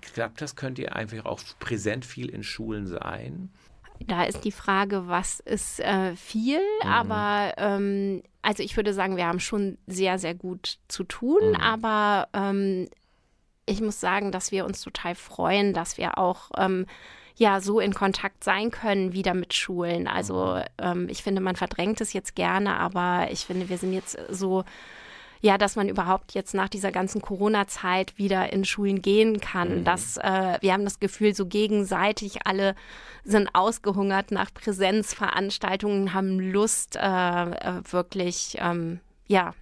klappt 0.00 0.40
das? 0.40 0.56
Könnt 0.56 0.78
ihr 0.78 0.96
einfach 0.96 1.24
auch 1.26 1.40
präsent 1.58 2.04
viel 2.04 2.28
in 2.30 2.42
Schulen 2.42 2.86
sein? 2.86 3.50
Da 4.06 4.24
ist 4.24 4.44
die 4.44 4.52
Frage, 4.52 5.08
was 5.08 5.40
ist 5.40 5.80
äh, 5.80 6.14
viel, 6.16 6.60
mhm. 6.82 6.88
aber 6.88 7.54
ähm, 7.56 8.22
also 8.42 8.62
ich 8.62 8.76
würde 8.76 8.92
sagen, 8.92 9.16
wir 9.16 9.26
haben 9.26 9.40
schon 9.40 9.78
sehr, 9.86 10.18
sehr 10.18 10.34
gut 10.34 10.78
zu 10.88 11.04
tun, 11.04 11.50
mhm. 11.50 11.56
aber 11.56 12.28
ähm, 12.32 12.88
ich 13.66 13.80
muss 13.80 14.00
sagen, 14.00 14.32
dass 14.32 14.52
wir 14.52 14.64
uns 14.64 14.80
total 14.80 15.14
freuen, 15.14 15.72
dass 15.72 15.98
wir 15.98 16.18
auch 16.18 16.50
ähm, 16.56 16.86
ja 17.36 17.60
so 17.60 17.80
in 17.80 17.94
Kontakt 17.94 18.44
sein 18.44 18.70
können 18.70 19.12
wieder 19.12 19.34
mit 19.34 19.54
Schulen. 19.54 20.08
Also 20.08 20.56
mhm. 20.56 20.62
ähm, 20.78 21.08
ich 21.08 21.22
finde, 21.22 21.40
man 21.40 21.56
verdrängt 21.56 22.00
es 22.00 22.12
jetzt 22.12 22.34
gerne, 22.34 22.76
aber 22.76 23.28
ich 23.30 23.46
finde, 23.46 23.68
wir 23.68 23.78
sind 23.78 23.92
jetzt 23.92 24.18
so 24.28 24.64
ja, 25.42 25.58
dass 25.58 25.74
man 25.74 25.88
überhaupt 25.88 26.32
jetzt 26.32 26.54
nach 26.54 26.68
dieser 26.68 26.92
ganzen 26.92 27.20
Corona-Zeit 27.20 28.16
wieder 28.16 28.52
in 28.52 28.64
Schulen 28.64 29.02
gehen 29.02 29.40
kann. 29.40 29.80
Mhm. 29.80 29.84
Dass 29.84 30.16
äh, 30.16 30.58
wir 30.60 30.72
haben 30.72 30.84
das 30.84 31.00
Gefühl, 31.00 31.34
so 31.34 31.46
gegenseitig 31.46 32.46
alle 32.46 32.76
sind 33.24 33.50
ausgehungert 33.52 34.30
nach 34.30 34.54
Präsenzveranstaltungen, 34.54 36.14
haben 36.14 36.38
Lust, 36.38 36.96
äh, 36.96 37.00
äh 37.00 37.82
wirklich 37.90 38.56
ähm, 38.60 39.00
ja 39.26 39.52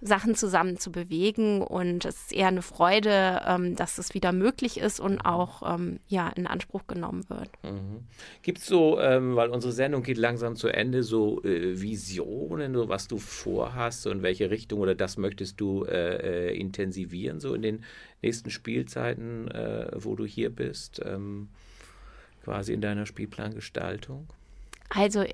Sachen 0.00 0.34
zusammen 0.34 0.78
zu 0.78 0.92
bewegen. 0.92 1.62
Und 1.62 2.04
es 2.04 2.16
ist 2.22 2.32
eher 2.32 2.48
eine 2.48 2.62
Freude, 2.62 3.42
ähm, 3.46 3.74
dass 3.76 3.98
es 3.98 4.14
wieder 4.14 4.32
möglich 4.32 4.78
ist 4.78 5.00
und 5.00 5.20
auch 5.20 5.62
ähm, 5.74 5.98
ja, 6.06 6.28
in 6.28 6.46
Anspruch 6.46 6.86
genommen 6.86 7.28
wird. 7.28 7.50
Mhm. 7.64 8.04
Gibt 8.42 8.58
es 8.58 8.66
so, 8.66 9.00
ähm, 9.00 9.34
weil 9.36 9.50
unsere 9.50 9.72
Sendung 9.72 10.02
geht 10.02 10.18
langsam 10.18 10.56
zu 10.56 10.68
Ende, 10.68 11.02
so 11.02 11.42
äh, 11.42 11.80
Visionen, 11.80 12.74
so 12.74 12.88
was 12.88 13.08
du 13.08 13.18
vorhast, 13.18 14.02
so 14.02 14.10
in 14.10 14.22
welche 14.22 14.50
Richtung 14.50 14.80
oder 14.80 14.94
das 14.94 15.16
möchtest 15.16 15.60
du 15.60 15.84
äh, 15.84 16.50
äh, 16.50 16.56
intensivieren, 16.56 17.40
so 17.40 17.54
in 17.54 17.62
den 17.62 17.84
nächsten 18.22 18.50
Spielzeiten, 18.50 19.48
äh, 19.48 19.90
wo 19.94 20.14
du 20.14 20.24
hier 20.24 20.50
bist, 20.50 21.00
ähm, 21.04 21.48
quasi 22.44 22.72
in 22.72 22.80
deiner 22.80 23.06
Spielplangestaltung? 23.06 24.28
Also 24.90 25.24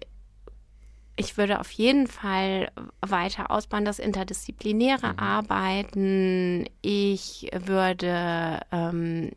ich 1.17 1.37
würde 1.37 1.61
auf 1.61 1.71
jeden 1.71 2.07
Fall 2.07 2.71
weiter 3.01 3.51
ausbauen, 3.51 3.85
das 3.85 3.99
interdisziplinäre 3.99 5.13
mhm. 5.13 5.19
Arbeiten. 5.19 6.67
Ich 6.83 7.51
würde 7.53 8.61
ähm, 8.73 9.31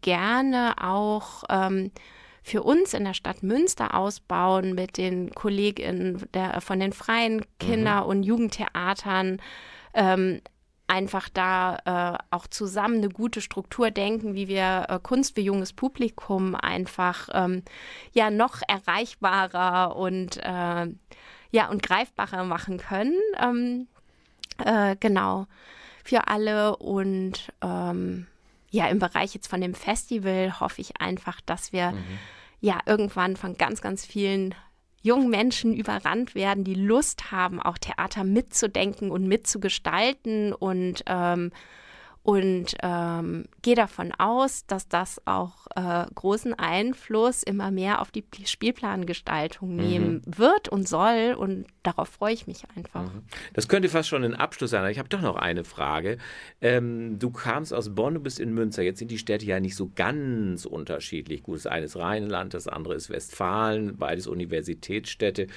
gerne 0.00 0.74
auch 0.80 1.44
ähm, 1.48 1.90
für 2.42 2.62
uns 2.62 2.94
in 2.94 3.04
der 3.04 3.14
Stadt 3.14 3.42
Münster 3.42 3.94
ausbauen 3.94 4.74
mit 4.74 4.96
den 4.96 5.30
KollegInnen 5.30 6.22
der, 6.34 6.60
von 6.60 6.78
den 6.78 6.92
freien 6.92 7.44
Kinder- 7.58 8.02
mhm. 8.02 8.10
und 8.10 8.22
Jugendtheatern. 8.22 9.40
Ähm, 9.94 10.40
einfach 10.86 11.28
da 11.28 12.18
äh, 12.20 12.34
auch 12.34 12.46
zusammen 12.46 12.98
eine 12.98 13.08
gute 13.08 13.40
Struktur 13.40 13.90
denken, 13.90 14.34
wie 14.34 14.48
wir 14.48 14.86
äh, 14.88 14.98
Kunst 15.02 15.34
für 15.34 15.40
junges 15.40 15.72
Publikum 15.72 16.54
einfach 16.54 17.28
ähm, 17.32 17.62
ja 18.12 18.30
noch 18.30 18.60
erreichbarer 18.68 19.96
und 19.96 20.36
äh, 20.38 20.86
ja 21.50 21.68
und 21.70 21.82
greifbarer 21.82 22.44
machen 22.44 22.78
können. 22.78 23.18
Ähm, 23.40 23.86
äh, 24.58 24.96
genau 25.00 25.46
für 26.04 26.28
alle 26.28 26.76
und 26.76 27.50
ähm, 27.62 28.26
ja 28.70 28.86
im 28.88 28.98
Bereich 28.98 29.34
jetzt 29.34 29.48
von 29.48 29.60
dem 29.60 29.74
Festival 29.74 30.60
hoffe 30.60 30.80
ich 30.82 31.00
einfach, 31.00 31.40
dass 31.40 31.72
wir 31.72 31.92
mhm. 31.92 32.04
ja 32.60 32.78
irgendwann 32.84 33.36
von 33.36 33.56
ganz 33.56 33.80
ganz 33.80 34.04
vielen 34.04 34.54
jungen 35.04 35.28
Menschen 35.28 35.74
überrannt 35.74 36.34
werden, 36.34 36.64
die 36.64 36.74
Lust 36.74 37.30
haben, 37.30 37.60
auch 37.60 37.76
Theater 37.76 38.24
mitzudenken 38.24 39.10
und 39.10 39.28
mitzugestalten 39.28 40.54
und 40.54 41.04
ähm, 41.06 41.52
und 42.24 42.74
ähm, 42.82 43.44
gehe 43.60 43.74
davon 43.74 44.10
aus, 44.12 44.64
dass 44.66 44.88
das 44.88 45.20
auch 45.26 45.66
äh, 45.76 46.06
großen 46.14 46.54
Einfluss 46.54 47.42
immer 47.42 47.70
mehr 47.70 48.00
auf 48.00 48.10
die 48.10 48.24
Spielplangestaltung 48.46 49.76
mhm. 49.76 49.76
nehmen 49.76 50.22
wird 50.24 50.70
und 50.70 50.88
soll 50.88 51.36
und 51.38 51.66
darauf 51.82 52.08
freue 52.08 52.32
ich 52.32 52.46
mich 52.46 52.62
einfach. 52.74 53.12
Mhm. 53.12 53.24
Das 53.52 53.68
könnte 53.68 53.90
fast 53.90 54.08
schon 54.08 54.24
ein 54.24 54.34
Abschluss 54.34 54.70
sein. 54.70 54.90
Ich 54.90 54.98
habe 54.98 55.10
doch 55.10 55.20
noch 55.20 55.36
eine 55.36 55.64
Frage. 55.64 56.16
Ähm, 56.62 57.18
du 57.18 57.30
kamst 57.30 57.74
aus 57.74 57.94
Bonn, 57.94 58.14
du 58.14 58.20
bist 58.20 58.40
in 58.40 58.54
Münster. 58.54 58.82
Jetzt 58.82 59.00
sind 59.00 59.10
die 59.10 59.18
Städte 59.18 59.44
ja 59.44 59.60
nicht 59.60 59.76
so 59.76 59.90
ganz 59.94 60.64
unterschiedlich. 60.64 61.42
Gut, 61.42 61.56
das 61.56 61.66
eine 61.66 61.84
ist 61.84 61.96
Rheinland, 61.96 62.54
das 62.54 62.68
andere 62.68 62.94
ist 62.94 63.10
Westfalen, 63.10 63.98
beides 63.98 64.26
Universitätsstädte. 64.28 65.48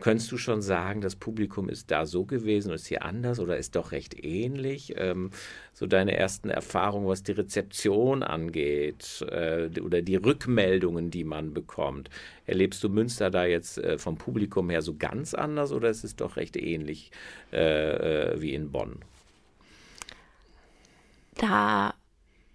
Könntest 0.00 0.32
du 0.32 0.38
schon 0.38 0.60
sagen, 0.60 1.02
das 1.02 1.14
Publikum 1.14 1.68
ist 1.68 1.92
da 1.92 2.04
so 2.04 2.24
gewesen 2.24 2.70
und 2.70 2.74
ist 2.74 2.88
hier 2.88 3.04
anders 3.04 3.38
oder 3.38 3.56
ist 3.58 3.76
doch 3.76 3.92
recht 3.92 4.24
ähnlich? 4.24 4.94
Ähm, 4.96 5.30
so 5.72 5.86
deine 5.86 6.15
ersten 6.16 6.50
Erfahrungen, 6.50 7.06
was 7.06 7.22
die 7.22 7.32
Rezeption 7.32 8.22
angeht 8.22 9.24
äh, 9.30 9.68
oder 9.80 10.02
die 10.02 10.16
Rückmeldungen, 10.16 11.10
die 11.10 11.24
man 11.24 11.54
bekommt. 11.54 12.10
Erlebst 12.46 12.82
du 12.82 12.88
Münster 12.88 13.30
da 13.30 13.44
jetzt 13.44 13.78
äh, 13.78 13.98
vom 13.98 14.16
Publikum 14.16 14.70
her 14.70 14.82
so 14.82 14.94
ganz 14.96 15.34
anders 15.34 15.72
oder 15.72 15.90
ist 15.90 16.04
es 16.04 16.16
doch 16.16 16.36
recht 16.36 16.56
ähnlich 16.56 17.10
äh, 17.52 18.32
äh 18.32 18.40
wie 18.40 18.54
in 18.54 18.72
Bonn? 18.72 19.00
Da 21.34 21.94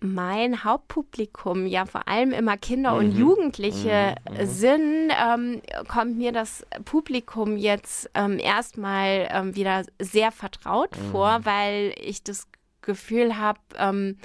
mein 0.01 0.63
Hauptpublikum 0.63 1.67
ja 1.67 1.85
vor 1.85 2.07
allem 2.07 2.31
immer 2.31 2.57
Kinder 2.57 2.95
und 2.95 3.13
mhm. 3.13 3.19
Jugendliche 3.19 4.15
mhm. 4.27 4.37
mhm. 4.37 4.45
sind, 4.47 5.11
ähm, 5.11 5.61
kommt 5.87 6.17
mir 6.17 6.31
das 6.31 6.65
Publikum 6.85 7.55
jetzt 7.55 8.09
ähm, 8.15 8.39
erstmal 8.39 9.27
ähm, 9.31 9.55
wieder 9.55 9.83
sehr 9.99 10.31
vertraut 10.31 10.97
mhm. 10.97 11.11
vor, 11.11 11.39
weil 11.43 11.93
ich 11.97 12.23
das 12.23 12.50
Gefühl 12.81 13.37
habe, 13.37 13.59
ähm, 13.77 14.17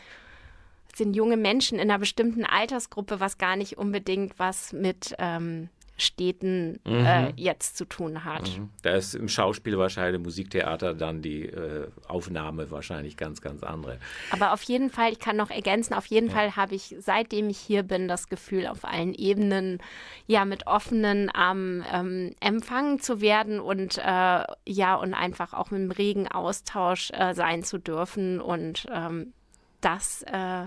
sind 0.94 1.14
junge 1.14 1.36
Menschen 1.36 1.78
in 1.78 1.90
einer 1.90 1.98
bestimmten 1.98 2.44
Altersgruppe, 2.44 3.20
was 3.20 3.38
gar 3.38 3.56
nicht 3.56 3.76
unbedingt 3.76 4.38
was 4.38 4.72
mit 4.72 5.14
ähm, 5.18 5.68
Städten 5.96 6.78
äh, 6.84 6.90
mhm. 6.90 7.06
äh, 7.06 7.32
jetzt 7.36 7.76
zu 7.76 7.86
tun 7.86 8.24
hat. 8.24 8.56
Mhm. 8.56 8.70
Da 8.82 8.90
ist 8.90 9.14
im 9.14 9.28
Schauspiel 9.28 9.78
wahrscheinlich, 9.78 10.16
im 10.16 10.22
Musiktheater 10.22 10.94
dann 10.94 11.22
die 11.22 11.46
äh, 11.46 11.88
Aufnahme 12.06 12.70
wahrscheinlich 12.70 13.16
ganz, 13.16 13.40
ganz 13.40 13.62
andere. 13.62 13.98
Aber 14.30 14.52
auf 14.52 14.62
jeden 14.62 14.90
Fall, 14.90 15.12
ich 15.12 15.18
kann 15.18 15.36
noch 15.36 15.50
ergänzen, 15.50 15.94
auf 15.94 16.06
jeden 16.06 16.28
ja. 16.28 16.34
Fall 16.34 16.56
habe 16.56 16.74
ich, 16.74 16.94
seitdem 16.98 17.48
ich 17.48 17.58
hier 17.58 17.82
bin, 17.82 18.08
das 18.08 18.28
Gefühl, 18.28 18.66
auf 18.66 18.84
allen 18.84 19.14
Ebenen 19.14 19.78
ja 20.26 20.44
mit 20.44 20.66
offenen 20.66 21.30
Armen 21.30 21.84
ähm, 21.92 22.34
empfangen 22.40 23.00
zu 23.00 23.20
werden 23.20 23.58
und 23.58 23.98
äh, 23.98 24.44
ja, 24.66 24.94
und 24.96 25.14
einfach 25.14 25.54
auch 25.54 25.70
mit 25.70 25.80
einem 25.80 25.90
regen 25.90 26.28
Austausch 26.28 27.10
äh, 27.12 27.34
sein 27.34 27.62
zu 27.62 27.78
dürfen. 27.78 28.40
Und 28.40 28.86
ähm, 28.92 29.32
das 29.80 30.22
äh, 30.24 30.64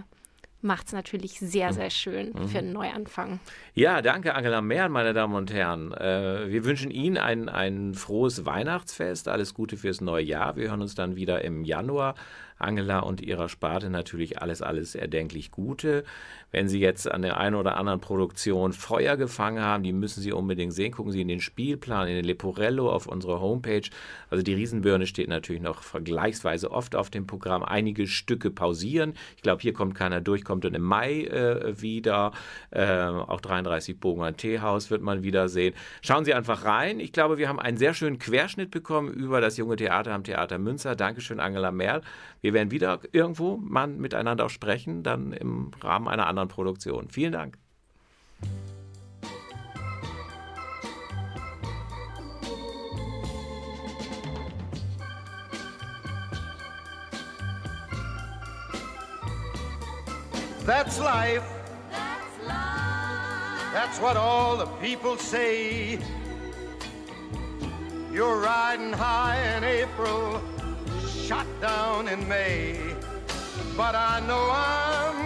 macht 0.61 0.87
es 0.87 0.93
natürlich 0.93 1.39
sehr, 1.39 1.69
mhm. 1.69 1.73
sehr 1.73 1.89
schön 1.89 2.33
mhm. 2.33 2.47
für 2.47 2.59
einen 2.59 2.73
Neuanfang. 2.73 3.39
Ja, 3.73 4.01
danke 4.01 4.35
Angela 4.35 4.61
Mehren, 4.61 4.91
meine 4.91 5.13
Damen 5.13 5.35
und 5.35 5.53
Herren. 5.53 5.93
Äh, 5.93 6.49
wir 6.49 6.65
wünschen 6.65 6.91
Ihnen 6.91 7.17
ein, 7.17 7.49
ein 7.49 7.93
frohes 7.93 8.45
Weihnachtsfest, 8.45 9.27
alles 9.27 9.53
Gute 9.53 9.77
fürs 9.77 10.01
neue 10.01 10.23
Jahr. 10.23 10.55
Wir 10.55 10.69
hören 10.69 10.81
uns 10.81 10.95
dann 10.95 11.15
wieder 11.15 11.43
im 11.43 11.63
Januar. 11.63 12.15
Angela 12.59 12.99
und 12.99 13.21
ihrer 13.21 13.49
Sparte 13.49 13.89
natürlich 13.89 14.41
alles, 14.41 14.61
alles 14.61 14.93
erdenklich 14.93 15.49
Gute. 15.49 16.03
Wenn 16.51 16.67
Sie 16.67 16.79
jetzt 16.79 17.09
an 17.09 17.21
der 17.21 17.37
einen 17.37 17.55
oder 17.55 17.77
anderen 17.77 17.99
Produktion 17.99 18.73
Feuer 18.73 19.17
gefangen 19.17 19.61
haben, 19.61 19.83
die 19.83 19.93
müssen 19.93 20.21
Sie 20.21 20.31
unbedingt 20.31 20.73
sehen. 20.73 20.91
Gucken 20.91 21.11
Sie 21.11 21.21
in 21.21 21.27
den 21.27 21.41
Spielplan, 21.41 22.07
in 22.07 22.15
den 22.15 22.25
Leporello 22.25 22.91
auf 22.91 23.07
unserer 23.07 23.39
Homepage. 23.39 23.87
Also 24.29 24.43
die 24.43 24.53
Riesenbirne 24.53 25.05
steht 25.05 25.29
natürlich 25.29 25.61
noch 25.61 25.83
vergleichsweise 25.83 26.71
oft 26.71 26.95
auf 26.95 27.09
dem 27.09 27.27
Programm. 27.27 27.63
Einige 27.63 28.07
Stücke 28.07 28.49
pausieren. 28.49 29.13
Ich 29.35 29.43
glaube, 29.43 29.61
hier 29.61 29.73
kommt 29.73 29.95
keiner 29.95 30.21
durch, 30.21 30.43
kommt 30.43 30.63
dann 30.63 30.73
im 30.73 30.81
Mai 30.81 31.25
äh, 31.25 31.81
wieder. 31.81 32.31
Äh, 32.71 32.99
auch 32.99 33.41
33 33.41 33.99
Bogen 33.99 34.23
ein 34.23 34.37
Teehaus 34.37 34.89
wird 34.89 35.01
man 35.01 35.23
wieder 35.23 35.49
sehen. 35.49 35.73
Schauen 36.01 36.25
Sie 36.25 36.33
einfach 36.33 36.65
rein. 36.65 36.99
Ich 36.99 37.11
glaube, 37.11 37.37
wir 37.37 37.47
haben 37.47 37.59
einen 37.59 37.77
sehr 37.77 37.93
schönen 37.93 38.17
Querschnitt 38.17 38.71
bekommen 38.71 39.13
über 39.13 39.41
das 39.41 39.57
junge 39.57 39.75
Theater 39.75 40.13
am 40.13 40.23
Theater 40.23 40.57
Münster. 40.57 40.95
Dankeschön, 40.95 41.39
Angela 41.39 41.71
Merl. 41.71 42.01
Wir 42.41 42.53
werden 42.53 42.71
wieder 42.71 42.99
irgendwo 43.11 43.57
mal 43.57 43.87
miteinander 43.87 44.45
auch 44.45 44.49
sprechen, 44.49 45.03
dann 45.03 45.33
im 45.33 45.71
Rahmen 45.81 46.07
einer 46.07 46.27
anderen 46.27 46.38
Produktion. 46.47 47.07
Vielen 47.09 47.31
Dank. 47.31 47.57
That's 60.65 60.99
life. 60.99 61.43
That's 61.89 62.47
life. 62.47 63.73
That's 63.73 63.99
what 63.99 64.17
all 64.17 64.55
the 64.55 64.67
people 64.79 65.17
say. 65.17 65.99
You're 68.13 68.37
riding 68.37 68.93
high 68.93 69.37
in 69.57 69.63
April. 69.63 70.39
shot 71.29 71.45
down 71.61 72.07
in 72.07 72.27
May. 72.27 72.75
But 73.77 73.93
I 73.93 74.19
know 74.27 74.49
I'm 74.51 75.08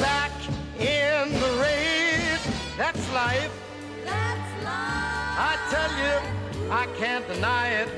back 0.00 0.32
in 0.78 1.32
the 1.32 1.52
race. 1.60 2.46
That's 2.76 3.12
life. 3.12 3.52
That's 4.04 4.64
life. 4.64 5.36
I 5.38 5.56
tell 5.70 5.92
you, 6.02 6.70
I 6.70 6.86
can't 6.98 7.26
deny 7.28 7.68
it. 7.68 7.88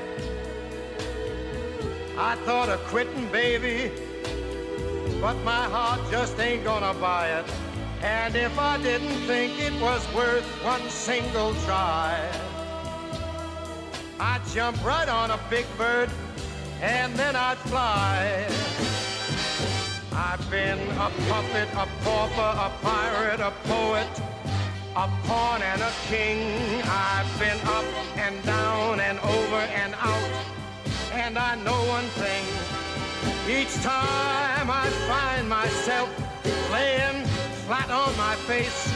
I 2.17 2.35
thought 2.45 2.69
of 2.69 2.79
quitting, 2.85 3.31
baby, 3.31 3.91
but 5.21 5.35
my 5.43 5.63
heart 5.63 6.01
just 6.11 6.39
ain't 6.39 6.63
gonna 6.63 6.93
buy 6.99 7.29
it. 7.39 7.45
And 8.01 8.35
if 8.35 8.57
I 8.57 8.77
didn't 8.81 9.19
think 9.27 9.59
it 9.59 9.73
was 9.81 10.05
worth 10.13 10.45
one 10.63 10.89
single 10.89 11.53
try, 11.65 12.19
I'd 14.19 14.41
jump 14.53 14.83
right 14.83 15.07
on 15.07 15.31
a 15.31 15.39
big 15.49 15.65
bird 15.77 16.09
and 16.81 17.13
then 17.15 17.35
I'd 17.35 17.57
fly. 17.57 18.88
I've 20.21 20.51
been 20.51 20.79
a 20.97 21.09
puppet, 21.29 21.69
a 21.75 21.87
pauper, 22.03 22.51
a 22.67 22.69
pirate, 22.81 23.39
a 23.39 23.51
poet, 23.63 24.21
a 24.93 25.07
pawn 25.23 25.61
and 25.61 25.81
a 25.81 25.91
king. 26.09 26.81
I've 26.83 27.39
been 27.39 27.57
up 27.65 27.85
and 28.17 28.35
down 28.43 28.99
and 28.99 29.17
over 29.19 29.61
and 29.81 29.95
out. 29.95 30.31
And 31.13 31.37
I 31.37 31.55
know 31.63 31.79
one 31.87 32.09
thing. 32.19 32.45
Each 33.47 33.73
time 33.75 34.69
I 34.69 34.87
find 35.07 35.47
myself 35.47 36.09
laying 36.69 37.25
flat 37.65 37.89
on 37.89 38.11
my 38.17 38.35
face, 38.43 38.91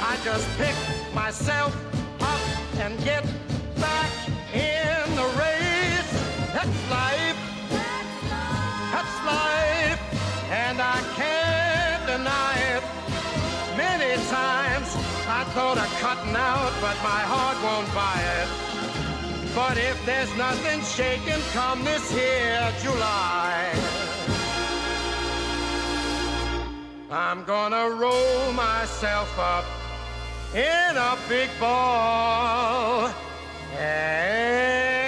I 0.00 0.16
just 0.24 0.48
pick 0.56 0.74
myself 1.14 1.76
up 2.22 2.40
and 2.80 2.98
get 3.04 3.24
back 3.76 4.10
in 4.54 5.04
the 5.20 5.28
race. 5.36 6.12
That's 6.54 6.78
life. 6.90 7.36
That's 8.90 9.26
life 9.26 9.79
and 10.50 10.80
I 10.82 11.00
can't 11.14 12.06
deny 12.06 12.54
it. 12.74 12.82
Many 13.76 14.16
times 14.26 14.88
I 15.28 15.44
thought 15.54 15.78
of 15.78 15.90
cutting 16.00 16.34
out, 16.34 16.72
but 16.80 16.96
my 17.02 17.22
heart 17.32 17.56
won't 17.62 17.90
buy 17.94 18.18
it. 18.40 18.48
But 19.54 19.78
if 19.78 20.04
there's 20.04 20.34
nothing 20.36 20.80
shaking 20.82 21.42
come 21.52 21.84
this 21.84 22.10
here 22.10 22.72
July, 22.82 23.70
I'm 27.10 27.44
gonna 27.44 27.90
roll 27.90 28.52
myself 28.52 29.36
up 29.38 29.64
in 30.54 30.96
a 30.96 31.16
big 31.28 31.50
ball. 31.60 33.10
And 33.78 34.99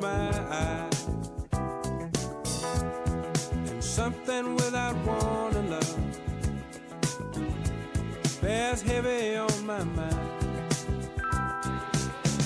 And 0.00 0.94
something 3.82 4.54
without 4.54 4.94
warning, 5.04 5.70
love 5.70 5.96
bears 8.40 8.80
heavy 8.82 9.36
on 9.36 9.66
my 9.66 9.82
mind. 9.82 10.16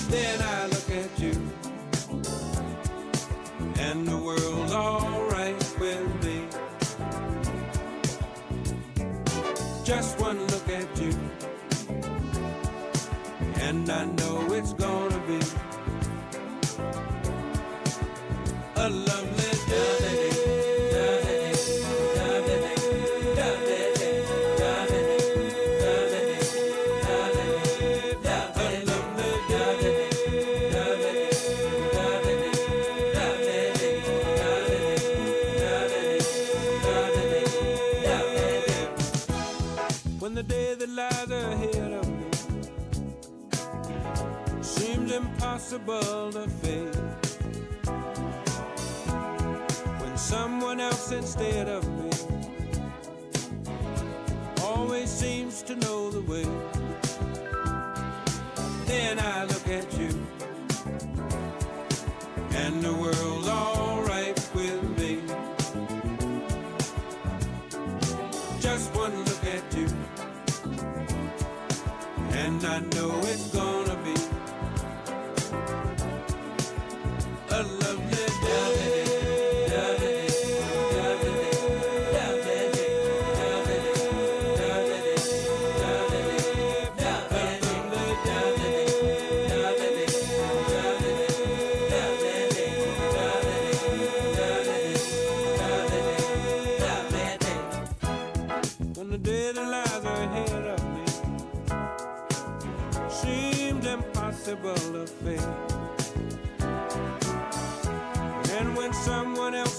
Then 0.09 0.41
I 0.41 0.65
look 0.65 0.89
at 0.89 1.19
you, 1.19 1.33
and 3.77 4.07
the 4.07 4.17
world's 4.17 4.73
alright 4.73 5.75
with 5.79 6.23
me. 6.25 6.47
Just 9.83 10.19
one 10.19 10.47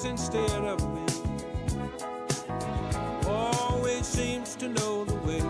instead 0.04 0.64
of 0.64 0.80
me. 0.94 1.06
Always 3.26 4.06
seems 4.06 4.54
to 4.56 4.68
know 4.68 5.04
the 5.04 5.14
way. 5.26 5.42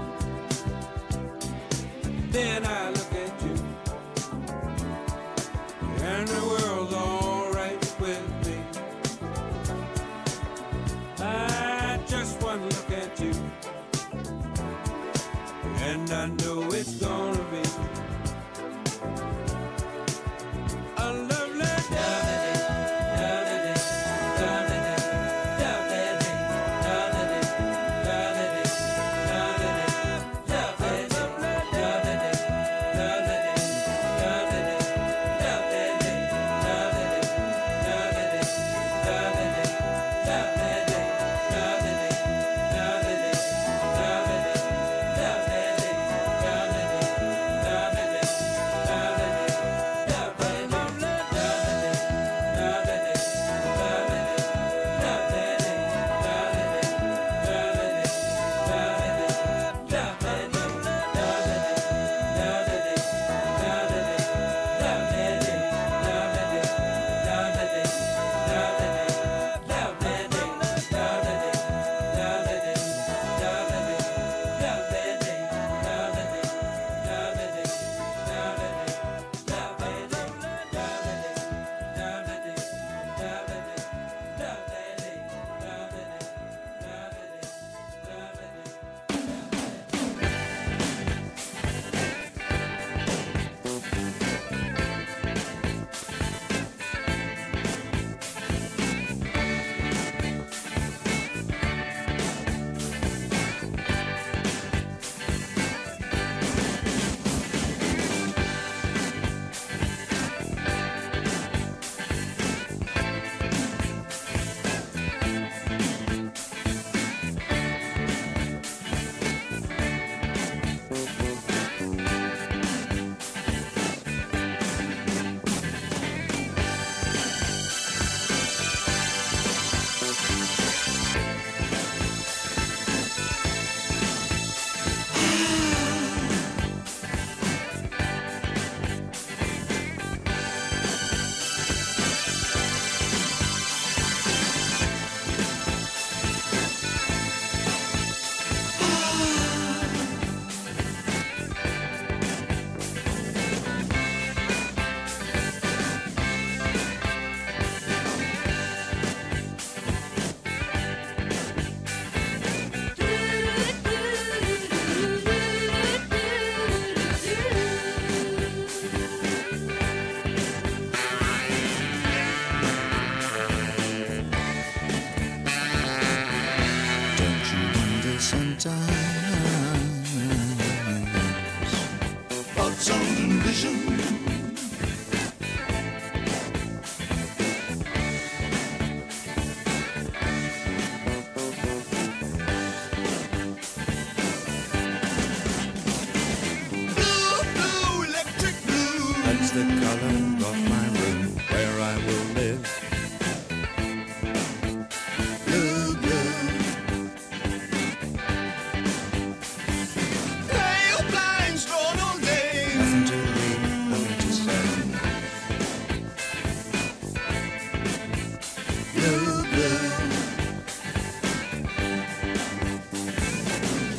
Then 2.30 2.64
I 2.64 2.93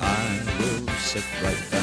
I 0.02 0.42
will 0.60 0.88
sit 0.98 1.24
right 1.44 1.58
there. 1.70 1.75